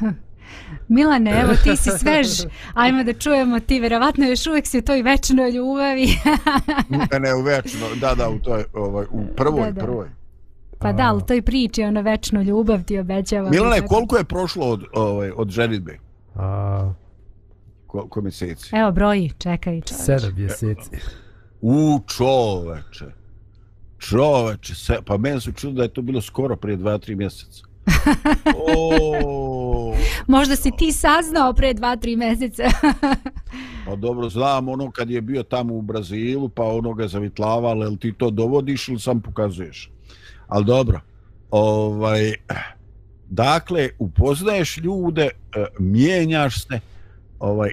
Milane, 0.88 1.40
evo 1.40 1.52
ti 1.64 1.76
si 1.76 1.90
svež, 1.90 2.52
ajmo 2.74 3.04
da 3.04 3.12
čujemo 3.12 3.60
ti, 3.60 3.80
verovatno 3.80 4.26
još 4.26 4.46
uvijek 4.46 4.66
si 4.66 4.78
u 4.78 4.82
toj 4.82 5.02
večnoj 5.02 5.50
ljubavi. 5.50 6.06
ne, 7.10 7.20
ne, 7.20 7.34
u 7.34 7.42
večno, 7.42 7.86
da, 8.00 8.14
da, 8.14 8.28
u, 8.28 8.38
toj, 8.38 8.64
ovaj, 8.72 9.06
u 9.10 9.26
prvoj, 9.36 9.64
da, 9.64 9.72
da. 9.72 9.80
prvoj. 9.80 10.08
Pa 10.78 10.92
da, 10.92 11.14
u 11.14 11.20
toj 11.20 11.42
priči, 11.42 11.82
ono 11.82 12.02
večnu 12.02 12.42
ljubav 12.42 12.84
ti 12.84 12.98
obećava. 12.98 13.50
Milane, 13.50 13.86
koliko 13.86 14.16
je 14.16 14.24
prošlo 14.24 14.66
od, 14.66 14.84
ovaj, 14.92 15.30
od 15.36 15.50
ženitbe? 15.50 15.98
A... 16.34 16.92
Koliko 17.86 18.20
mjeseci? 18.20 18.76
Evo, 18.76 18.92
broji, 18.92 19.32
čekaj. 19.38 19.80
Čoveč. 19.80 20.02
Sedam 20.02 20.34
mjeseci. 20.36 20.90
U 21.60 22.00
čoveče. 22.06 23.23
Čoveče, 24.08 24.74
se, 24.74 24.98
pa 25.04 25.16
meni 25.16 25.40
su 25.40 25.52
čuli 25.52 25.74
da 25.74 25.82
je 25.82 25.88
to 25.88 26.02
bilo 26.02 26.20
skoro 26.20 26.56
prije 26.56 26.76
dva, 26.76 26.98
tri 26.98 27.16
mjeseca. 27.16 27.64
Možda 30.26 30.56
si 30.56 30.70
ti 30.78 30.92
saznao 30.92 31.52
pre 31.52 31.74
dva, 31.74 31.96
tri 31.96 32.16
mjeseca. 32.16 32.62
pa 33.86 33.96
dobro, 33.96 34.28
znam 34.28 34.68
ono 34.68 34.90
kad 34.90 35.10
je 35.10 35.20
bio 35.20 35.42
tamo 35.42 35.74
u 35.74 35.82
Brazilu, 35.82 36.48
pa 36.48 36.62
ono 36.62 36.94
ga 36.94 37.08
zavitlavalo, 37.08 37.84
jel 37.84 37.96
ti 37.96 38.12
to 38.12 38.30
dovodiš 38.30 38.88
ili 38.88 38.98
sam 38.98 39.20
pokazuješ? 39.20 39.90
Ali 40.48 40.64
dobro, 40.64 41.00
ovaj, 41.50 42.34
dakle, 43.30 43.88
upoznaješ 43.98 44.78
ljude, 44.78 45.22
e, 45.22 45.30
mijenjaš 45.78 46.66
se, 46.66 46.80
ovaj, 47.38 47.70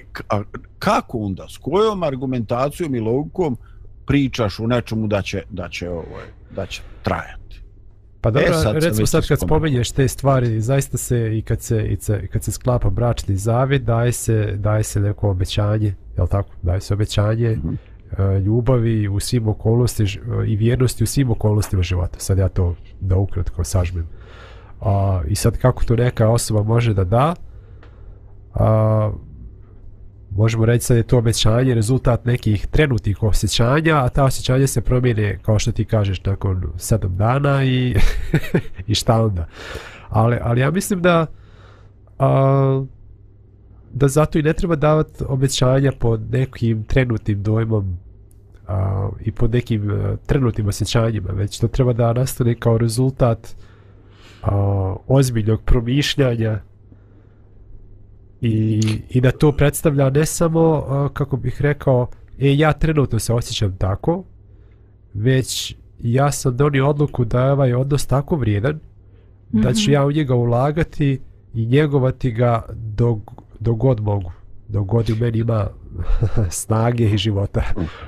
kako 0.78 1.18
onda, 1.18 1.48
s 1.48 1.58
kojom 1.58 2.02
argumentacijom 2.02 2.94
i 2.94 3.00
logikom 3.00 3.56
pričaš 4.06 4.58
u 4.58 4.66
nečemu 4.66 5.06
da 5.06 5.22
će, 5.22 5.42
da 5.50 5.68
će, 5.68 5.90
ovo, 5.90 6.18
da 6.50 6.66
će 6.66 6.82
trajati. 7.02 7.42
Pa 8.20 8.30
dobro, 8.30 8.50
e, 8.50 8.62
sad 8.62 8.74
recimo 8.74 9.06
sad 9.06 9.28
kad 9.28 9.40
spomenješ 9.40 9.90
te 9.90 10.08
stvari, 10.08 10.60
zaista 10.60 10.98
se 10.98 11.38
i 11.38 11.42
kad 11.42 11.60
se, 11.60 11.86
i 11.86 11.96
se, 11.96 12.26
kad 12.26 12.44
se 12.44 12.52
sklapa 12.52 12.90
bračni 12.90 13.36
zavjet, 13.36 13.82
daje 13.82 14.12
se, 14.12 14.54
daje 14.56 14.82
se 14.82 15.00
neko 15.00 15.30
obećanje, 15.30 15.94
jel 16.16 16.26
tako? 16.26 16.48
Daje 16.62 16.80
se 16.80 16.94
obećanje 16.94 17.50
mm 17.50 17.78
-hmm. 18.18 18.44
ljubavi 18.44 19.08
u 19.08 19.20
svim 19.20 19.48
okolnosti 19.48 20.04
i 20.46 20.56
vjernosti 20.56 21.04
u 21.04 21.06
svim 21.06 21.30
okolnostima 21.30 21.82
života. 21.82 22.18
Sad 22.18 22.38
ja 22.38 22.48
to 22.48 22.74
da 23.00 23.16
ukratko 23.16 23.64
sažmem. 23.64 24.08
A, 24.80 25.22
I 25.28 25.34
sad 25.34 25.58
kako 25.58 25.84
to 25.84 25.96
neka 25.96 26.28
osoba 26.28 26.62
može 26.62 26.94
da 26.94 27.04
da, 27.04 27.34
a, 28.54 29.12
možemo 30.36 30.66
reći 30.66 30.84
sad 30.84 30.96
je 30.96 31.02
to 31.02 31.18
obećanje 31.18 31.74
rezultat 31.74 32.24
nekih 32.24 32.66
trenutnih 32.66 33.22
osjećanja, 33.22 34.04
a 34.04 34.08
ta 34.08 34.24
osjećanja 34.24 34.66
se 34.66 34.80
promijene, 34.80 35.38
kao 35.42 35.58
što 35.58 35.72
ti 35.72 35.84
kažeš, 35.84 36.24
nakon 36.24 36.62
sedam 36.76 37.16
dana 37.16 37.64
i, 37.64 37.96
i 38.86 38.94
šta 38.94 39.22
onda. 39.22 39.46
Ali, 40.08 40.38
ali 40.42 40.60
ja 40.60 40.70
mislim 40.70 41.02
da 41.02 41.26
a, 42.18 42.84
da 43.92 44.08
zato 44.08 44.38
i 44.38 44.42
ne 44.42 44.52
treba 44.52 44.76
davati 44.76 45.24
obećanja 45.28 45.92
pod 45.98 46.30
nekim 46.30 46.84
trenutnim 46.84 47.42
dojmom 47.42 47.98
a, 48.68 49.08
i 49.20 49.32
pod 49.32 49.50
nekim 49.52 49.90
a, 49.90 50.16
trenutnim 50.26 50.68
osjećanjima, 50.68 51.30
već 51.32 51.58
to 51.58 51.68
treba 51.68 51.92
da 51.92 52.12
nastane 52.12 52.54
kao 52.54 52.78
rezultat 52.78 53.56
a, 54.42 54.94
ozbiljnog 55.06 55.62
promišljanja 55.62 56.60
i, 58.42 58.80
i 59.10 59.20
da 59.20 59.30
to 59.30 59.52
predstavlja 59.52 60.10
ne 60.10 60.26
samo, 60.26 60.78
uh, 60.78 61.12
kako 61.12 61.36
bih 61.36 61.62
rekao, 61.62 62.06
e, 62.38 62.56
ja 62.56 62.72
trenutno 62.72 63.18
se 63.18 63.32
osjećam 63.32 63.76
tako, 63.78 64.24
već 65.14 65.76
ja 66.00 66.32
sam 66.32 66.56
donio 66.56 66.88
odluku 66.88 67.24
da 67.24 67.44
je 67.44 67.52
ovaj 67.52 67.74
odnos 67.74 68.06
tako 68.06 68.36
vrijedan, 68.36 68.74
mm 68.74 69.58
-hmm. 69.58 69.62
da 69.62 69.74
ću 69.74 69.82
mhm. 69.82 69.92
ja 69.92 70.06
u 70.06 70.12
njega 70.12 70.34
ulagati 70.34 71.20
i 71.54 71.66
njegovati 71.66 72.30
ga 72.30 72.62
dok, 72.74 73.18
dok 73.60 73.76
god 73.76 74.00
mogu, 74.00 74.32
dok 74.68 74.86
god 74.86 75.10
u 75.10 75.16
meni 75.16 75.38
ima 75.38 75.66
snage 76.60 77.04
i 77.04 77.18
života. 77.18 77.62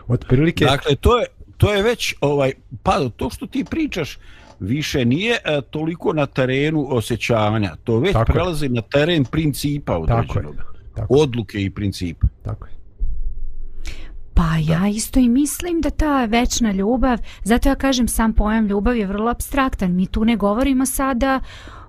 Od 0.06 0.24
prilike... 0.28 0.64
Dakle, 0.64 0.96
to 0.96 1.18
je, 1.18 1.26
to 1.56 1.74
je 1.74 1.82
već, 1.82 2.14
ovaj, 2.20 2.52
pa 2.82 3.08
to 3.16 3.30
što 3.30 3.46
ti 3.46 3.64
pričaš, 3.70 4.18
više 4.60 5.04
nije 5.04 5.32
e, 5.44 5.60
toliko 5.70 6.12
na 6.12 6.26
terenu 6.26 6.86
osjećanja, 6.90 7.76
to 7.84 7.98
već 7.98 8.12
tako 8.12 8.32
prelazi 8.32 8.64
je. 8.64 8.70
na 8.70 8.82
teren 8.82 9.24
principa 9.24 9.98
određenog. 9.98 10.54
Tako 10.94 11.14
odluke 11.14 11.62
i 11.62 11.70
principa. 11.70 12.26
Tako 12.42 12.66
je. 12.66 12.74
Pa 14.34 14.56
ja 14.60 14.88
isto 14.88 15.20
i 15.20 15.28
mislim 15.28 15.80
da 15.80 15.90
ta 15.90 16.24
večna 16.24 16.72
ljubav, 16.72 17.18
zato 17.42 17.68
ja 17.68 17.74
kažem 17.74 18.08
sam 18.08 18.32
pojam 18.32 18.66
ljubav 18.66 18.96
je 18.96 19.06
vrlo 19.06 19.30
abstraktan. 19.30 19.94
Mi 19.94 20.06
tu 20.06 20.24
ne 20.24 20.36
govorimo 20.36 20.86
sada 20.86 21.40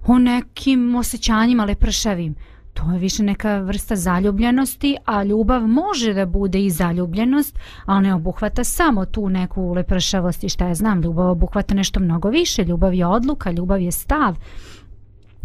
o 0.08 0.20
nekim 0.20 0.96
osjećanjima 0.96 1.66
lepršavim 1.66 2.36
to 2.76 2.92
je 2.92 3.00
više 3.00 3.24
neka 3.24 3.60
vrsta 3.60 3.96
zaljubljenosti, 3.96 4.98
a 5.06 5.24
ljubav 5.24 5.68
može 5.68 6.14
da 6.14 6.26
bude 6.26 6.66
i 6.66 6.70
zaljubljenost, 6.70 7.60
a 7.86 8.02
ne 8.02 8.14
obuhvata 8.14 8.64
samo 8.64 9.06
tu 9.06 9.30
neku 9.30 9.74
lepršavost 9.74 10.44
i 10.44 10.50
šta 10.50 10.68
ja 10.68 10.76
znam, 10.76 11.02
ljubav 11.02 11.32
obuhvata 11.32 11.76
nešto 11.76 12.00
mnogo 12.00 12.30
više, 12.30 12.64
ljubav 12.64 12.94
je 12.94 13.06
odluka, 13.06 13.52
ljubav 13.52 13.82
je 13.82 13.92
stav, 13.92 14.36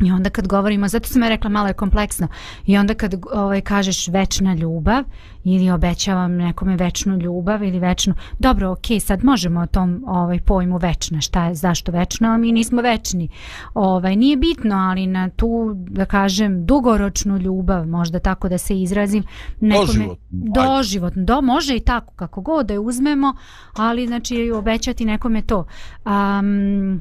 I 0.00 0.12
onda 0.12 0.30
kad 0.30 0.46
govorimo, 0.46 0.88
zato 0.88 1.08
sam 1.08 1.22
ja 1.22 1.28
rekla 1.28 1.50
malo 1.50 1.68
je 1.68 1.74
kompleksno, 1.74 2.28
i 2.66 2.78
onda 2.78 2.94
kad 2.94 3.14
ovaj, 3.32 3.60
kažeš 3.60 4.08
večna 4.08 4.54
ljubav 4.54 5.04
ili 5.44 5.70
obećavam 5.70 6.36
nekome 6.36 6.76
večnu 6.76 7.16
ljubav 7.16 7.62
ili 7.62 7.78
večnu, 7.78 8.14
dobro, 8.38 8.70
ok, 8.70 8.84
sad 9.00 9.24
možemo 9.24 9.60
o 9.60 9.66
tom 9.66 10.04
ovaj, 10.06 10.40
pojmu 10.40 10.76
večna, 10.76 11.20
šta 11.20 11.44
je, 11.44 11.54
zašto 11.54 11.92
večno, 11.92 12.28
a 12.28 12.36
mi 12.36 12.52
nismo 12.52 12.82
večni. 12.82 13.28
Ovaj, 13.74 14.16
nije 14.16 14.36
bitno, 14.36 14.76
ali 14.76 15.06
na 15.06 15.28
tu, 15.28 15.72
da 15.74 16.04
kažem, 16.04 16.66
dugoročnu 16.66 17.38
ljubav, 17.38 17.86
možda 17.86 18.18
tako 18.18 18.48
da 18.48 18.58
se 18.58 18.80
izrazim, 18.80 19.24
nekome, 19.60 19.86
doživotno, 19.86 20.18
doživotno, 20.54 21.24
do, 21.24 21.40
može 21.40 21.76
i 21.76 21.80
tako, 21.80 22.12
kako 22.16 22.40
god 22.40 22.66
da 22.66 22.74
je 22.74 22.78
uzmemo, 22.78 23.34
ali 23.76 24.06
znači 24.06 24.50
obećati 24.54 25.04
nekome 25.04 25.42
to. 25.42 25.66
Um, 26.04 27.00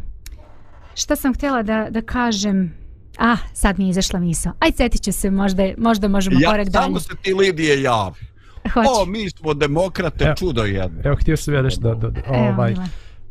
šta 0.94 1.16
sam 1.16 1.34
htjela 1.34 1.64
da, 1.64 1.88
da 1.90 2.02
kažem, 2.02 2.80
Ah, 3.20 3.38
sad 3.54 3.80
mi 3.80 3.86
je 3.86 3.90
izašla 3.90 4.20
misla. 4.20 4.54
Aj, 4.60 4.72
cetit 4.72 5.04
ću 5.04 5.12
se, 5.12 5.32
možda, 5.32 5.64
možda 5.78 6.08
možemo 6.08 6.40
ja, 6.40 6.52
korak 6.52 6.70
dalje. 6.70 6.84
Samo 6.84 7.00
se 7.00 7.14
ti 7.22 7.34
Lidije 7.34 7.82
javi. 7.82 8.20
Hoću. 8.74 8.90
O, 9.02 9.06
mi 9.06 9.30
smo 9.30 9.54
demokrate, 9.54 10.24
evo, 10.24 10.36
čudo 10.36 10.64
jedno. 10.64 11.02
Evo, 11.04 11.16
htio 11.16 11.38
sam 11.38 11.54
ja 11.54 11.62
nešto 11.62 11.82
da... 11.82 11.96
da, 11.96 12.10
da 12.10 12.22
ovaj, 12.28 12.72
evo, 12.72 12.84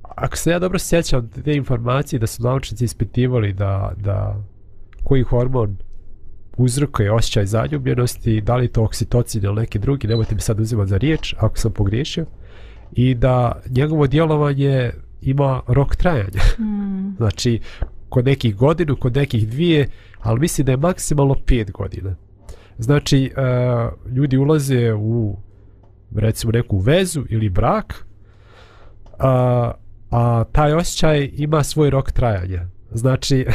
ako 0.02 0.36
se 0.36 0.50
ja 0.50 0.58
dobro 0.58 0.78
sjećam 0.78 1.30
te 1.44 1.54
informacije 1.54 2.18
da 2.18 2.26
su 2.26 2.42
naučnici 2.42 2.84
ispitivali 2.84 3.52
da, 3.52 3.92
da 3.96 4.36
koji 5.04 5.22
hormon 5.22 5.76
uzrokuje 6.56 7.12
osjećaj 7.12 7.46
zaljubljenosti, 7.46 8.40
da 8.40 8.56
li 8.56 8.68
to 8.68 8.82
oksitocin 8.82 9.44
ili 9.44 9.54
neki 9.54 9.78
drugi, 9.78 10.06
nemojte 10.06 10.34
mi 10.34 10.40
sad 10.40 10.60
uzimati 10.60 10.90
za 10.90 10.96
riječ, 10.96 11.34
ako 11.38 11.56
sam 11.56 11.72
pogriješio, 11.72 12.26
i 12.92 13.14
da 13.14 13.60
njegovo 13.68 14.06
djelovanje 14.06 14.90
ima 15.22 15.60
rok 15.66 15.96
trajanja. 15.96 16.40
Mm. 16.58 17.16
znači, 17.16 17.60
kod 18.08 18.24
nekih 18.24 18.56
godinu, 18.56 18.96
kod 18.96 19.16
nekih 19.16 19.48
dvije, 19.48 19.88
ali 20.20 20.40
mislim 20.40 20.64
da 20.64 20.72
je 20.72 20.76
maksimalno 20.76 21.36
pet 21.46 21.72
godina. 21.72 22.16
Znači, 22.78 23.32
uh, 23.36 24.12
ljudi 24.16 24.36
ulaze 24.36 24.94
u 24.94 25.36
recimo 26.14 26.52
neku 26.52 26.78
vezu 26.78 27.24
ili 27.28 27.48
brak, 27.48 28.06
a, 29.18 29.72
a 30.10 30.44
taj 30.52 30.72
osjećaj 30.72 31.30
ima 31.32 31.62
svoj 31.62 31.90
rok 31.90 32.10
trajanja. 32.10 32.66
Znači, 32.90 33.46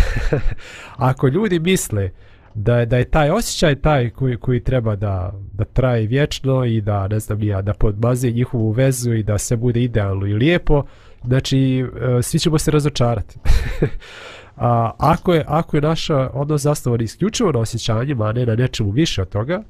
ako 1.10 1.28
ljudi 1.28 1.60
misle 1.60 2.10
da 2.56 2.78
je, 2.78 2.86
da 2.86 2.98
je 2.98 3.10
taj 3.10 3.30
osjećaj 3.30 3.76
taj 3.76 4.10
koji, 4.10 4.38
koji 4.38 4.64
treba 4.64 4.96
da, 4.96 5.34
da 5.54 5.64
traje 5.64 6.08
vječno 6.08 6.66
i 6.66 6.82
da, 6.82 7.08
ne 7.08 7.20
znam 7.20 7.44
ja, 7.44 7.62
da 7.62 7.74
podmaze 7.74 8.32
njihovu 8.32 8.72
vezu 8.72 9.14
i 9.14 9.24
da 9.24 9.38
se 9.38 9.56
bude 9.56 9.84
idealno 9.84 10.28
i 10.28 10.34
lijepo, 10.34 10.84
znači, 11.24 11.86
e, 12.20 12.22
svi 12.22 12.40
ćemo 12.40 12.58
se 12.58 12.72
razočarati. 12.72 13.40
A, 14.58 14.92
ako, 14.98 15.34
je, 15.34 15.46
ako 15.48 15.78
je 15.78 15.82
naša 15.82 16.30
odnos 16.34 16.62
zastavan 16.62 17.02
isključivo 17.02 17.52
na 17.52 17.60
osjećanjima, 17.60 18.26
a 18.26 18.32
ne 18.32 18.46
na 18.46 18.56
nečemu 18.56 18.92
više 18.92 19.22
od 19.22 19.30
toga, 19.30 19.64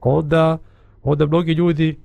onda, 0.00 0.58
onda 1.02 1.26
mnogi 1.26 1.52
ljudi 1.52 1.98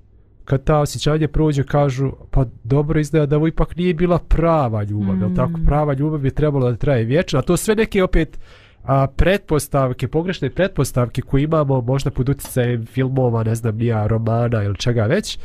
kad 0.46 0.64
ta 0.64 0.80
osjećanje 0.80 1.28
prođe 1.28 1.64
kažu 1.64 2.12
pa 2.32 2.46
dobro 2.64 3.00
izgleda 3.00 3.26
da 3.26 3.36
ovo 3.36 3.48
ipak 3.48 3.76
nije 3.76 3.94
bila 3.94 4.20
prava 4.20 4.84
ljubav, 4.84 5.16
mm. 5.16 5.36
tako 5.36 5.60
prava 5.66 5.94
ljubav 5.94 6.20
bi 6.20 6.32
trebalo 6.32 6.72
da 6.72 6.78
traje 6.78 7.04
vječno, 7.04 7.40
a 7.40 7.42
to 7.42 7.58
sve 7.58 7.76
neke 7.76 8.04
opet 8.04 8.40
a, 8.84 9.08
pretpostavke, 9.08 10.08
pogrešne 10.08 10.50
pretpostavke 10.50 11.22
koje 11.22 11.44
imamo 11.44 11.82
možda 11.82 12.12
pod 12.12 12.30
utjecajem 12.30 12.86
filmova, 12.86 13.44
ne 13.44 13.56
znam, 13.56 13.78
nija 13.78 14.08
romana 14.08 14.64
ili 14.64 14.78
čega 14.78 15.06
već, 15.06 15.40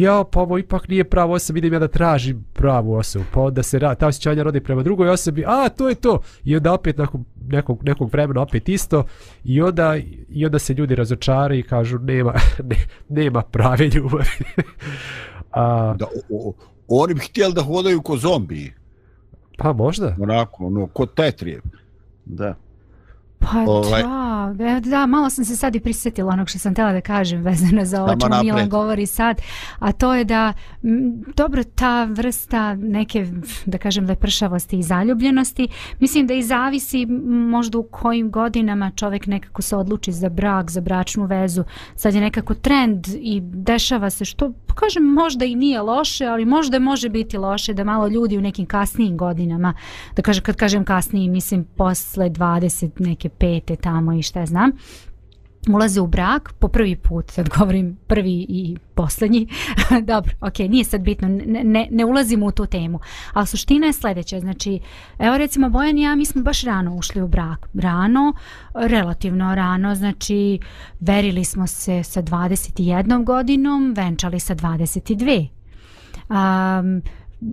ja, 0.00 0.24
pa 0.24 0.40
ovo 0.40 0.58
ipak 0.58 0.88
nije 0.88 1.04
pravo 1.04 1.34
osoba, 1.34 1.58
idem 1.58 1.72
ja 1.72 1.78
da 1.78 1.88
tražim 1.88 2.44
pravu 2.52 2.94
osobu. 2.94 3.24
Pa 3.32 3.40
onda 3.40 3.62
se 3.62 3.78
ta 3.78 4.06
osjećanja 4.06 4.42
rodi 4.42 4.60
prema 4.60 4.82
drugoj 4.82 5.08
osobi, 5.08 5.44
a 5.46 5.68
to 5.68 5.88
je 5.88 5.94
to. 5.94 6.20
I 6.44 6.56
onda 6.56 6.72
opet 6.72 6.98
nakon 6.98 7.24
nekog, 7.48 7.84
nekog 7.84 8.12
vremena 8.12 8.42
opet 8.42 8.68
isto. 8.68 9.04
I 9.44 9.62
onda, 9.62 9.96
i 10.28 10.46
onda 10.46 10.58
se 10.58 10.74
ljudi 10.74 10.94
razočari 10.94 11.58
i 11.58 11.62
kažu 11.62 11.98
nema, 11.98 12.32
ne, 12.70 12.76
nema 13.08 13.42
prave 13.42 13.88
ljubavi. 13.88 14.24
a, 15.50 15.94
da, 15.98 16.06
o, 16.30 16.48
o, 16.48 16.54
oni 16.88 17.14
bi 17.14 17.20
htjeli 17.20 17.54
da 17.54 17.62
hodaju 17.62 18.02
ko 18.02 18.16
zombi. 18.16 18.72
Pa 19.58 19.72
možda. 19.72 20.16
Onako, 20.20 20.66
ono, 20.66 20.86
ko 20.86 21.06
tetrije. 21.06 21.60
Da. 22.24 22.54
Pa 23.42 23.64
ovaj... 23.66 24.02
da, 24.54 24.80
da, 24.80 25.06
malo 25.06 25.30
sam 25.30 25.44
se 25.44 25.56
sad 25.56 25.74
i 25.74 25.80
prisjetila 25.80 26.32
onog 26.32 26.48
što 26.48 26.58
sam 26.58 26.74
tela 26.74 26.92
da 26.92 27.00
kažem 27.00 27.42
vezano 27.42 27.84
za 27.84 28.02
ovo 28.02 28.16
čemu 28.16 28.42
Milan 28.44 28.68
govori 28.68 29.06
sad, 29.06 29.40
a 29.78 29.92
to 29.92 30.14
je 30.14 30.24
da, 30.24 30.52
m, 30.82 31.24
dobro, 31.36 31.64
ta 31.64 32.04
vrsta 32.04 32.74
neke, 32.74 33.26
da 33.66 33.78
kažem, 33.78 34.06
lepršavosti 34.06 34.78
i 34.78 34.82
zaljubljenosti, 34.82 35.68
mislim 36.00 36.26
da 36.26 36.34
i 36.34 36.42
zavisi 36.42 37.06
možda 37.50 37.78
u 37.78 37.82
kojim 37.82 38.30
godinama 38.30 38.90
čovjek 38.96 39.26
nekako 39.26 39.62
se 39.62 39.76
odluči 39.76 40.12
za 40.12 40.28
brak, 40.28 40.70
za 40.70 40.80
bračnu 40.80 41.24
vezu, 41.24 41.64
sad 41.94 42.14
je 42.14 42.20
nekako 42.20 42.54
trend 42.54 43.06
i 43.20 43.40
dešava 43.42 44.10
se 44.10 44.24
što, 44.24 44.52
kažem, 44.74 45.04
možda 45.04 45.44
i 45.44 45.54
nije 45.54 45.80
loše, 45.80 46.26
ali 46.26 46.44
možda 46.44 46.78
može 46.78 47.08
biti 47.08 47.38
loše 47.38 47.74
da 47.74 47.84
malo 47.84 48.08
ljudi 48.08 48.38
u 48.38 48.40
nekim 48.40 48.66
kasnijim 48.66 49.16
godinama, 49.16 49.74
da 50.16 50.22
kažem, 50.22 50.44
kad 50.44 50.56
kažem 50.56 50.84
kasniji, 50.84 51.28
mislim 51.28 51.64
posle 51.76 52.30
20 52.30 52.90
neke 52.98 53.28
pete 53.38 53.76
tamo 53.76 54.12
i 54.12 54.22
šta 54.22 54.46
znam 54.46 54.72
ulaze 55.70 56.00
u 56.00 56.06
brak 56.06 56.52
po 56.58 56.68
prvi 56.68 56.96
put, 56.96 57.30
sad 57.30 57.48
govorim 57.58 57.96
prvi 58.06 58.46
i 58.48 58.76
posljednji, 58.94 59.48
dobro, 60.12 60.32
ok, 60.40 60.58
nije 60.58 60.84
sad 60.84 61.00
bitno, 61.00 61.28
ne, 61.28 61.64
ne, 61.64 61.88
ne 61.90 62.04
ulazimo 62.04 62.46
u 62.46 62.50
tu 62.50 62.66
temu, 62.66 63.00
ali 63.32 63.46
suština 63.46 63.86
je 63.86 63.92
sljedeća, 63.92 64.40
znači, 64.40 64.80
evo 65.18 65.38
recimo 65.38 65.70
Bojan 65.70 65.98
i 65.98 66.02
ja, 66.02 66.14
mi 66.14 66.24
smo 66.24 66.42
baš 66.42 66.62
rano 66.62 66.94
ušli 66.94 67.22
u 67.22 67.28
brak, 67.28 67.68
rano, 67.74 68.34
relativno 68.74 69.54
rano, 69.54 69.94
znači, 69.94 70.58
verili 71.00 71.44
smo 71.44 71.66
se 71.66 72.02
sa 72.02 72.22
21 72.22 73.24
godinom, 73.24 73.94
venčali 73.96 74.40
sa 74.40 74.54
22. 74.54 75.48
Um, 76.28 77.02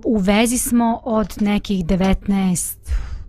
u 0.05 0.17
vezi 0.17 0.57
smo 0.57 1.01
od 1.03 1.35
nekih 1.41 1.85
19 1.85 2.77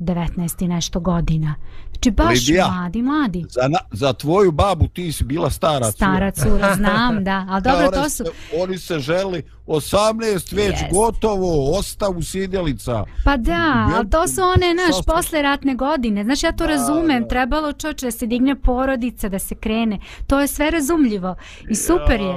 19 0.00 0.64
i 0.64 0.68
nešto 0.68 1.00
godina. 1.00 1.54
Znači 2.02 2.10
baš 2.10 2.38
Lidija, 2.38 2.68
mladi, 2.70 3.02
mladi. 3.02 3.46
Za, 3.48 3.68
na, 3.68 3.78
za 3.92 4.12
tvoju 4.12 4.52
babu 4.52 4.88
ti 4.88 5.12
si 5.12 5.24
bila 5.24 5.50
stara 5.50 5.90
Stara 5.90 6.30
cura, 6.30 6.74
znam, 6.74 7.24
da. 7.24 7.46
Ali 7.50 7.62
dobro, 7.62 7.90
to 7.90 8.10
su... 8.10 8.24
Se, 8.24 8.30
oni 8.62 8.78
se 8.78 8.98
želi 8.98 9.42
18 9.66 10.54
već 10.54 10.74
yes. 10.74 10.92
gotovo, 10.92 11.78
ostavu 11.78 12.22
sidjelica. 12.22 13.04
Pa 13.24 13.36
da, 13.36 13.90
ali 13.96 14.10
to 14.10 14.28
su 14.28 14.40
one, 14.42 14.74
naš, 14.74 15.04
posle 15.06 15.42
ratne 15.42 15.74
godine. 15.74 16.24
Znači 16.24 16.46
ja 16.46 16.52
to 16.52 16.64
da, 16.64 16.70
razumem, 16.70 17.22
da. 17.22 17.28
trebalo 17.28 17.72
čoče 17.72 18.06
da 18.06 18.10
se 18.10 18.26
digne 18.26 18.60
porodica, 18.60 19.28
da 19.28 19.38
se 19.38 19.54
krene. 19.54 19.98
To 20.26 20.40
je 20.40 20.46
sve 20.46 20.70
razumljivo 20.70 21.36
i 21.70 21.74
super 21.74 22.20
je. 22.20 22.34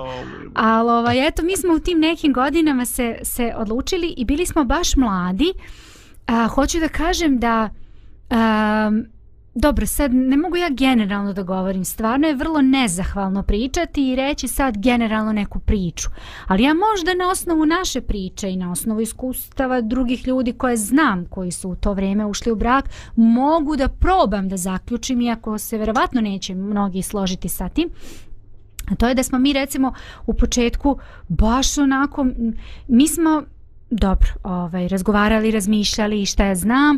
Ali 0.53 0.91
ovaj, 0.91 1.28
eto, 1.28 1.43
mi 1.43 1.57
smo 1.57 1.74
u 1.74 1.80
tim 1.80 1.99
nekim 1.99 2.34
godinama 2.34 2.86
se, 2.86 3.20
se 3.24 3.53
odlučili 3.57 4.14
i 4.18 4.26
bili 4.26 4.45
smo 4.45 4.64
baš 4.64 4.95
mladi. 4.95 5.53
A, 6.28 6.47
hoću 6.47 6.80
da 6.80 6.88
kažem 6.88 7.39
da... 7.39 7.70
Um, 8.30 9.12
Dobro, 9.56 9.86
sad 9.86 10.14
ne 10.14 10.38
mogu 10.38 10.56
ja 10.56 10.70
generalno 10.70 11.34
da 11.34 11.43
govorim, 11.43 11.86
stvarno 11.86 12.28
je 12.28 12.36
vrlo 12.36 12.62
nezahvalno 12.62 13.43
pričati 13.43 14.10
i 14.10 14.16
reći 14.16 14.47
sad 14.47 14.78
generalno 14.78 15.34
neku 15.34 15.60
priču. 15.60 16.10
Ali 16.47 16.64
ja 16.64 16.74
možda 16.74 17.14
na 17.14 17.30
osnovu 17.30 17.66
naše 17.66 18.01
priče 18.01 18.51
i 18.51 18.58
na 18.58 18.72
osnovu 18.72 19.01
iskustava 19.01 19.82
drugih 19.82 20.28
ljudi 20.28 20.54
koje 20.54 20.78
znam 20.78 21.26
koji 21.26 21.51
su 21.51 21.70
u 21.70 21.76
to 21.76 21.93
vrijeme 21.93 22.26
ušli 22.26 22.51
u 22.51 22.56
brak, 22.56 22.89
mogu 23.16 23.76
da 23.76 23.88
probam 23.88 24.49
da 24.49 24.58
zaključim, 24.58 25.22
iako 25.22 25.58
se 25.58 25.78
verovatno 25.78 26.22
neće 26.22 26.56
mnogi 26.56 27.01
složiti 27.01 27.49
sa 27.49 27.70
tim, 27.70 27.89
A 28.91 28.95
to 28.95 29.08
je 29.08 29.16
da 29.16 29.24
smo 29.24 29.39
mi 29.39 29.54
recimo 29.54 29.93
u 30.26 30.34
početku 30.34 30.97
baš 31.28 31.78
onako, 31.78 32.26
mi 32.88 33.08
smo 33.08 33.43
dobro, 33.89 34.30
ovaj, 34.43 34.88
razgovarali, 34.88 35.51
razmišljali 35.51 36.22
i 36.22 36.26
šta 36.26 36.45
ja 36.45 36.56
znam 36.56 36.97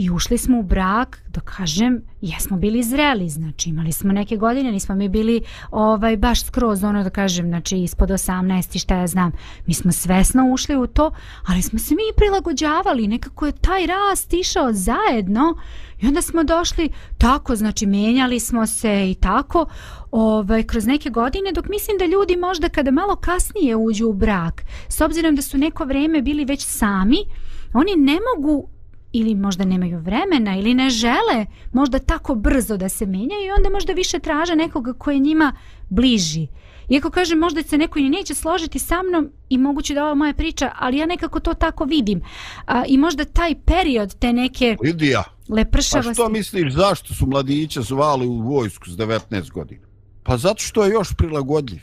i 0.00 0.10
ušli 0.10 0.38
smo 0.38 0.58
u 0.58 0.62
brak, 0.62 1.22
da 1.28 1.40
kažem, 1.40 2.02
jesmo 2.20 2.56
bili 2.56 2.82
zreli, 2.82 3.28
znači 3.28 3.70
imali 3.70 3.92
smo 3.92 4.12
neke 4.12 4.36
godine, 4.36 4.72
nismo 4.72 4.94
mi 4.94 5.08
bili 5.08 5.42
ovaj 5.70 6.16
baš 6.16 6.44
skroz 6.44 6.84
ono 6.84 7.02
da 7.02 7.10
kažem, 7.10 7.48
znači 7.48 7.78
ispod 7.78 8.08
18 8.08 8.76
i 8.76 8.78
šta 8.78 8.96
ja 8.96 9.06
znam, 9.06 9.32
mi 9.66 9.74
smo 9.74 9.92
svesno 9.92 10.52
ušli 10.52 10.76
u 10.76 10.86
to, 10.86 11.10
ali 11.46 11.62
smo 11.62 11.78
se 11.78 11.94
mi 11.94 12.16
prilagođavali, 12.16 13.08
nekako 13.08 13.46
je 13.46 13.52
taj 13.52 13.86
rast 13.86 14.32
išao 14.32 14.72
zajedno 14.72 15.56
i 16.00 16.06
onda 16.06 16.22
smo 16.22 16.44
došli 16.44 16.90
tako, 17.18 17.56
znači 17.56 17.86
menjali 17.86 18.40
smo 18.40 18.66
se 18.66 19.10
i 19.10 19.14
tako 19.14 19.66
ovaj, 20.10 20.62
kroz 20.62 20.86
neke 20.86 21.10
godine, 21.10 21.52
dok 21.54 21.68
mislim 21.68 21.98
da 21.98 22.04
ljudi 22.04 22.36
možda 22.36 22.68
kada 22.68 22.90
malo 22.90 23.16
kasnije 23.16 23.76
uđu 23.76 24.08
u 24.08 24.12
brak, 24.12 24.62
s 24.88 25.00
obzirom 25.00 25.36
da 25.36 25.42
su 25.42 25.58
neko 25.58 25.84
vreme 25.84 26.22
bili 26.22 26.44
već 26.44 26.66
sami, 26.66 27.18
oni 27.74 27.96
ne 27.96 28.18
mogu 28.36 28.68
ili 29.12 29.34
možda 29.34 29.64
nemaju 29.64 29.98
vremena 29.98 30.56
ili 30.56 30.74
ne 30.74 30.90
žele 30.90 31.46
možda 31.72 31.98
tako 31.98 32.34
brzo 32.34 32.76
da 32.76 32.88
se 32.88 33.06
menjaju 33.06 33.46
i 33.46 33.50
onda 33.58 33.70
možda 33.70 33.92
više 33.92 34.18
traže 34.18 34.56
nekoga 34.56 34.92
koji 34.92 35.16
je 35.16 35.20
njima 35.20 35.52
bliži. 35.88 36.46
Iako 36.88 37.10
kažem 37.10 37.38
možda 37.38 37.62
se 37.62 37.78
neko 37.78 37.98
i 37.98 38.10
neće 38.10 38.34
složiti 38.34 38.78
sa 38.78 39.02
mnom 39.02 39.30
i 39.48 39.58
moguće 39.58 39.94
da 39.94 40.04
ova 40.04 40.14
moja 40.14 40.34
priča, 40.34 40.72
ali 40.78 40.98
ja 40.98 41.06
nekako 41.06 41.40
to 41.40 41.54
tako 41.54 41.84
vidim. 41.84 42.20
A, 42.66 42.84
I 42.86 42.98
možda 42.98 43.24
taj 43.24 43.54
period 43.64 44.18
te 44.18 44.32
neke 44.32 44.76
Lidija, 44.84 45.22
lepršavosti... 45.48 46.08
Pa 46.08 46.14
što 46.14 46.28
misliš 46.28 46.74
zašto 46.74 47.14
su 47.14 47.26
mladiće 47.26 47.82
zvali 47.82 48.26
u 48.26 48.40
vojsku 48.40 48.90
s 48.90 48.96
19 48.96 49.50
godina? 49.50 49.86
Pa 50.22 50.36
zato 50.36 50.62
što 50.62 50.84
je 50.84 50.90
još 50.90 51.14
prilagodljiv. 51.18 51.80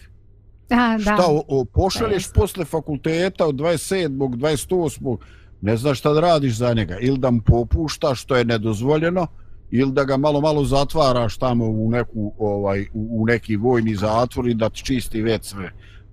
A, 0.69 0.97
da. 0.97 0.99
Šta, 0.99 1.25
o, 1.27 1.43
o, 1.47 1.65
pošalješ 1.65 2.31
posle 2.33 2.65
fakulteta 2.65 3.45
od 3.45 3.55
27. 3.55 4.17
28 4.17 5.17
ne 5.61 5.77
znaš 5.77 5.99
šta 5.99 6.13
da 6.13 6.19
radiš 6.19 6.57
za 6.57 6.73
njega. 6.73 6.97
Ili 6.99 7.17
da 7.17 7.31
mu 7.31 7.41
popušta 7.41 8.15
što 8.15 8.35
je 8.35 8.45
nedozvoljeno 8.45 9.27
ili 9.71 9.91
da 9.91 10.03
ga 10.03 10.17
malo 10.17 10.41
malo 10.41 10.65
zatvaraš 10.65 11.37
tamo 11.37 11.65
u 11.65 11.91
neku 11.91 12.33
ovaj 12.39 12.85
u 12.93 13.25
neki 13.27 13.55
vojni 13.55 13.95
zatvor 13.95 14.47
i 14.47 14.53
da 14.53 14.69
ti 14.69 14.83
čisti 14.83 15.21
već 15.21 15.45
sve. 15.45 15.71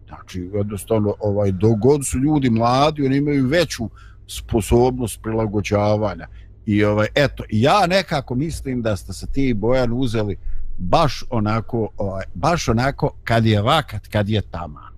Znači 0.08 0.50
jednostavno 0.54 1.14
ovaj 1.20 1.52
dogod 1.52 2.06
su 2.06 2.18
ljudi 2.18 2.50
mladi 2.50 3.06
oni 3.06 3.16
imaju 3.16 3.46
veću 3.46 3.90
sposobnost 4.26 5.22
prilagođavanja. 5.22 6.26
I 6.66 6.84
ovaj 6.84 7.06
eto 7.14 7.44
ja 7.50 7.86
nekako 7.86 8.34
mislim 8.34 8.82
da 8.82 8.96
ste 8.96 9.12
se 9.12 9.26
ti 9.32 9.54
Bojan 9.54 9.92
uzeli 9.92 10.36
baš 10.78 11.24
onako 11.30 11.88
ovaj, 11.96 12.24
baš 12.34 12.68
onako 12.68 13.10
kad 13.24 13.46
je 13.46 13.62
vakat 13.62 14.06
kad 14.06 14.28
je 14.28 14.42
tama 14.42 14.93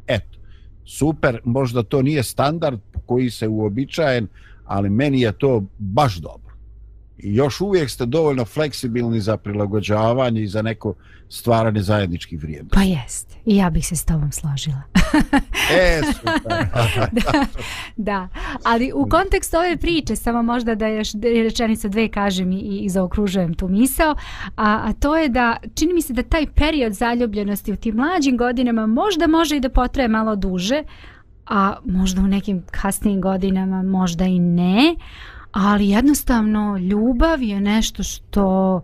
super 0.87 1.41
možda 1.45 1.82
to 1.82 2.03
nije 2.03 2.22
standard 2.22 2.80
koji 3.07 3.30
se 3.30 3.49
uobičajen, 3.49 4.28
ali 4.64 4.91
meni 4.91 5.20
je 5.20 5.32
to 5.32 5.64
baš 5.78 6.16
dobro. 6.16 6.46
Još 7.19 7.61
uvijek 7.61 7.91
ste 7.91 8.07
dovoljno 8.07 8.45
fleksibilni 8.45 9.21
za 9.21 9.37
prilagođavanje 9.37 10.43
i 10.43 10.49
za 10.49 10.62
neko 10.62 10.95
stvaranje 11.29 11.83
zajedničkih 11.83 12.43
vrijednosti. 12.43 12.75
Pa 12.75 12.83
jest. 12.83 13.37
I 13.47 13.57
ja 13.57 13.71
bih 13.71 13.87
se 13.87 13.97
s 13.97 14.05
tobom 14.05 14.33
složila. 14.33 14.83
e, 15.73 16.01
super. 16.12 16.67
da, 17.12 17.47
da. 17.97 18.29
Ali 18.64 18.93
u 18.95 19.09
kontekstu 19.09 19.57
ove 19.57 19.77
priče, 19.77 20.17
samo 20.17 20.43
možda 20.43 20.75
da 20.75 20.87
još 20.87 21.09
rečenica 21.23 21.89
dve 21.89 22.09
kažem 22.09 22.53
i, 22.53 22.59
i 22.59 22.89
zaokružujem 22.89 23.55
tu 23.55 23.69
misao, 23.69 24.14
a, 24.57 24.81
a 24.85 24.93
to 24.93 25.17
je 25.17 25.29
da 25.29 25.57
čini 25.75 25.95
mi 25.95 26.03
se 26.03 26.12
da 26.12 26.23
taj 26.23 26.47
period 26.47 26.93
zaljubljenosti 26.93 27.73
u 27.73 27.77
tim 27.77 27.95
mlađim 27.95 28.37
godinama 28.37 28.87
možda 28.87 29.27
može 29.27 29.57
i 29.57 29.61
da 29.61 29.69
potraje 29.69 30.09
malo 30.09 30.37
duže, 30.37 30.83
a 31.47 31.77
možda 31.85 32.21
u 32.21 32.27
nekim 32.27 32.62
kasnijim 32.71 33.21
godinama 33.21 33.83
možda 33.83 34.25
i 34.25 34.39
ne, 34.39 34.97
ali 35.53 35.89
jednostavno 35.89 36.79
ljubav 36.79 37.43
je 37.43 37.61
nešto 37.61 38.03
što 38.03 38.81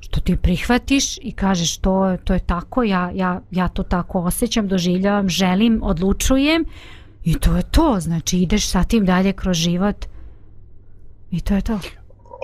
što 0.00 0.20
ti 0.20 0.36
prihvatiš 0.36 1.18
i 1.18 1.32
kažeš 1.32 1.78
to, 1.78 2.16
to 2.24 2.34
je 2.34 2.40
tako, 2.40 2.82
ja, 2.82 3.10
ja, 3.14 3.40
ja 3.50 3.68
to 3.68 3.82
tako 3.82 4.20
osjećam, 4.20 4.68
doživljavam, 4.68 5.28
želim, 5.28 5.80
odlučujem. 5.82 6.64
I 7.24 7.34
to 7.34 7.56
je 7.56 7.62
to, 7.62 7.96
znači 8.00 8.38
ideš 8.38 8.68
sa 8.68 8.84
tim 8.84 9.04
dalje 9.04 9.32
kroz 9.32 9.56
život 9.56 10.06
i 11.30 11.40
to 11.40 11.54
je 11.54 11.60
to. 11.60 11.78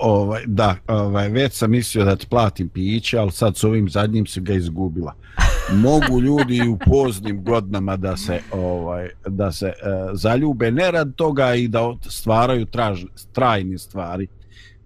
Ovaj, 0.01 0.43
da, 0.45 0.75
ovaj, 0.87 1.29
već 1.29 1.53
sam 1.53 1.71
mislio 1.71 2.05
da 2.05 2.15
ti 2.15 2.27
platim 2.27 2.69
piće, 2.69 3.17
ali 3.17 3.31
sad 3.31 3.57
s 3.57 3.63
ovim 3.63 3.89
zadnjim 3.89 4.25
se 4.25 4.41
ga 4.41 4.53
izgubila 4.53 5.13
mogu 5.71 6.21
ljudi 6.21 6.61
u 6.67 6.77
poznim 6.91 7.43
godinama 7.43 7.97
da 7.97 8.17
se 8.17 8.39
ovaj 8.51 9.09
da 9.27 9.51
se 9.51 9.65
uh, 9.65 10.11
zaljube 10.13 10.71
ne 10.71 10.91
rad 10.91 11.15
toga 11.15 11.55
i 11.55 11.67
da 11.67 11.93
stvaraju 12.09 12.65
traž, 12.65 13.03
trajne 13.31 13.77
stvari. 13.77 14.27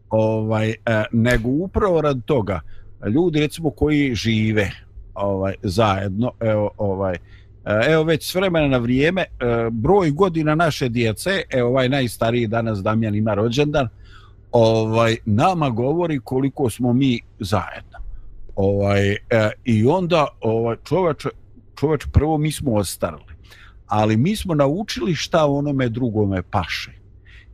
Ovaj 0.10 0.70
uh, 0.70 0.76
nego 1.12 1.50
upravo 1.50 2.02
rad 2.02 2.26
toga. 2.26 2.62
Ljudi 3.06 3.40
recimo 3.40 3.70
koji 3.70 4.16
žive 4.16 4.72
ovaj 5.14 5.56
zajedno 5.64 6.32
evo 6.40 6.70
ovaj 6.78 7.16
e, 7.16 7.20
evo 7.88 8.04
već 8.04 8.32
s 8.32 8.36
vremena 8.36 8.68
na 8.68 8.78
vrijeme 8.78 9.26
broj 9.72 10.12
godina 10.12 10.56
naše 10.56 10.90
djece 10.90 11.42
evo 11.50 11.70
ovaj 11.70 11.90
najstariji 11.90 12.48
danas 12.48 12.80
Damjan 12.80 13.16
ima 13.16 13.34
rođendan 13.34 13.88
ovaj 14.52 15.18
nama 15.26 15.70
govori 15.70 16.20
koliko 16.20 16.70
smo 16.70 16.94
mi 16.94 17.20
zajedno 17.40 17.97
ovaj 18.58 19.12
e, 19.12 19.18
i 19.64 19.86
onda 19.86 20.28
ovaj 20.42 20.76
čovjek 20.84 21.26
čovjek 21.80 22.08
prvo 22.12 22.38
mi 22.38 22.52
smo 22.52 22.74
ostarili 22.74 23.34
ali 23.88 24.18
mi 24.18 24.36
smo 24.36 24.54
naučili 24.56 25.16
šta 25.16 25.46
onome 25.46 25.90
drugome 25.90 26.42
paše 26.42 26.92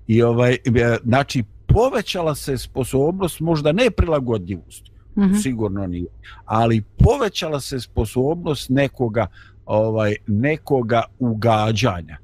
i 0.08 0.22
ovaj 0.22 0.54
e, 0.54 0.97
znači 1.04 1.43
povećala 1.68 2.36
se 2.36 2.58
sposobnost 2.58 3.39
možda 3.39 3.72
ne 3.72 3.91
prilagodljivost 3.91 4.86
mm 5.16 5.22
-hmm. 5.22 5.41
sigurno 5.41 5.88
nije 5.88 6.08
ali 6.45 6.84
povećala 6.97 7.60
se 7.60 7.80
sposobnost 7.80 8.70
nekoga 8.70 9.28
ovaj 9.66 10.16
nekoga 10.28 11.04
ugađanja 11.20 12.18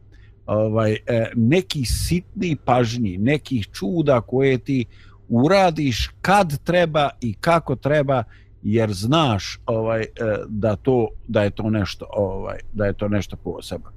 ovaj 0.45 0.91
e, 0.93 1.31
neki 1.35 1.85
sitni 1.85 2.57
pažnji 2.65 3.17
nekih 3.17 3.67
čuda 3.73 4.21
koje 4.21 4.57
ti 4.57 4.85
uradiš 5.29 6.11
kad 6.21 6.63
treba 6.63 7.09
i 7.21 7.33
kako 7.33 7.75
treba 7.75 8.23
jer 8.63 8.93
znaš 8.93 9.59
ovaj 9.65 10.01
e, 10.01 10.07
da 10.47 10.75
to 10.75 11.07
da 11.27 11.43
je 11.43 11.49
to 11.49 11.69
nešto 11.69 12.05
ovaj 12.09 12.59
da 12.73 12.85
je 12.85 12.93
to 12.93 13.07
nešto 13.07 13.35
posebno. 13.35 13.89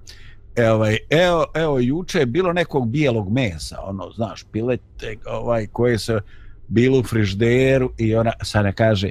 Evo, 0.56 0.86
evo 1.10 1.44
evo 1.54 1.78
juče 1.78 2.18
je 2.18 2.26
bilo 2.26 2.52
nekog 2.52 2.88
bijelog 2.88 3.32
mesa, 3.32 3.78
ono 3.84 4.10
znaš, 4.10 4.44
pilete 4.52 5.16
ovaj 5.26 5.66
koje 5.66 5.98
se 5.98 6.20
bilo 6.68 6.98
u 6.98 7.02
frižderu 7.02 7.92
i 7.98 8.14
ona 8.14 8.32
sa 8.42 8.72
kaže 8.72 9.10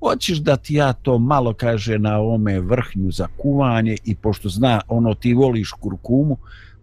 hoćeš 0.00 0.38
da 0.38 0.56
ti 0.56 0.74
ja 0.74 0.92
to 0.92 1.18
malo 1.18 1.54
kaže 1.54 1.98
na 1.98 2.20
ome 2.20 2.60
vrhnju 2.60 3.10
za 3.10 3.26
kuvanje 3.38 3.96
i 4.04 4.14
pošto 4.14 4.48
zna 4.48 4.80
ono 4.88 5.14
ti 5.14 5.34
voliš 5.34 5.72
kurkumu 5.72 6.36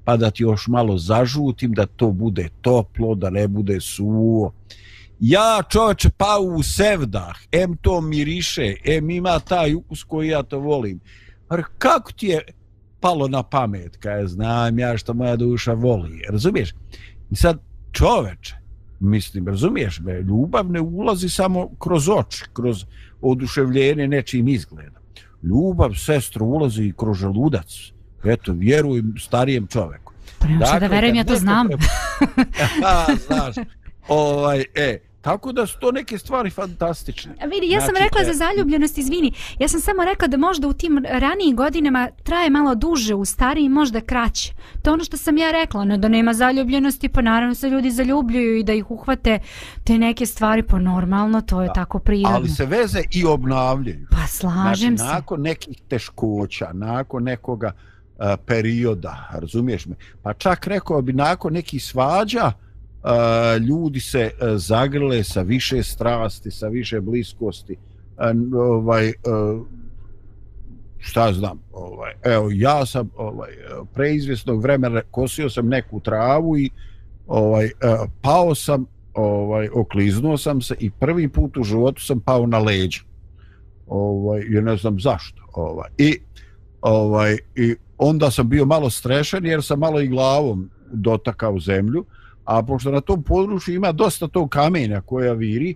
pa 0.05 0.18
da 0.18 0.32
ti 0.32 0.43
još 0.43 0.68
malo 0.68 0.97
zažutim 0.97 1.74
da 1.74 1.86
to 1.86 2.11
bude 2.11 2.49
toplo 2.61 3.15
da 3.15 3.30
ne 3.30 3.47
bude 3.47 3.80
suvo 3.80 4.53
ja 5.20 5.63
čovječe 5.70 6.09
pa 6.18 6.38
u 6.41 6.63
sevdah, 6.63 7.36
em 7.51 7.78
to 7.82 8.01
miriše, 8.01 8.76
em 8.84 9.09
ima 9.09 9.39
taj 9.39 9.76
ukus 9.76 10.03
koji 10.03 10.28
ja 10.28 10.43
to 10.43 10.59
volim. 10.59 10.99
Ar 11.49 11.63
kako 11.78 12.11
ti 12.11 12.28
je, 12.28 12.41
palo 12.99 13.28
na 13.28 13.43
pamet, 13.43 13.97
kaj 13.97 14.28
znam 14.28 14.80
ja 14.80 14.97
što 14.97 15.13
moja 15.13 15.36
duša 15.36 15.74
voli, 15.74 16.22
razumiješ? 16.30 16.74
I 17.32 17.36
sad 17.36 17.59
čoveče, 17.91 18.55
mislim, 18.99 19.47
razumiješ 19.47 19.99
me, 19.99 20.22
ljubav 20.22 20.72
ne 20.72 20.82
ulazi 20.82 21.30
samo 21.30 21.70
kroz 21.80 22.09
oči, 22.09 22.45
kroz 22.53 22.86
oduševljenje 23.22 24.07
nečim 24.07 24.47
izgleda. 24.47 24.99
Ljubav, 25.43 25.93
sestro, 25.95 26.45
ulazi 26.45 26.84
i 26.84 26.93
kroz 26.97 27.18
želudac. 27.18 27.91
Eto, 28.24 28.53
vjerujem 28.53 29.13
starijem 29.20 29.68
čoveku. 29.68 30.13
Pa 30.39 30.47
dakle, 30.47 30.80
da 30.80 30.88
verujem, 30.88 31.15
ja 31.15 31.24
to 31.24 31.36
znam. 31.36 31.68
Treba... 31.68 31.84
A, 32.88 33.05
znaš, 33.28 33.55
ovaj, 34.07 34.65
e, 34.76 34.99
Tako 35.28 35.51
da 35.51 35.67
su 35.67 35.80
to 35.80 35.91
neke 35.91 36.17
stvari 36.17 36.49
fantastične. 36.49 37.36
A 37.41 37.45
vidi, 37.45 37.69
ja 37.69 37.82
sam 37.82 37.89
znači, 37.89 38.03
rekla 38.03 38.21
e... 38.21 38.25
za 38.25 38.34
zaljubljenost, 38.34 38.97
izvini. 38.97 39.32
Ja 39.59 39.67
sam 39.67 39.82
samo 39.82 40.05
rekla 40.05 40.28
da 40.28 40.38
možda 40.38 40.67
u 40.67 40.73
tim 40.73 41.05
ranijim 41.09 41.55
godinama 41.55 42.09
traje 42.23 42.49
malo 42.49 42.75
duže, 42.75 43.15
u 43.15 43.25
starijim 43.25 43.71
možda 43.71 44.01
kraće. 44.01 44.53
To 44.82 44.93
ono 44.93 45.03
što 45.03 45.17
sam 45.17 45.38
ja 45.38 45.51
rekla, 45.51 45.86
ne 45.86 45.97
da 45.97 46.07
nema 46.07 46.34
zaljubljenosti, 46.34 47.09
pa 47.09 47.21
naravno 47.21 47.55
se 47.55 47.69
ljudi 47.69 47.91
zaljubljuju 47.91 48.57
i 48.57 48.63
da 48.63 48.73
ih 48.73 48.91
uhvate 48.91 49.39
te 49.84 49.97
neke 49.97 50.25
stvari, 50.25 50.63
pa 50.63 50.80
normalno, 50.80 51.41
to 51.41 51.61
je 51.61 51.67
da. 51.67 51.73
tako 51.73 51.99
prirodno. 51.99 52.38
Ali 52.38 52.49
se 52.49 52.65
veze 52.65 53.01
i 53.11 53.25
obnavljaju. 53.25 54.07
Pa 54.11 54.28
slažem 54.28 54.97
znači, 54.97 55.09
se. 55.09 55.15
nakon 55.15 55.41
nekih 55.41 55.78
teškoća, 55.88 56.69
nakon 56.73 57.23
nekoga 57.23 57.71
uh, 57.71 58.25
perioda, 58.45 59.30
razumiješ 59.32 59.86
me, 59.86 59.95
pa 60.23 60.34
čak 60.34 60.67
rekao 60.67 61.01
bi 61.01 61.13
nakon 61.13 61.53
nekih 61.53 61.84
svađa, 61.84 62.45
uh, 62.45 62.66
ljudi 63.68 63.99
se 63.99 64.20
e, 64.20 64.58
zagrle 64.58 65.24
sa 65.24 65.41
više 65.41 65.84
strasti, 65.84 66.51
sa 66.51 66.68
više 66.68 67.01
bliskosti. 67.01 67.76
ovaj, 68.55 69.08
e, 69.08 69.14
šta 70.97 71.34
znam, 71.34 71.60
ovaj, 71.72 72.14
evo, 72.24 72.49
ja 72.53 72.86
sam 72.86 73.10
ovaj, 73.16 73.51
e, 73.51 73.55
preizvjesnog 73.93 74.62
vremena 74.62 75.01
kosio 75.12 75.49
sam 75.49 75.68
neku 75.68 75.99
travu 75.99 76.58
i 76.58 76.70
ovaj, 77.28 77.70
pao 78.22 78.55
sam, 78.55 78.86
ovaj, 79.14 79.70
okliznuo 79.74 80.38
sam 80.38 80.62
se 80.62 80.76
i 80.80 80.89
prvi 80.89 81.28
put 81.28 81.58
u 81.58 81.64
životu 81.64 82.01
sam 82.01 82.20
pao 82.20 82.45
na 82.45 82.60
leđa. 82.60 82.99
Ovaj, 83.88 84.41
jer 84.49 84.64
ne 84.64 84.78
znam 84.78 84.99
zašto. 84.99 85.43
Ovaj. 85.53 85.89
I, 85.97 86.20
ovaj, 86.82 87.38
I 87.55 87.76
onda 87.97 88.32
sam 88.32 88.49
bio 88.49 88.66
malo 88.66 88.89
strešen 88.89 89.45
jer 89.45 89.64
sam 89.64 89.80
malo 89.80 90.01
i 90.01 90.08
glavom 90.08 90.70
dotakao 90.91 91.60
zemlju 91.60 92.05
a 92.47 92.63
pošto 92.63 92.91
na 92.91 93.01
tom 93.01 93.23
području 93.23 93.75
ima 93.75 93.91
dosta 93.91 94.27
tog 94.27 94.49
kamenja 94.49 95.01
koja 95.01 95.33
viri, 95.33 95.75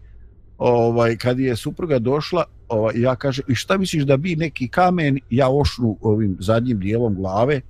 ovaj, 0.58 1.18
kad 1.18 1.40
je 1.40 1.56
supruga 1.56 2.00
došla, 2.00 2.44
ovaj, 2.68 2.94
ja 3.02 3.16
kaže, 3.16 3.42
i 3.48 3.56
šta 3.56 3.78
misliš 3.78 4.04
da 4.04 4.18
bi 4.18 4.36
neki 4.36 4.68
kamen, 4.68 5.20
ja 5.30 5.50
ošnu 5.50 5.98
ovim 6.02 6.38
zadnjim 6.40 6.80
dijelom 6.80 7.16
glave 7.16 7.62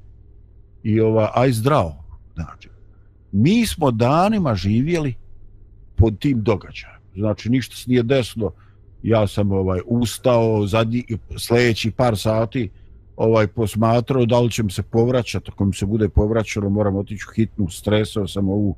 i 0.83 0.99
ova, 1.01 1.31
aj 1.35 1.51
zdravo. 1.51 2.03
Znači, 2.33 2.69
mi 3.31 3.65
smo 3.65 3.91
danima 3.91 4.55
živjeli 4.55 5.13
pod 5.95 6.19
tim 6.19 6.43
događajem. 6.43 7.01
Znači, 7.15 7.49
ništa 7.49 7.75
se 7.75 7.89
nije 7.89 8.03
desilo. 8.03 8.53
Ja 9.03 9.27
sam 9.27 9.51
ovaj 9.51 9.79
ustao 9.85 10.67
zadnji, 10.67 11.03
sljedeći 11.37 11.91
par 11.91 12.17
sati 12.17 12.69
ovaj 13.15 13.47
posmatrao 13.47 14.25
da 14.25 14.39
li 14.39 14.51
će 14.51 14.63
se 14.69 14.83
povraćati. 14.83 15.51
Ako 15.51 15.65
mi 15.65 15.73
se 15.73 15.85
bude 15.85 16.09
povraćalo, 16.09 16.69
moram 16.69 16.95
otići 16.95 17.25
u 17.29 17.33
hitnu, 17.33 17.69
stresao 17.69 18.27
sam 18.27 18.49
ovu 18.49 18.75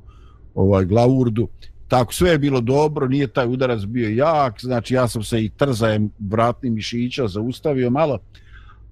ovaj 0.56 0.86
glavurdu 0.86 1.48
tako 1.88 2.14
sve 2.14 2.30
je 2.30 2.38
bilo 2.38 2.62
dobro 2.62 3.08
nije 3.08 3.28
taj 3.28 3.48
udarac 3.48 3.82
bio 3.82 4.10
jak 4.10 4.62
znači 4.62 4.94
ja 4.94 5.08
sam 5.08 5.24
se 5.24 5.44
i 5.44 5.50
trzajem 5.50 6.10
vratnim 6.20 6.74
mišića 6.74 7.28
zaustavio 7.28 7.90
malo 7.90 8.20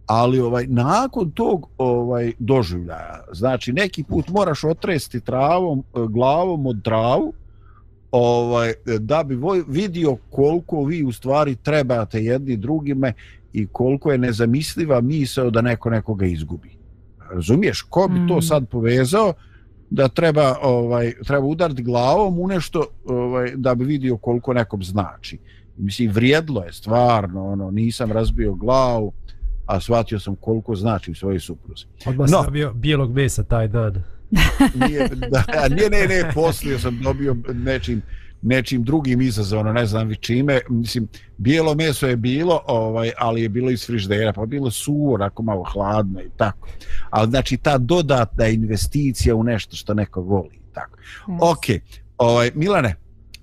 ali 0.05 0.39
ovaj 0.39 0.67
nakon 0.67 1.31
tog 1.31 1.69
ovaj 1.77 2.31
doživljaja 2.39 3.23
znači 3.33 3.73
neki 3.73 4.03
put 4.03 4.29
moraš 4.29 4.63
otresti 4.63 5.21
travom 5.21 5.83
glavom 5.93 6.65
od 6.65 6.83
travu 6.83 7.33
ovaj 8.11 8.73
da 8.99 9.23
bi 9.23 9.37
vidio 9.67 10.17
koliko 10.29 10.83
vi 10.83 11.03
u 11.03 11.11
stvari 11.11 11.55
trebate 11.55 12.23
jedni 12.23 12.57
drugime 12.57 13.13
i 13.53 13.67
koliko 13.67 14.11
je 14.11 14.17
nezamisliva 14.17 15.01
misao 15.01 15.49
da 15.49 15.61
neko 15.61 15.89
nekoga 15.89 16.25
izgubi. 16.25 16.69
Razumiješ? 17.31 17.81
Ko 17.81 18.07
bi 18.07 18.27
to 18.27 18.37
mm. 18.37 18.41
sad 18.41 18.69
povezao 18.69 19.33
da 19.91 20.07
treba 20.07 20.55
ovaj 20.61 21.13
treba 21.25 21.45
udariti 21.45 21.83
glavom 21.83 22.39
u 22.39 22.47
nešto 22.47 22.85
ovaj 23.05 23.51
da 23.55 23.75
bi 23.75 23.85
vidio 23.85 24.17
koliko 24.17 24.53
nekom 24.53 24.83
znači. 24.83 25.39
Mislim 25.77 26.11
vrijedlo 26.11 26.63
je 26.63 26.73
stvarno, 26.73 27.47
ono 27.47 27.71
nisam 27.71 28.11
razbio 28.11 28.53
glavu, 28.53 29.13
a 29.65 29.79
shvatio 29.79 30.19
sam 30.19 30.35
koliko 30.35 30.75
znači 30.75 31.13
svojoj 31.13 31.39
supruzi. 31.39 31.85
Odmah 32.05 32.29
no, 32.29 32.43
sam 32.43 32.53
bio 32.53 32.73
bijelog 32.73 33.13
mesa 33.13 33.43
taj 33.43 33.67
dan. 33.67 34.03
nije, 34.87 35.09
da, 35.31 35.67
nije, 35.75 35.89
ne, 35.89 36.07
ne, 36.07 36.31
poslije 36.33 36.79
sam 36.79 36.99
dobio 37.03 37.35
nečim 37.53 38.01
nečim 38.41 38.83
drugim 38.83 39.21
izazovno, 39.21 39.73
ne 39.73 39.85
znam 39.85 40.07
vi 40.07 40.15
čime, 40.15 40.59
mislim, 40.69 41.07
bijelo 41.37 41.75
meso 41.75 42.07
je 42.07 42.15
bilo, 42.15 42.61
ovaj, 42.67 43.11
ali 43.17 43.41
je 43.41 43.49
bilo 43.49 43.71
iz 43.71 43.85
friždera, 43.85 44.33
pa 44.33 44.45
bilo 44.45 44.71
suvo, 44.71 45.13
onako 45.13 45.43
malo 45.43 45.63
hladno 45.63 46.21
i 46.21 46.29
tako. 46.37 46.67
Ali 47.09 47.29
znači 47.29 47.57
ta 47.57 47.77
dodatna 47.77 48.47
investicija 48.47 49.35
u 49.35 49.43
nešto 49.43 49.75
što 49.75 49.93
neko 49.93 50.21
voli 50.21 50.55
i 50.55 50.73
tako. 50.73 50.97
Yes. 51.27 51.37
Ok, 51.41 51.81
ovaj, 52.17 52.51
Milane, 52.55 52.95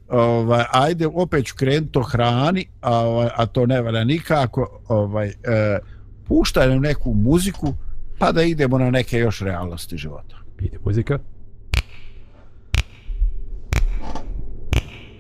ovaj, 0.09 0.65
ajde, 0.73 1.07
opet 1.07 1.47
ću 1.47 1.55
krenuti 1.57 1.99
o 1.99 2.03
hrani, 2.03 2.67
a, 2.81 2.99
ovaj, 2.99 3.29
a 3.37 3.47
to 3.47 3.67
ne 3.67 3.83
valja 3.83 4.05
nikako, 4.05 4.81
ovaj, 4.89 5.29
e, 5.29 5.79
puštaj 6.25 6.69
nam 6.69 6.79
neku 6.79 7.15
muziku, 7.15 7.75
pa 8.19 8.33
da 8.33 8.43
idemo 8.43 8.79
na 8.79 8.91
neke 8.91 9.19
još 9.19 9.41
realnosti 9.41 9.97
života. 9.97 10.37
Ide 10.61 10.79
muzika. 10.85 11.19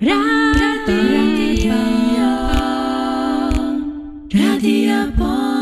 Radio, 0.00 0.14
radio 4.30 5.12
pomirenje. 5.18 5.57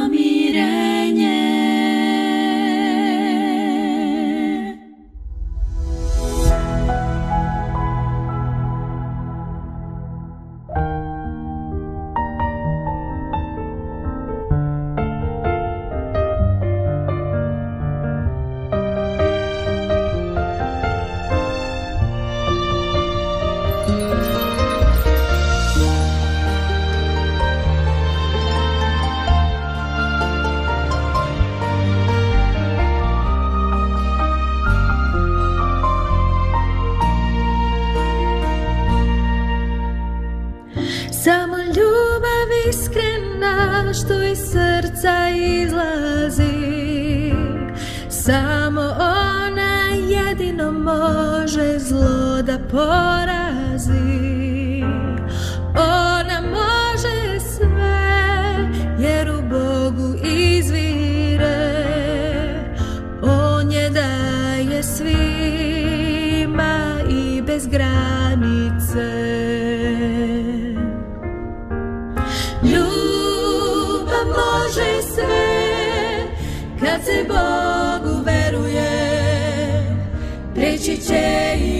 cheio. 81.06 81.75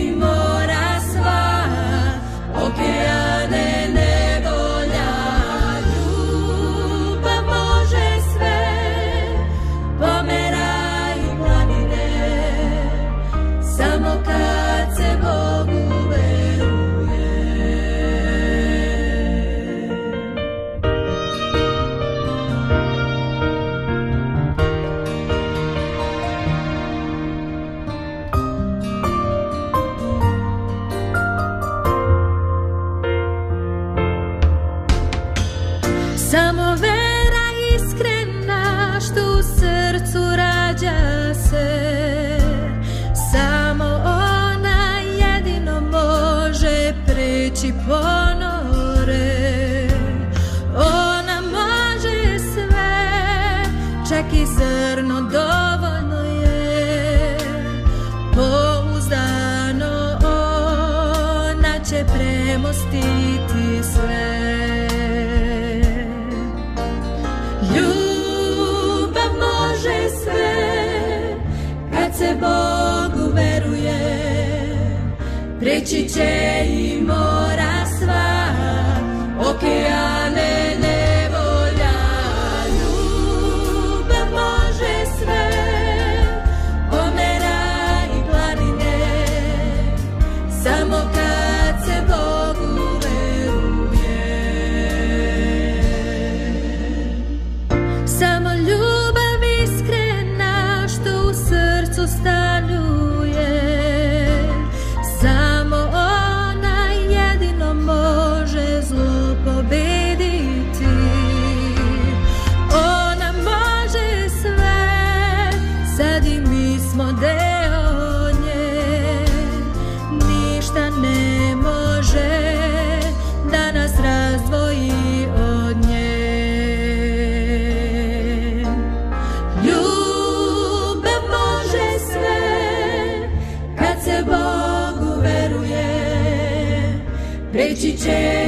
day. 138.07 138.45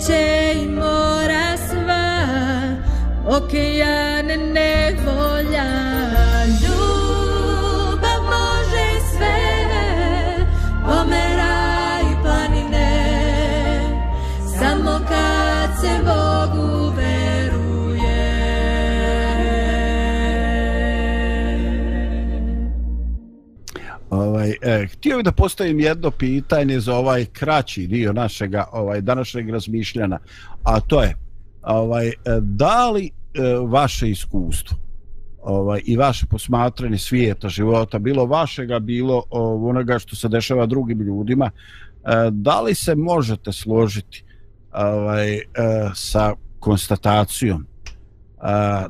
take 0.00 0.39
e, 24.62 24.86
htio 24.86 25.16
bih 25.16 25.24
da 25.24 25.32
postavim 25.32 25.80
jedno 25.80 26.10
pitanje 26.10 26.80
za 26.80 26.94
ovaj 26.94 27.24
kraći 27.24 27.86
dio 27.86 28.12
našega 28.12 28.64
ovaj 28.72 29.00
današnjeg 29.00 29.50
razmišljanja, 29.50 30.18
a 30.62 30.80
to 30.80 31.02
je 31.02 31.16
ovaj, 31.62 32.08
e, 32.08 32.12
da 32.40 32.90
li 32.90 33.06
e, 33.06 33.10
vaše 33.68 34.10
iskustvo 34.10 34.76
ovaj, 35.42 35.80
i 35.84 35.96
vaše 35.96 36.26
posmatranje 36.26 36.98
svijeta, 36.98 37.48
života, 37.48 37.98
bilo 37.98 38.26
vašega, 38.26 38.78
bilo 38.78 39.22
o, 39.30 39.68
onoga 39.68 39.98
što 39.98 40.16
se 40.16 40.28
dešava 40.28 40.66
drugim 40.66 41.00
ljudima, 41.00 41.50
e, 41.50 42.30
da 42.30 42.60
li 42.60 42.74
se 42.74 42.94
možete 42.94 43.52
složiti 43.52 44.24
ovaj, 44.72 45.34
e, 45.34 45.42
sa 45.94 46.34
konstatacijom 46.58 47.62
e, 47.62 47.66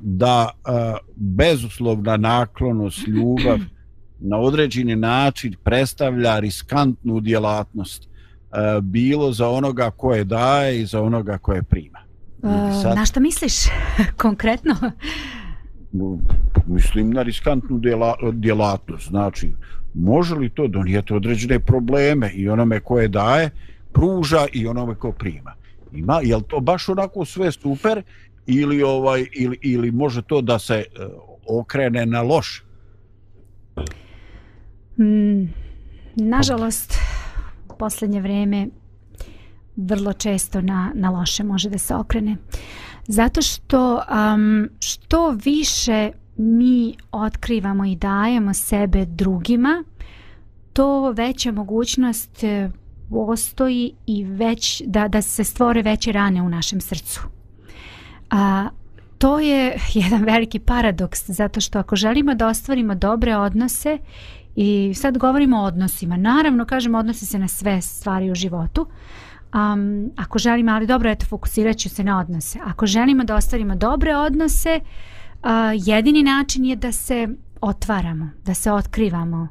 da 0.01 0.51
e, 0.51 0.71
bezuslovna 1.17 2.17
naklonost, 2.17 3.07
ljubav 3.07 3.59
na 4.21 4.37
određeni 4.39 4.97
način 4.97 5.55
predstavlja 5.65 6.39
riskantnu 6.39 7.21
djelatnost 7.21 8.03
e, 8.03 8.09
bilo 8.81 9.33
za 9.33 9.49
onoga 9.49 9.91
koje 9.91 10.25
daje 10.25 10.81
i 10.81 10.87
za 10.87 11.03
onoga 11.03 11.39
koje 11.39 11.63
prima. 11.63 11.99
I 12.39 12.83
sad- 12.83 12.97
Na 12.97 13.07
šta 13.07 13.21
misliš 13.21 13.53
konkretno? 14.17 14.75
mislim 16.67 17.11
na 17.11 17.23
riskantnu 17.23 17.79
djela, 17.79 18.15
djelatnost. 18.33 19.09
Znači, 19.09 19.53
može 19.95 20.35
li 20.35 20.49
to 20.49 20.69
donijeti 20.69 21.15
određene 21.15 21.59
probleme 21.61 22.31
i 22.31 22.49
onome 22.49 22.81
koje 22.81 23.09
daje, 23.09 23.51
pruža 23.93 24.47
i 24.53 24.67
onome 24.67 24.95
ko 24.95 25.13
prima. 25.13 25.55
Ima, 25.93 26.21
je 26.23 26.37
li 26.37 26.43
to 26.43 26.61
baš 26.61 26.89
onako 26.89 27.25
sve 27.25 27.53
super 27.53 28.03
ili 28.47 28.83
ovaj 28.83 29.27
ili, 29.33 29.59
ili 29.63 29.91
može 29.91 30.23
to 30.23 30.41
da 30.41 30.59
se 30.59 30.75
e, 30.75 30.85
okrene 31.49 32.07
na 32.07 32.23
loš? 32.23 32.65
Mm, 35.01 35.49
nažalost, 36.17 36.95
u 37.69 37.77
posljednje 37.79 38.21
vrijeme 38.21 38.69
vrlo 39.77 40.13
često 40.13 40.61
na, 40.61 40.93
na 40.95 41.11
loše 41.11 41.45
može 41.45 41.71
da 41.71 41.79
se 41.79 41.95
okrene. 41.95 42.37
Zato 43.07 43.43
što 43.43 43.95
um, 43.95 44.69
što 44.81 45.31
više 45.45 46.11
mi 46.37 46.95
otkrivamo 47.13 47.85
i 47.85 47.97
dajemo 47.97 48.55
sebe 48.55 49.05
drugima, 49.05 49.85
to 50.73 51.11
veća 51.11 51.53
mogućnost 51.53 52.45
e, 52.45 52.71
postoji 53.11 53.95
i 54.07 54.25
već 54.25 54.83
da, 54.87 55.09
da 55.09 55.23
se 55.23 55.45
stvore 55.45 55.83
veće 55.83 56.13
rane 56.13 56.43
u 56.43 56.49
našem 56.49 56.81
srcu. 56.81 57.21
A, 58.31 58.69
to 59.19 59.39
je 59.39 59.77
jedan 59.95 60.25
veliki 60.25 60.59
paradoks 60.59 61.31
zato 61.31 61.61
što 61.61 61.79
ako 61.79 61.97
želimo 61.97 62.35
da 62.35 62.47
ostvarimo 62.47 62.95
dobre 62.95 63.37
odnose 63.37 63.99
i 64.63 64.95
sad 64.95 65.19
govorimo 65.19 65.59
o 65.59 65.65
odnosima. 65.65 66.17
Naravno 66.17 66.65
kažemo 66.65 66.99
odnosi 66.99 67.27
se 67.27 67.39
na 67.39 67.49
sve 67.49 67.81
stvari 67.81 68.31
u 68.31 68.35
životu. 68.35 68.87
Um, 69.55 70.11
ako 70.17 70.39
želimo 70.39 70.73
ali 70.73 70.87
dobro 70.87 71.11
eto 71.11 71.27
fokusirat 71.27 71.77
ću 71.77 71.89
se 71.89 72.05
na 72.05 72.21
odnose. 72.21 72.59
Ako 72.65 72.87
želimo 72.87 73.25
da 73.25 73.37
ostvarimo 73.37 73.77
dobre 73.77 74.17
odnose 74.17 74.81
uh, 74.81 75.49
jedini 75.75 76.23
način 76.23 76.65
je 76.65 76.77
da 76.77 76.93
se 76.93 77.29
otvaramo 77.61 78.31
da 78.45 78.55
se 78.55 78.73
otkrivamo. 78.73 79.49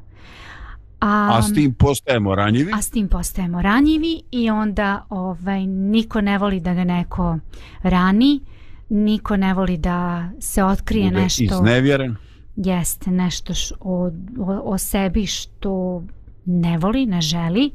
A, 1.00 1.38
A 1.38 1.42
s 1.42 1.54
tim 1.54 1.74
postajemo 1.74 2.34
ranjivi? 2.34 2.72
a 2.74 2.82
s 2.82 2.90
tim 2.90 3.08
postajemo 3.08 3.62
ranjivi 3.62 4.22
i 4.30 4.50
onda 4.50 5.06
ovaj 5.08 5.66
niko 5.66 6.20
ne 6.20 6.38
voli 6.38 6.60
da 6.60 6.74
ga 6.74 6.84
neko 6.84 7.38
rani, 7.82 8.40
niko 8.88 9.36
ne 9.36 9.54
voli 9.54 9.76
da 9.76 10.30
se 10.40 10.64
otkrije 10.64 11.10
Bude 11.10 11.22
nešto. 11.22 11.44
iznevjeren 11.44 12.16
jeste 12.56 13.10
nešto 13.10 13.54
š, 13.54 13.74
o, 13.80 14.10
o, 14.38 14.60
o 14.64 14.78
sebi 14.78 15.26
što 15.26 16.02
ne 16.44 16.78
voli, 16.78 17.06
ne 17.06 17.20
želi 17.20 17.70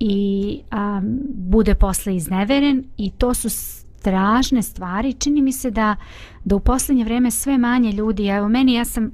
i 0.00 0.60
a, 0.70 1.00
bude 1.28 1.74
posle 1.74 2.16
izneveren 2.16 2.84
i 2.96 3.10
to 3.10 3.34
su 3.34 3.50
strašne 3.50 4.62
stvari. 4.62 5.12
Čini 5.12 5.42
mi 5.42 5.52
se 5.52 5.70
da, 5.70 5.96
da 6.44 6.56
u 6.56 6.60
posljednje 6.60 7.04
vrijeme 7.04 7.30
sve 7.30 7.58
manje 7.58 7.92
ljudi, 7.92 8.26
evo 8.26 8.48
meni 8.48 8.74
ja 8.74 8.84
sam 8.84 9.10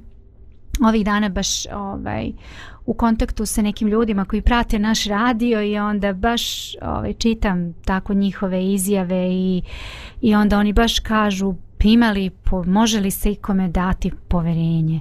ovih 0.87 1.05
dana 1.05 1.29
baš 1.29 1.65
ovaj 1.65 2.31
u 2.85 2.93
kontaktu 2.93 3.45
sa 3.45 3.61
nekim 3.61 3.87
ljudima 3.87 4.25
koji 4.25 4.41
prate 4.41 4.79
naš 4.79 5.05
radio 5.05 5.61
i 5.61 5.77
onda 5.77 6.13
baš 6.13 6.75
ovaj 6.81 7.13
čitam 7.13 7.73
tako 7.73 8.13
njihove 8.13 8.65
izjave 8.65 9.27
i 9.31 9.61
i 10.21 10.35
onda 10.35 10.57
oni 10.57 10.73
baš 10.73 10.99
kažu 10.99 11.53
imali 11.83 12.29
po, 12.29 12.63
može 12.63 12.99
li 12.99 13.11
se 13.11 13.31
ikome 13.31 13.69
dati 13.69 14.11
poverenje 14.27 14.99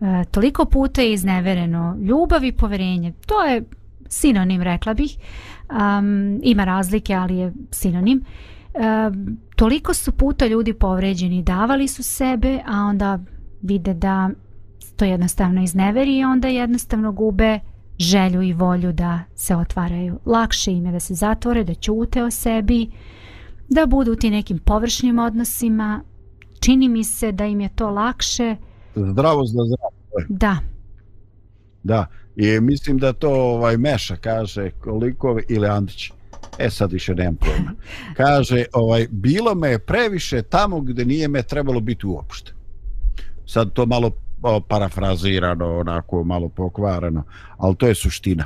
e, 0.00 0.24
toliko 0.30 0.64
puta 0.64 1.02
je 1.02 1.12
iznevereno 1.12 1.96
ljubav 2.00 2.44
i 2.44 2.52
poverenje 2.52 3.12
to 3.26 3.42
je 3.42 3.64
sinonim 4.08 4.62
rekla 4.62 4.94
bih 4.94 5.16
um, 5.70 6.40
ima 6.42 6.64
razlike 6.64 7.14
ali 7.14 7.36
je 7.36 7.52
sinonim 7.70 8.22
e, 8.74 8.80
toliko 9.56 9.94
su 9.94 10.12
puta 10.12 10.46
ljudi 10.46 10.72
povređeni 10.74 11.42
davali 11.42 11.88
su 11.88 12.02
sebe 12.02 12.60
a 12.66 12.80
onda 12.80 13.18
vide 13.62 13.94
da 13.94 14.30
to 14.96 15.04
jednostavno 15.04 15.62
izneveri 15.62 16.18
i 16.18 16.24
onda 16.24 16.48
jednostavno 16.48 17.12
gube 17.12 17.60
želju 17.98 18.42
i 18.42 18.52
volju 18.52 18.92
da 18.92 19.20
se 19.34 19.56
otvaraju. 19.56 20.18
Lakše 20.26 20.72
im 20.72 20.86
je 20.86 20.92
da 20.92 21.00
se 21.00 21.14
zatvore, 21.14 21.64
da 21.64 21.74
ćute 21.74 22.24
o 22.24 22.30
sebi, 22.30 22.90
da 23.68 23.86
budu 23.86 24.12
u 24.12 24.16
ti 24.16 24.30
nekim 24.30 24.58
površnim 24.58 25.18
odnosima. 25.18 26.02
Čini 26.64 26.88
mi 26.88 27.04
se 27.04 27.32
da 27.32 27.44
im 27.46 27.60
je 27.60 27.68
to 27.74 27.90
lakše. 27.90 28.56
Zdravo 28.94 29.44
za 29.44 29.58
zdravo. 29.64 29.92
Da. 30.28 30.58
Da. 31.82 32.06
I 32.36 32.60
mislim 32.60 32.98
da 32.98 33.12
to 33.12 33.30
ovaj 33.30 33.76
Meša 33.76 34.16
kaže 34.16 34.70
koliko 34.70 35.38
ili 35.48 35.68
Andić. 35.68 36.10
E 36.58 36.70
sad 36.70 36.92
više 36.92 37.14
nemam 37.14 37.36
pojma. 37.36 37.72
Kaže, 38.16 38.64
ovaj, 38.72 39.06
bilo 39.10 39.54
me 39.54 39.68
je 39.68 39.78
previše 39.78 40.42
tamo 40.42 40.80
gdje 40.80 41.04
nije 41.04 41.28
me 41.28 41.42
trebalo 41.42 41.80
biti 41.80 42.06
uopšte. 42.06 42.52
Sad 43.46 43.72
to 43.72 43.86
malo 43.86 44.10
parafrazirano, 44.68 45.78
onako 45.78 46.24
malo 46.24 46.48
pokvareno, 46.48 47.24
ali 47.56 47.76
to 47.76 47.86
je 47.86 47.94
suština. 47.94 48.44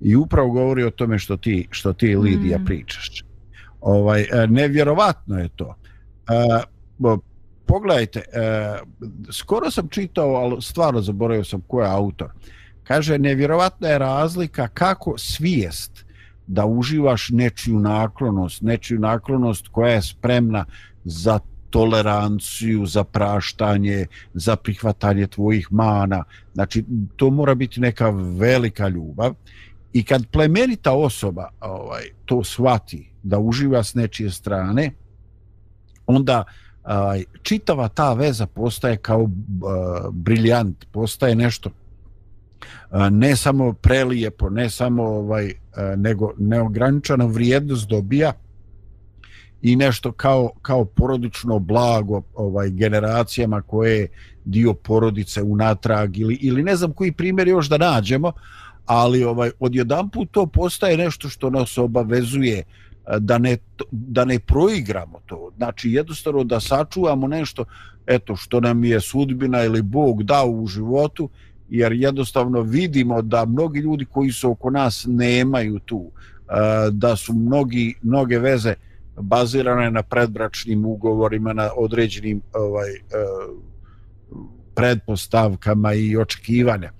I 0.00 0.16
upravo 0.16 0.50
govori 0.50 0.84
o 0.84 0.90
tome 0.90 1.18
što 1.18 1.36
ti, 1.36 1.68
što 1.70 1.92
ti 1.92 2.16
Lidija 2.16 2.58
mm. 2.58 2.64
pričaš. 2.64 3.24
Ovaj, 3.80 4.22
e, 4.22 4.46
nevjerovatno 4.46 5.38
je 5.38 5.48
to. 5.48 5.74
E, 6.28 6.62
pogledajte, 7.66 8.18
e, 8.32 8.78
skoro 9.32 9.70
sam 9.70 9.88
čitao, 9.88 10.34
ali 10.34 10.62
stvarno 10.62 11.00
zaboravio 11.00 11.44
sam 11.44 11.60
ko 11.60 11.82
je 11.82 11.88
autor. 11.88 12.30
Kaže, 12.84 13.18
nevjerovatna 13.18 13.88
je 13.88 13.98
razlika 13.98 14.68
kako 14.68 15.18
svijest 15.18 16.04
da 16.46 16.66
uživaš 16.66 17.28
nečiju 17.30 17.80
naklonost, 17.80 18.62
nečiju 18.62 19.00
naklonost 19.00 19.68
koja 19.68 19.92
je 19.92 20.02
spremna 20.02 20.64
za 21.04 21.38
toleranciju, 21.70 22.86
za 22.86 23.04
praštanje, 23.04 24.06
za 24.34 24.56
prihvatanje 24.56 25.26
tvojih 25.26 25.72
mana. 25.72 26.24
Znači, 26.54 26.84
to 27.16 27.30
mora 27.30 27.54
biti 27.54 27.80
neka 27.80 28.10
velika 28.10 28.88
ljubav. 28.88 29.34
I 29.92 30.04
kad 30.04 30.26
plemenita 30.32 30.92
osoba 30.92 31.48
ovaj, 31.60 32.02
to 32.24 32.44
shvati, 32.44 33.10
da 33.22 33.38
uživa 33.38 33.82
s 33.82 33.94
nečije 33.94 34.30
strane, 34.30 34.90
onda 36.06 36.44
uh, 36.46 36.63
čitava 37.42 37.88
ta 37.88 38.12
veza 38.12 38.46
postaje 38.46 38.96
kao 38.96 39.22
e, 39.22 39.28
briljant, 40.12 40.84
postaje 40.92 41.34
nešto 41.34 41.70
e, 41.70 43.10
ne 43.10 43.36
samo 43.36 43.72
prelijepo, 43.72 44.50
ne 44.50 44.70
samo 44.70 45.02
ovaj, 45.02 45.46
e, 45.46 45.54
nego 45.96 46.32
neograničena 46.38 47.24
vrijednost 47.24 47.88
dobija, 47.88 48.32
i 49.62 49.76
nešto 49.76 50.12
kao 50.12 50.50
kao 50.62 50.84
porodično 50.84 51.58
blago 51.58 52.22
ovaj 52.34 52.70
generacijama 52.70 53.62
koje 53.62 54.08
dio 54.44 54.74
porodice 54.74 55.42
unatrag 55.42 56.18
ili 56.18 56.34
ili 56.34 56.62
ne 56.62 56.76
znam 56.76 56.92
koji 56.92 57.12
primjer 57.12 57.48
još 57.48 57.68
da 57.68 57.78
nađemo 57.78 58.32
ali 58.86 59.24
ovaj 59.24 59.50
odjedanput 59.60 60.30
to 60.30 60.46
postaje 60.46 60.96
nešto 60.96 61.28
što 61.28 61.50
nas 61.50 61.78
obavezuje 61.78 62.58
uh, 62.58 62.83
E, 63.06 63.18
da 63.20 63.38
ne 63.38 63.56
da 63.90 64.24
ne 64.24 64.38
proigramo 64.38 65.20
to 65.26 65.50
znači 65.56 65.90
jednostavno 65.90 66.44
da 66.44 66.60
sačuvamo 66.60 67.26
nešto 67.26 67.64
eto 68.06 68.36
što 68.36 68.60
nam 68.60 68.84
je 68.84 69.00
sudbina 69.00 69.64
ili 69.64 69.82
Bog 69.82 70.22
dao 70.22 70.50
u 70.50 70.66
životu 70.66 71.28
jer 71.68 71.92
jednostavno 71.92 72.60
vidimo 72.60 73.22
da 73.22 73.44
mnogi 73.44 73.80
ljudi 73.80 74.04
koji 74.04 74.30
su 74.30 74.50
oko 74.50 74.70
nas 74.70 75.06
nemaju 75.08 75.78
tu 75.78 76.10
e, 76.10 76.90
da 76.90 77.16
su 77.16 77.34
mnogi 77.34 77.94
mnoge 78.02 78.38
veze 78.38 78.74
bazirane 79.20 79.90
na 79.90 80.02
predbračnim 80.02 80.84
ugovorima, 80.84 81.52
na 81.52 81.70
određenim 81.76 82.40
ovaj, 82.52 82.90
e, 82.90 82.98
predpostavkama 84.74 85.94
i 85.94 86.16
očekivanja. 86.16 86.90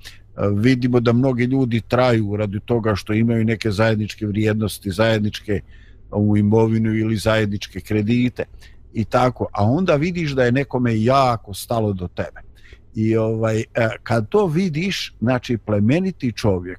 Vidimo 0.55 1.01
da 1.01 1.13
mnogi 1.13 1.45
ljudi 1.45 1.81
traju 1.89 2.37
radi 2.37 2.61
toga 2.61 2.95
što 2.95 3.13
imaju 3.13 3.45
neke 3.45 3.71
zajedničke 3.71 4.27
vrijednosti, 4.27 4.91
zajedničke 4.91 5.61
u 6.11 6.37
imovinu 6.37 6.95
ili 6.95 7.17
zajedničke 7.17 7.81
kredite 7.81 8.45
i 8.93 9.05
tako. 9.05 9.47
A 9.53 9.65
onda 9.65 9.97
vidiš 9.97 10.31
da 10.31 10.45
je 10.45 10.53
nekome 10.53 11.03
jako 11.03 11.55
stalo 11.55 11.93
do 11.93 12.09
tebe. 12.09 12.41
I 12.95 13.17
ovaj, 13.17 13.61
e, 13.61 13.65
kad 14.03 14.29
to 14.29 14.47
vidiš, 14.47 15.15
znači 15.21 15.59
plemeniti 15.59 16.33
čovjek 16.33 16.79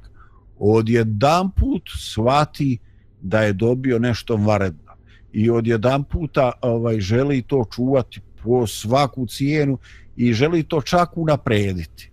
odjedan 0.59 1.51
put 1.51 1.81
shvati 1.97 2.77
da 3.21 3.41
je 3.41 3.53
dobio 3.53 3.99
nešto 3.99 4.35
varedno 4.35 4.85
i 5.33 5.49
odjedan 5.49 6.03
puta 6.03 6.51
ovaj, 6.61 6.99
želi 6.99 7.41
to 7.41 7.65
čuvati 7.75 8.21
po 8.43 8.67
svaku 8.67 9.27
cijenu 9.27 9.77
i 10.15 10.33
želi 10.33 10.63
to 10.63 10.81
čak 10.81 11.17
unaprediti. 11.17 12.11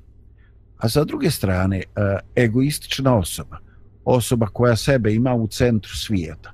A 0.79 0.89
sa 0.89 1.05
druge 1.05 1.31
strane, 1.31 1.79
e, 1.79 1.83
egoistična 2.37 3.17
osoba, 3.19 3.59
osoba 4.05 4.47
koja 4.47 4.77
sebe 4.77 5.15
ima 5.15 5.35
u 5.35 5.49
centru 5.49 5.93
svijeta, 5.97 6.52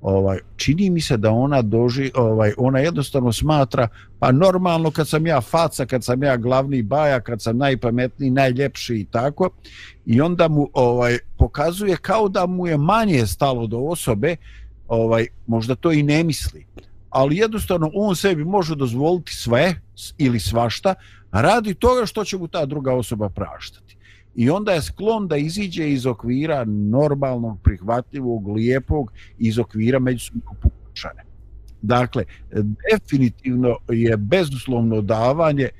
ovaj 0.00 0.38
čini 0.56 0.90
mi 0.90 1.00
se 1.00 1.16
da 1.16 1.30
ona 1.30 1.62
doži 1.62 2.10
ovaj 2.14 2.52
ona 2.56 2.78
jednostavno 2.78 3.32
smatra 3.32 3.88
pa 4.18 4.32
normalno 4.32 4.90
kad 4.90 5.08
sam 5.08 5.26
ja 5.26 5.40
faca 5.40 5.86
kad 5.86 6.04
sam 6.04 6.22
ja 6.22 6.36
glavni 6.36 6.82
baja 6.82 7.20
kad 7.20 7.42
sam 7.42 7.58
najpametniji 7.58 8.30
najljepši 8.30 8.94
i 8.94 9.04
tako 9.04 9.50
i 10.06 10.20
onda 10.20 10.48
mu 10.48 10.68
ovaj 10.72 11.18
pokazuje 11.38 11.96
kao 11.96 12.28
da 12.28 12.46
mu 12.46 12.66
je 12.66 12.76
manje 12.76 13.26
stalo 13.26 13.66
do 13.66 13.78
osobe 13.78 14.36
ovaj 14.88 15.26
možda 15.46 15.74
to 15.74 15.92
i 15.92 16.02
ne 16.02 16.24
misli. 16.24 16.66
Ali 17.10 17.36
jednostavno 17.36 17.90
on 17.94 18.16
sebi 18.16 18.44
može 18.44 18.76
dozvoliti 18.76 19.34
sve 19.34 19.74
ili 20.18 20.40
svašta 20.40 20.94
radi 21.32 21.74
toga 21.74 22.06
što 22.06 22.24
će 22.24 22.38
mu 22.38 22.48
ta 22.48 22.66
druga 22.66 22.94
osoba 22.94 23.28
praštati 23.28 23.97
i 24.38 24.50
onda 24.50 24.72
je 24.72 24.82
sklon 24.82 25.28
da 25.28 25.36
iziđe 25.36 25.90
iz 25.90 26.06
okvira 26.06 26.64
normalnog, 26.64 27.58
prihvatljivog, 27.62 28.48
lijepog 28.48 29.12
iz 29.38 29.58
okvira 29.58 29.98
međusobnog 29.98 30.56
pokušanja. 30.62 31.22
Dakle, 31.82 32.24
definitivno 32.92 33.76
je 33.88 34.16
bezuslovno 34.16 35.00
davanje, 35.00 35.64
e, 35.64 35.70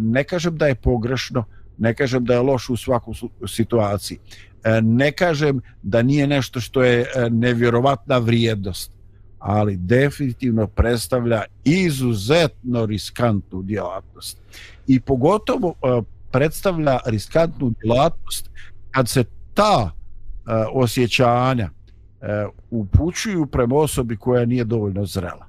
ne 0.00 0.24
kažem 0.24 0.56
da 0.56 0.66
je 0.66 0.74
pogrešno, 0.74 1.44
ne 1.78 1.94
kažem 1.94 2.24
da 2.24 2.34
je 2.34 2.40
loš 2.40 2.68
u 2.70 2.76
svakoj 2.76 3.14
situaciji, 3.46 4.18
e, 4.64 4.80
ne 4.82 5.12
kažem 5.12 5.60
da 5.82 6.02
nije 6.02 6.26
nešto 6.26 6.60
što 6.60 6.82
je 6.82 7.00
e, 7.00 7.30
nevjerovatna 7.30 8.18
vrijednost, 8.18 8.92
ali 9.38 9.76
definitivno 9.76 10.66
predstavlja 10.66 11.44
izuzetno 11.64 12.86
riskantnu 12.86 13.62
djelatnost. 13.62 14.38
I 14.86 15.00
pogotovo 15.00 15.74
predstavlja 16.32 16.98
riskantnu 17.06 17.72
djelatnost 17.82 18.50
kad 18.90 19.08
se 19.08 19.24
ta 19.54 19.90
e, 19.90 20.52
osjećanja 20.72 21.70
e, 22.20 22.46
upućuju 22.70 23.46
prema 23.46 23.76
osobi 23.76 24.16
koja 24.16 24.44
nije 24.44 24.64
dovoljno 24.64 25.06
zrela. 25.06 25.46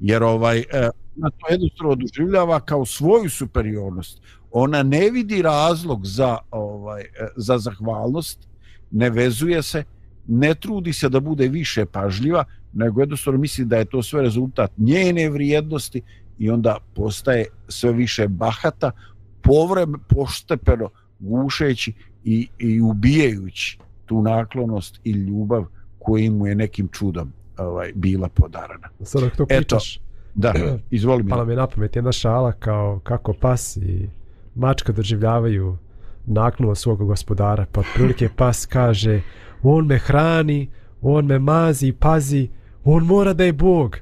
Jer 0.00 0.22
ovaj, 0.22 0.58
e, 0.58 0.90
ona 1.18 1.30
to 1.30 1.46
jednostavno 1.50 1.94
doživljava 1.94 2.60
kao 2.60 2.84
svoju 2.84 3.30
superiornost 3.30 4.22
ona 4.50 4.82
ne 4.82 5.10
vidi 5.10 5.42
razlog 5.42 6.06
za 6.06 6.38
ovaj 6.50 7.04
za 7.36 7.58
zahvalnost 7.58 8.48
ne 8.90 9.10
vezuje 9.10 9.62
se 9.62 9.84
ne 10.26 10.54
trudi 10.54 10.92
se 10.92 11.08
da 11.08 11.20
bude 11.20 11.48
više 11.48 11.86
pažljiva 11.86 12.44
nego 12.72 13.00
jednostavno 13.00 13.40
misli 13.40 13.64
da 13.64 13.76
je 13.76 13.84
to 13.84 14.02
sve 14.02 14.22
rezultat 14.22 14.70
njene 14.76 15.30
vrijednosti 15.30 16.02
i 16.38 16.50
onda 16.50 16.76
postaje 16.94 17.46
sve 17.68 17.92
više 17.92 18.28
bahata 18.28 18.90
povreme 19.42 19.98
poštepeno 20.08 20.88
gušeći 21.18 21.92
i, 22.24 22.48
i 22.58 22.80
ubijajući 22.80 23.78
tu 24.06 24.22
naklonost 24.22 25.00
i 25.04 25.10
ljubav 25.10 25.64
koji 25.98 26.30
mu 26.30 26.46
je 26.46 26.54
nekim 26.54 26.88
čudom 26.88 27.32
ovaj 27.58 27.92
bila 27.94 28.28
podarana. 28.28 28.88
Sada 29.02 29.30
to 29.30 29.46
pričaš. 29.46 29.96
Eto, 29.96 30.04
da, 30.34 30.52
izvoli 30.90 31.22
mi. 31.22 31.30
Pa 31.30 31.36
nam 31.36 31.50
je 31.50 31.56
na 31.56 31.66
pamet 31.66 31.96
jedna 31.96 32.12
šala 32.12 32.52
kao 32.52 33.00
kako 33.02 33.32
pas 33.32 33.76
i 33.76 34.08
mačka 34.54 34.92
doživljavaju 34.92 35.76
naknuo 36.26 36.74
svog 36.74 36.98
gospodara, 36.98 37.66
pa 37.72 37.82
prilike 37.94 38.28
pas 38.36 38.66
kaže, 38.66 39.22
on 39.62 39.86
me 39.86 39.98
hrani, 39.98 40.68
on 41.02 41.26
me 41.26 41.38
mazi 41.38 41.86
i 41.86 41.92
pazi, 41.92 42.48
on 42.84 43.04
mora 43.04 43.32
da 43.32 43.44
je 43.44 43.52
Bog. 43.52 43.96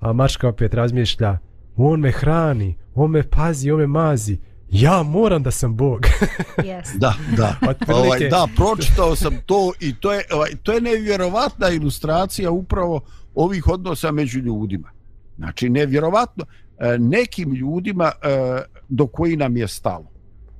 A 0.00 0.12
mačka 0.12 0.48
opet 0.48 0.74
razmišlja, 0.74 1.38
on 1.76 2.00
me 2.00 2.10
hrani, 2.10 2.76
on 2.94 3.10
me 3.10 3.22
pazi, 3.22 3.70
on 3.70 3.80
me 3.80 3.86
mazi, 3.86 4.38
ja 4.70 5.02
moram 5.02 5.42
da 5.42 5.50
sam 5.50 5.76
Bog. 5.76 6.00
yes. 6.56 6.98
Da, 6.98 7.14
da. 7.36 7.56
ovaj, 7.94 8.28
da, 8.28 8.48
pročitao 8.56 9.16
sam 9.16 9.36
to 9.46 9.72
i 9.80 9.94
to 9.94 10.12
je, 10.12 10.24
ovaj, 10.32 10.50
to 10.62 10.72
je 10.72 10.80
nevjerovatna 10.80 11.68
ilustracija 11.68 12.50
upravo 12.50 13.00
ovih 13.34 13.68
odnosa 13.68 14.12
među 14.12 14.38
ljudima. 14.38 14.90
Znači, 15.36 15.68
nevjerovatno 15.68 16.44
e, 16.78 16.98
nekim 16.98 17.54
ljudima 17.54 18.04
e, 18.04 18.62
do 18.88 19.06
koji 19.06 19.36
nam 19.36 19.56
je 19.56 19.68
stalo. 19.68 20.10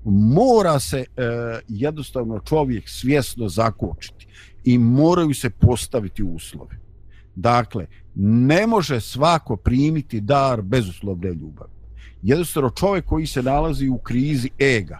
Mora 0.04 0.78
se 0.80 0.98
e, 0.98 1.04
jednostavno 1.68 2.40
čovjek 2.40 2.88
svjesno 2.88 3.48
zakočiti 3.48 4.26
i 4.64 4.78
moraju 4.78 5.34
se 5.34 5.50
postaviti 5.50 6.22
uslove. 6.22 6.78
Dakle, 7.34 7.86
ne 8.14 8.66
može 8.66 9.00
svako 9.00 9.56
primiti 9.56 10.20
dar 10.20 10.62
bezuslovne 10.62 11.28
ljubavi. 11.28 11.77
Jednostavno 12.22 12.70
čovjek 12.70 13.04
koji 13.04 13.26
se 13.26 13.42
nalazi 13.42 13.88
u 13.88 13.98
krizi 13.98 14.50
ega, 14.58 14.98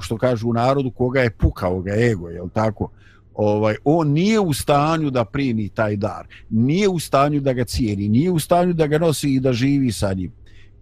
što 0.00 0.16
kažu 0.16 0.48
u 0.48 0.52
narodu 0.52 0.90
koga 0.90 1.20
je 1.20 1.30
pukao 1.30 1.80
ga 1.80 1.92
ego, 1.92 2.28
je 2.28 2.40
tako? 2.54 2.90
Ovaj, 3.34 3.76
on 3.84 4.08
nije 4.08 4.40
u 4.40 4.52
stanju 4.52 5.10
da 5.10 5.24
primi 5.24 5.68
taj 5.68 5.96
dar, 5.96 6.26
nije 6.50 6.88
u 6.88 6.98
stanju 6.98 7.40
da 7.40 7.52
ga 7.52 7.64
cijeni, 7.64 8.08
nije 8.08 8.30
u 8.30 8.38
stanju 8.38 8.72
da 8.72 8.86
ga 8.86 8.98
nosi 8.98 9.34
i 9.34 9.40
da 9.40 9.52
živi 9.52 9.92
sa 9.92 10.12
njim. 10.12 10.32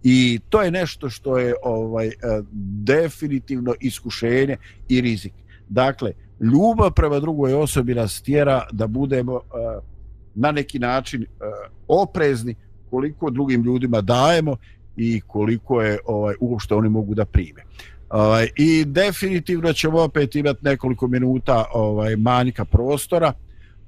I 0.03 0.39
to 0.49 0.61
je 0.61 0.71
nešto 0.71 1.09
što 1.09 1.37
je 1.37 1.53
ovaj 1.63 2.07
e, 2.07 2.11
definitivno 2.83 3.73
iskušenje 3.79 4.57
i 4.89 5.01
rizik. 5.01 5.33
Dakle, 5.69 6.11
ljubav 6.39 6.91
prema 6.91 7.19
drugoj 7.19 7.53
osobi 7.53 7.95
nas 7.95 8.21
tjera 8.21 8.67
da 8.71 8.87
budemo 8.87 9.35
e, 9.35 9.39
na 10.35 10.51
neki 10.51 10.79
način 10.79 11.23
e, 11.23 11.25
oprezni 11.87 12.55
koliko 12.89 13.29
drugim 13.29 13.63
ljudima 13.63 14.01
dajemo 14.01 14.57
i 14.97 15.21
koliko 15.27 15.81
je 15.81 15.99
ovaj 16.05 16.35
uopšte 16.39 16.75
oni 16.75 16.89
mogu 16.89 17.13
da 17.13 17.25
prime. 17.25 17.63
Ovaj 18.09 18.49
i 18.55 18.85
definitivno 18.85 19.73
ćemo 19.73 20.01
opet 20.01 20.35
imati 20.35 20.59
nekoliko 20.61 21.07
minuta 21.07 21.65
ovaj 21.73 22.15
manjka 22.15 22.65
prostora. 22.65 23.33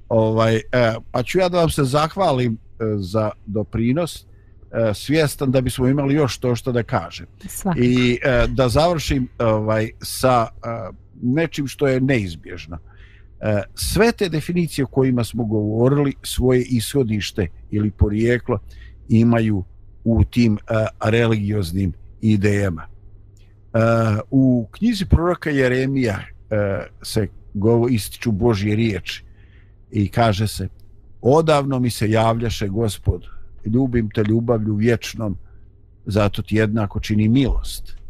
Ovaj 0.08 0.56
eh, 0.56 0.94
pa 1.10 1.22
ću 1.22 1.38
ja 1.38 1.48
da 1.48 1.58
vam 1.58 1.70
se 1.70 1.84
zahvalim 1.84 2.52
eh, 2.52 2.84
za 2.98 3.30
doprinos 3.46 4.26
eh, 4.72 4.94
svjestan 4.94 5.50
da 5.50 5.60
bismo 5.60 5.88
imali 5.88 6.14
još 6.14 6.38
to 6.38 6.56
što 6.56 6.72
da 6.72 6.82
kažem. 6.82 7.26
Svakako. 7.48 7.84
I 7.84 8.18
eh, 8.22 8.46
da 8.48 8.68
završim 8.68 9.28
ovaj 9.38 9.90
sa 10.02 10.46
eh, 10.52 10.90
nečim 11.22 11.66
što 11.66 11.88
je 11.88 12.00
neizbježno. 12.00 12.78
E, 13.40 13.62
sve 13.74 14.12
te 14.12 14.28
definicije 14.28 14.84
o 14.84 14.88
kojima 14.88 15.24
smo 15.24 15.44
govorili, 15.44 16.14
svoje 16.22 16.64
ishodište 16.70 17.48
ili 17.70 17.90
porijeklo 17.90 18.58
imaju 19.08 19.64
u 20.04 20.24
tim 20.24 20.54
e, 20.56 20.86
religioznim 21.00 21.92
idejama. 22.20 22.86
Uh, 23.72 23.80
u 24.30 24.68
knjizi 24.70 25.04
proroka 25.04 25.50
Jeremija 25.50 26.20
e, 26.50 26.86
se 27.02 27.28
govo 27.54 27.88
ističu 27.88 28.32
Božje 28.32 28.76
riječi 28.76 29.24
i 29.90 30.08
kaže 30.08 30.48
se 30.48 30.68
odavno 31.20 31.78
mi 31.78 31.90
se 31.90 32.10
javljaše 32.10 32.68
gospod 32.68 33.26
ljubim 33.64 34.10
te 34.14 34.22
ljubavlju 34.22 34.74
vječnom 34.74 35.36
zato 36.06 36.42
ti 36.42 36.56
jednako 36.56 37.00
čini 37.00 37.28
milost 37.28 38.00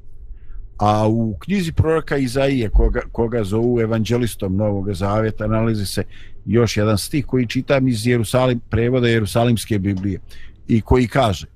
A 0.80 1.09
u 1.09 1.36
knjizi 1.38 1.72
proroka 1.72 2.16
Izaije, 2.16 2.68
koga, 2.70 3.01
koga 3.12 3.45
zovu 3.45 3.80
evanđelistom 3.80 4.57
Novog 4.57 4.95
Zavjeta, 4.95 5.47
nalazi 5.47 5.86
se 5.86 6.05
još 6.47 6.76
jedan 6.76 6.99
stih 6.99 7.26
koji 7.26 7.47
čitam 7.47 7.88
iz 7.88 8.07
Jerusalim, 8.07 8.61
prevoda 8.70 9.09
Jerusalimske 9.09 9.78
Biblije 9.78 10.20
i 10.68 10.80
koji 10.80 11.09
kaže 11.09 11.47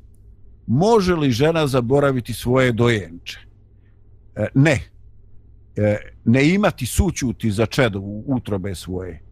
Može 0.66 1.14
li 1.14 1.30
žena 1.30 1.66
zaboraviti 1.66 2.32
svoje 2.32 2.72
dojenče? 2.72 3.38
E, 4.36 4.46
ne. 4.54 4.80
E, 5.76 5.96
ne 6.24 6.48
imati 6.48 6.86
sućuti 6.86 7.50
za 7.50 7.66
čedo 7.66 8.00
utrobe 8.26 8.74
svoje. 8.74 9.22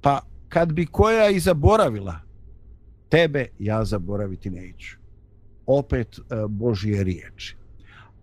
Pa 0.00 0.20
kad 0.48 0.72
bi 0.72 0.86
koja 0.86 1.30
i 1.30 1.40
zaboravila, 1.40 2.20
tebe 3.08 3.46
ja 3.58 3.84
zaboraviti 3.84 4.50
neću. 4.50 4.96
Opet 5.66 6.18
e, 6.18 6.22
Božje 6.48 7.04
riječi. 7.04 7.56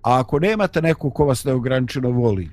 A 0.01 0.19
ako 0.19 0.39
nemate 0.39 0.81
neko 0.81 1.09
ko 1.09 1.25
vas 1.25 1.43
neograničeno 1.43 2.09
voli, 2.09 2.49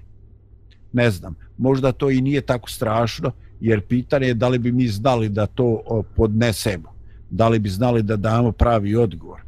ne 0.92 1.10
znam, 1.10 1.34
možda 1.58 1.92
to 1.92 2.10
i 2.10 2.20
nije 2.20 2.40
tako 2.40 2.70
strašno, 2.70 3.32
jer 3.60 3.86
pitanje 3.86 4.26
je 4.26 4.34
da 4.34 4.48
li 4.48 4.58
bi 4.58 4.72
mi 4.72 4.88
znali 4.88 5.28
da 5.28 5.46
to 5.46 5.80
e, 5.80 6.02
podnesemo, 6.16 6.94
da 7.30 7.48
li 7.48 7.58
bi 7.58 7.68
znali 7.68 8.02
da 8.02 8.16
damo 8.16 8.52
pravi 8.52 8.96
odgovor. 8.96 9.40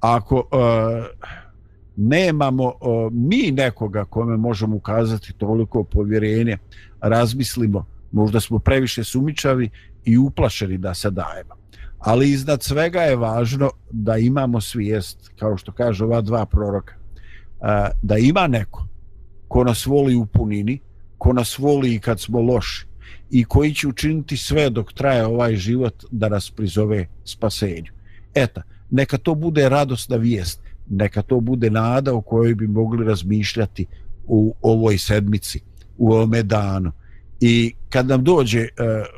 Ako 0.00 0.36
uh, 0.36 0.46
nemamo 1.96 2.64
uh, 2.64 3.12
mi 3.12 3.50
nekoga 3.52 4.04
kome 4.04 4.36
možemo 4.36 4.76
ukazati 4.76 5.32
toliko 5.32 5.84
povjerenje, 5.84 6.58
razmislimo, 7.00 7.86
možda 8.12 8.40
smo 8.40 8.58
previše 8.58 9.04
sumičavi 9.04 9.70
i 10.04 10.18
uplašeni 10.18 10.78
da 10.78 10.94
se 10.94 11.10
dajemo. 11.10 11.54
Ali 11.98 12.30
iznad 12.30 12.62
svega 12.62 13.00
je 13.00 13.16
važno 13.16 13.70
da 13.90 14.16
imamo 14.16 14.60
svijest, 14.60 15.30
kao 15.38 15.56
što 15.56 15.72
kaže 15.72 16.04
ova 16.04 16.20
dva 16.20 16.46
proroka, 16.46 16.94
e, 16.94 17.90
da 18.02 18.18
ima 18.18 18.46
neko 18.46 18.86
ko 19.48 19.64
nas 19.64 19.86
voli 19.86 20.14
u 20.14 20.26
punini, 20.26 20.78
ko 21.18 21.32
nas 21.32 21.58
voli 21.58 21.94
i 21.94 21.98
kad 21.98 22.20
smo 22.20 22.40
loši 22.40 22.86
i 23.30 23.44
koji 23.44 23.74
će 23.74 23.88
učiniti 23.88 24.36
sve 24.36 24.70
dok 24.70 24.92
traje 24.92 25.26
ovaj 25.26 25.56
život 25.56 26.04
da 26.10 26.28
nas 26.28 26.50
prizove 26.50 27.06
spasenju. 27.24 27.92
Eta, 28.34 28.62
neka 28.90 29.18
to 29.18 29.34
bude 29.34 29.68
radosna 29.68 30.16
vijest, 30.16 30.60
neka 30.90 31.22
to 31.22 31.40
bude 31.40 31.70
nada 31.70 32.14
o 32.14 32.20
kojoj 32.20 32.54
bi 32.54 32.66
mogli 32.66 33.04
razmišljati 33.04 33.86
u 34.26 34.54
ovoj 34.62 34.98
sedmici, 34.98 35.60
u 35.98 36.12
ovome 36.12 36.42
danu. 36.42 36.92
I 37.40 37.74
kad 37.88 38.06
nam 38.06 38.24
dođe 38.24 38.60
e, 38.60 38.68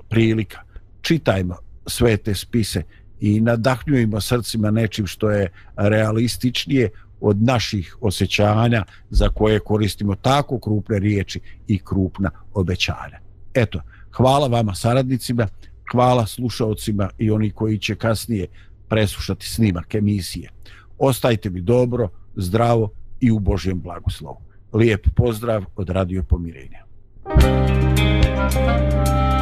prilika, 0.08 0.58
čitajmo 1.00 1.56
sve 1.86 2.16
te 2.16 2.34
spise 2.34 2.82
i 3.20 3.40
nadahnjujemo 3.40 4.20
srcima 4.20 4.70
nečim 4.70 5.06
što 5.06 5.30
je 5.30 5.50
realističnije, 5.76 6.90
od 7.20 7.42
naših 7.42 7.96
osjećanja 8.00 8.84
za 9.10 9.28
koje 9.28 9.58
koristimo 9.58 10.14
tako 10.14 10.58
krupne 10.58 10.98
riječi 10.98 11.40
i 11.66 11.78
krupna 11.78 12.30
obećanja. 12.54 13.18
Eto, 13.54 13.82
hvala 14.16 14.46
vama 14.46 14.74
saradnicima, 14.74 15.48
hvala 15.92 16.26
slušalcima 16.26 17.10
i 17.18 17.30
oni 17.30 17.50
koji 17.50 17.78
će 17.78 17.94
kasnije 17.94 18.46
preslušati 18.88 19.46
snimak 19.46 19.94
emisije. 19.94 20.50
Ostajte 20.98 21.50
mi 21.50 21.60
dobro, 21.60 22.08
zdravo 22.36 22.90
i 23.20 23.30
u 23.30 23.38
Božjem 23.38 23.80
blagoslovu. 23.80 24.40
Lijep 24.72 25.06
pozdrav 25.16 25.64
od 25.76 25.88
Radio 25.88 26.22
Pomirenja. 26.22 26.88
Thank 28.50 29.08
you. 29.08 29.37